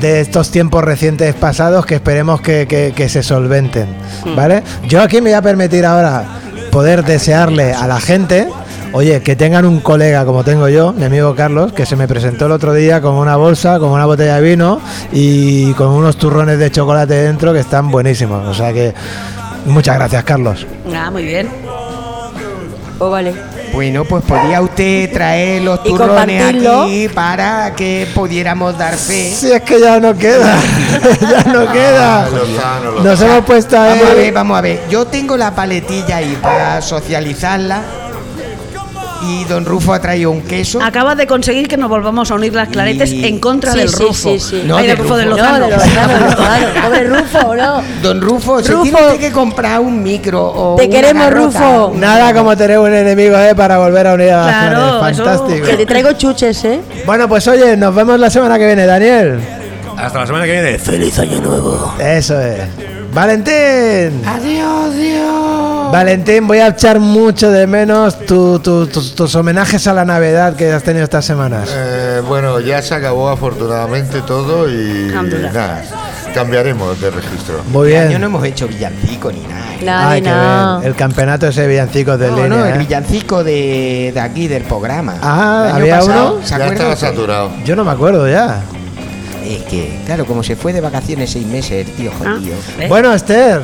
De 0.00 0.20
estos 0.20 0.50
tiempos 0.50 0.82
recientes 0.82 1.32
pasados 1.34 1.86
que 1.86 1.94
esperemos 1.94 2.40
que, 2.40 2.66
que- 2.66 2.92
que 2.94 3.08
se 3.08 3.22
solventen, 3.22 3.86
¿vale? 4.34 4.64
Yo 4.88 5.00
aquí 5.00 5.20
me 5.20 5.30
voy 5.30 5.34
a 5.34 5.42
permitir 5.42 5.86
ahora 5.86 6.24
poder 6.72 7.04
desearle 7.04 7.74
a 7.74 7.86
la 7.86 8.00
gente, 8.00 8.48
oye, 8.92 9.20
que 9.20 9.36
tengan 9.36 9.66
un 9.66 9.80
colega 9.80 10.24
como 10.24 10.42
tengo 10.42 10.70
yo, 10.70 10.94
mi 10.94 11.04
amigo 11.04 11.34
Carlos, 11.34 11.74
que 11.74 11.84
se 11.84 11.96
me 11.96 12.08
presentó 12.08 12.46
el 12.46 12.52
otro 12.52 12.72
día 12.72 13.02
con 13.02 13.14
una 13.14 13.36
bolsa, 13.36 13.78
con 13.78 13.90
una 13.90 14.06
botella 14.06 14.36
de 14.36 14.50
vino 14.50 14.80
y 15.12 15.74
con 15.74 15.88
unos 15.88 16.16
turrones 16.16 16.58
de 16.58 16.70
chocolate 16.70 17.12
dentro 17.12 17.52
que 17.52 17.60
están 17.60 17.90
buenísimos. 17.90 18.48
O 18.48 18.54
sea 18.54 18.72
que 18.72 18.94
muchas 19.66 19.96
gracias, 19.96 20.24
Carlos. 20.24 20.66
Ah, 20.96 21.10
muy 21.10 21.24
bien. 21.24 21.46
Oh, 22.98 23.10
vale. 23.10 23.34
Bueno, 23.72 24.04
pues 24.04 24.22
podía 24.24 24.60
usted 24.60 25.10
traer 25.12 25.62
los 25.62 25.82
turrones 25.82 26.44
aquí 26.44 27.08
para 27.08 27.74
que 27.74 28.06
pudiéramos 28.14 28.76
dar 28.76 28.94
fe. 28.94 29.32
Si 29.34 29.50
es 29.50 29.62
que 29.62 29.80
ya 29.80 29.98
no 29.98 30.14
queda, 30.16 30.58
ya 31.20 31.44
no 31.50 31.72
queda. 31.72 32.26
Ah. 32.26 32.80
Nos 33.02 33.20
hemos 33.20 33.44
puesto 33.44 33.78
a 33.78 33.86
Vamos 33.86 34.10
a 34.10 34.14
ver, 34.14 34.32
vamos 34.32 34.58
a 34.58 34.60
ver. 34.60 34.82
Yo 34.90 35.06
tengo 35.06 35.36
la 35.36 35.54
paletilla 35.54 36.16
ahí 36.16 36.38
para 36.42 36.82
socializarla. 36.82 38.01
Y 39.24 39.44
don 39.44 39.64
Rufo 39.64 39.92
ha 39.94 40.00
traído 40.00 40.30
un 40.30 40.42
queso. 40.42 40.80
Acaba 40.82 41.14
de 41.14 41.26
conseguir 41.26 41.68
que 41.68 41.76
nos 41.76 41.88
volvamos 41.88 42.30
a 42.30 42.34
unir 42.34 42.54
las 42.54 42.68
claretes 42.68 43.12
Y- 43.12 43.24
en 43.26 43.38
contra 43.38 43.72
Sí, 43.72 43.78
del 43.78 43.88
sí, 43.88 44.02
Rufo. 44.02 44.14
sí, 44.14 44.40
sí. 44.40 44.62
No, 44.66 44.76
Ay, 44.76 44.82
de 44.86 44.88
del 44.88 44.98
Rufo. 44.98 45.16
No, 45.16 45.24
Lozano. 45.26 45.66
Pobre 46.84 47.04
Rufo, 47.04 47.54
¿no? 47.56 47.82
Don 48.02 48.20
Rufo, 48.20 48.62
se 48.62 48.72
Rufo. 48.72 48.84
tiene 48.98 49.18
que 49.18 49.30
comprar 49.32 49.80
un 49.80 50.02
micro 50.02 50.44
o 50.44 50.76
Te 50.76 50.86
una 50.86 50.94
queremos, 50.96 51.24
garrota. 51.24 51.58
Rufo. 51.78 51.92
Nada 51.96 52.34
como 52.34 52.56
tener 52.56 52.78
un 52.78 52.92
enemigo 52.92 53.36
eh, 53.38 53.54
para 53.54 53.78
volver 53.78 54.06
a 54.08 54.14
unir 54.14 54.30
a 54.30 54.46
las 54.46 54.46
Claro, 54.56 54.98
clanes. 54.98 55.18
eso- 55.18 55.24
Fantástico. 55.24 55.66
Que 55.66 55.76
te 55.76 55.86
traigo 55.86 56.12
chuches, 56.12 56.64
¿eh? 56.64 56.80
Bueno, 57.06 57.28
pues 57.28 57.46
oye, 57.48 57.76
nos 57.76 57.94
vemos 57.94 58.18
la 58.18 58.30
semana 58.30 58.58
que 58.58 58.66
viene, 58.66 58.86
Daniel. 58.86 59.38
Hasta 59.96 60.20
la 60.20 60.26
semana 60.26 60.44
que 60.46 60.52
viene. 60.52 60.78
Feliz 60.78 61.18
año 61.18 61.40
nuevo. 61.40 61.94
Eso 62.00 62.40
es. 62.40 62.60
Valentín. 63.14 64.22
Adiós, 64.26 64.94
Dios. 64.96 65.71
Valentín, 65.92 66.46
voy 66.46 66.56
a 66.58 66.68
echar 66.68 66.98
mucho 67.00 67.50
de 67.50 67.66
menos 67.66 68.18
tu- 68.24 68.58
tu- 68.60 68.86
tus- 68.86 69.14
tus 69.14 69.34
homenajes 69.34 69.86
a 69.86 69.92
la 69.92 70.06
Navidad 70.06 70.56
que 70.56 70.72
has 70.72 70.82
tenido 70.82 71.04
estas 71.04 71.22
semanas. 71.26 71.68
Eh, 71.70 72.22
bueno, 72.26 72.60
ya 72.60 72.80
se 72.80 72.94
acabó 72.94 73.28
afortunadamente 73.28 74.22
todo 74.22 74.70
y 74.70 75.12
nada, 75.52 75.84
cambiaremos 76.34 76.98
de 76.98 77.10
registro. 77.10 77.62
Muy 77.70 77.88
Este 77.88 77.98
año 77.98 78.08
bien. 78.08 78.20
no 78.22 78.26
hemos 78.28 78.44
hecho 78.46 78.66
villancico 78.66 79.30
ni 79.30 79.40
nada. 79.40 79.74
¿eh? 79.82 79.86
Ay, 79.90 80.22
qué 80.22 80.30
bien. 80.30 80.82
El 80.90 80.94
campeonato 80.96 81.46
ese 81.46 81.66
villancicos 81.66 82.18
de 82.18 82.28
No, 82.28 82.36
línea. 82.36 82.48
no, 82.48 82.64
el 82.64 82.74
¿eh? 82.74 82.78
villancico 82.78 83.44
de, 83.44 84.12
de 84.14 84.20
aquí, 84.20 84.48
del 84.48 84.62
programa. 84.62 85.16
Ah, 85.20 85.72
¿había 85.74 85.98
pasado, 85.98 86.36
uno? 86.36 86.46
¿Se 86.46 86.56
Ya 86.58 86.66
estaba 86.68 86.96
saturado. 86.96 87.50
Yo 87.66 87.76
no 87.76 87.84
me 87.84 87.90
acuerdo 87.90 88.26
ya. 88.26 88.62
Es 89.46 89.62
que, 89.64 89.98
claro, 90.06 90.24
como 90.24 90.42
se 90.42 90.56
fue 90.56 90.72
de 90.72 90.80
vacaciones 90.80 91.28
seis 91.30 91.46
meses, 91.46 91.86
el 91.86 91.92
tío 91.92 92.10
Ah, 92.14 92.32
jodido. 92.36 92.54
¿ves? 92.78 92.88
Bueno, 92.88 93.12
Esther, 93.12 93.60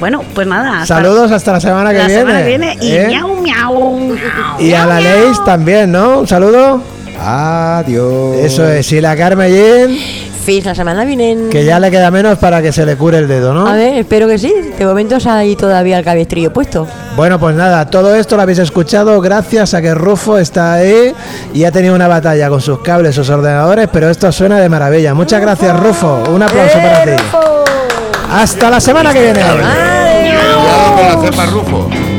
Bueno, 0.00 0.22
pues 0.34 0.46
nada. 0.46 0.82
hasta 0.82 0.96
saludos 0.96 1.30
hasta 1.30 1.52
la 1.52 1.60
semana 1.60 1.92
que 1.92 1.98
la 1.98 2.06
viene. 2.06 2.20
semana 2.20 2.38
que 2.40 2.46
viene 2.48 2.78
y 2.80 2.92
¿eh? 2.92 3.06
miau, 3.08 3.36
miau. 3.40 4.16
Y 4.58 4.72
a 4.74 4.86
la 4.86 5.00
Leis 5.00 5.42
también, 5.44 5.92
¿no? 5.92 6.20
Un 6.20 6.26
saludo. 6.28 6.80
Adiós. 7.20 8.36
Eso 8.38 8.68
es, 8.68 8.90
y 8.92 9.00
la 9.00 9.16
Carmellín, 9.16 9.98
Fins 10.44 10.66
la 10.66 10.74
semana 10.74 11.04
vienen. 11.06 11.48
que 11.48 11.64
ya 11.64 11.80
le 11.80 11.90
queda 11.90 12.10
menos 12.10 12.36
para 12.36 12.60
que 12.60 12.70
se 12.70 12.84
le 12.84 12.96
cure 12.96 13.16
el 13.18 13.28
dedo, 13.28 13.54
¿no? 13.54 13.66
A 13.66 13.72
ver, 13.72 13.94
espero 13.96 14.26
que 14.28 14.36
sí. 14.36 14.52
De 14.78 14.84
momento 14.84 15.16
está 15.16 15.38
ahí 15.38 15.56
todavía 15.56 15.96
el 15.98 16.04
cabestrillo 16.04 16.52
puesto. 16.52 16.86
Bueno, 17.16 17.38
pues 17.40 17.54
nada, 17.56 17.86
todo 17.88 18.14
esto 18.14 18.36
lo 18.36 18.42
habéis 18.42 18.58
escuchado 18.58 19.18
gracias 19.22 19.72
a 19.72 19.80
que 19.80 19.94
Rufo 19.94 20.36
está 20.36 20.74
ahí 20.74 21.14
y 21.54 21.64
ha 21.64 21.72
tenido 21.72 21.94
una 21.94 22.08
batalla 22.08 22.50
con 22.50 22.60
sus 22.60 22.80
cables, 22.80 23.14
sus 23.14 23.30
ordenadores, 23.30 23.88
pero 23.90 24.10
esto 24.10 24.30
suena 24.32 24.58
de 24.58 24.68
maravilla. 24.68 25.14
Muchas 25.14 25.40
gracias, 25.40 25.80
Rufo. 25.80 26.24
Un 26.30 26.42
aplauso 26.42 26.76
para 26.78 27.04
ti. 27.04 27.22
Hasta 28.30 28.68
la 28.68 28.80
semana 28.80 29.14
que 29.14 29.22
viene. 29.22 29.40
Cuidado 30.74 30.96
con 30.96 31.06
la 31.06 31.20
cepa 31.30 31.46
Rufo. 31.46 32.13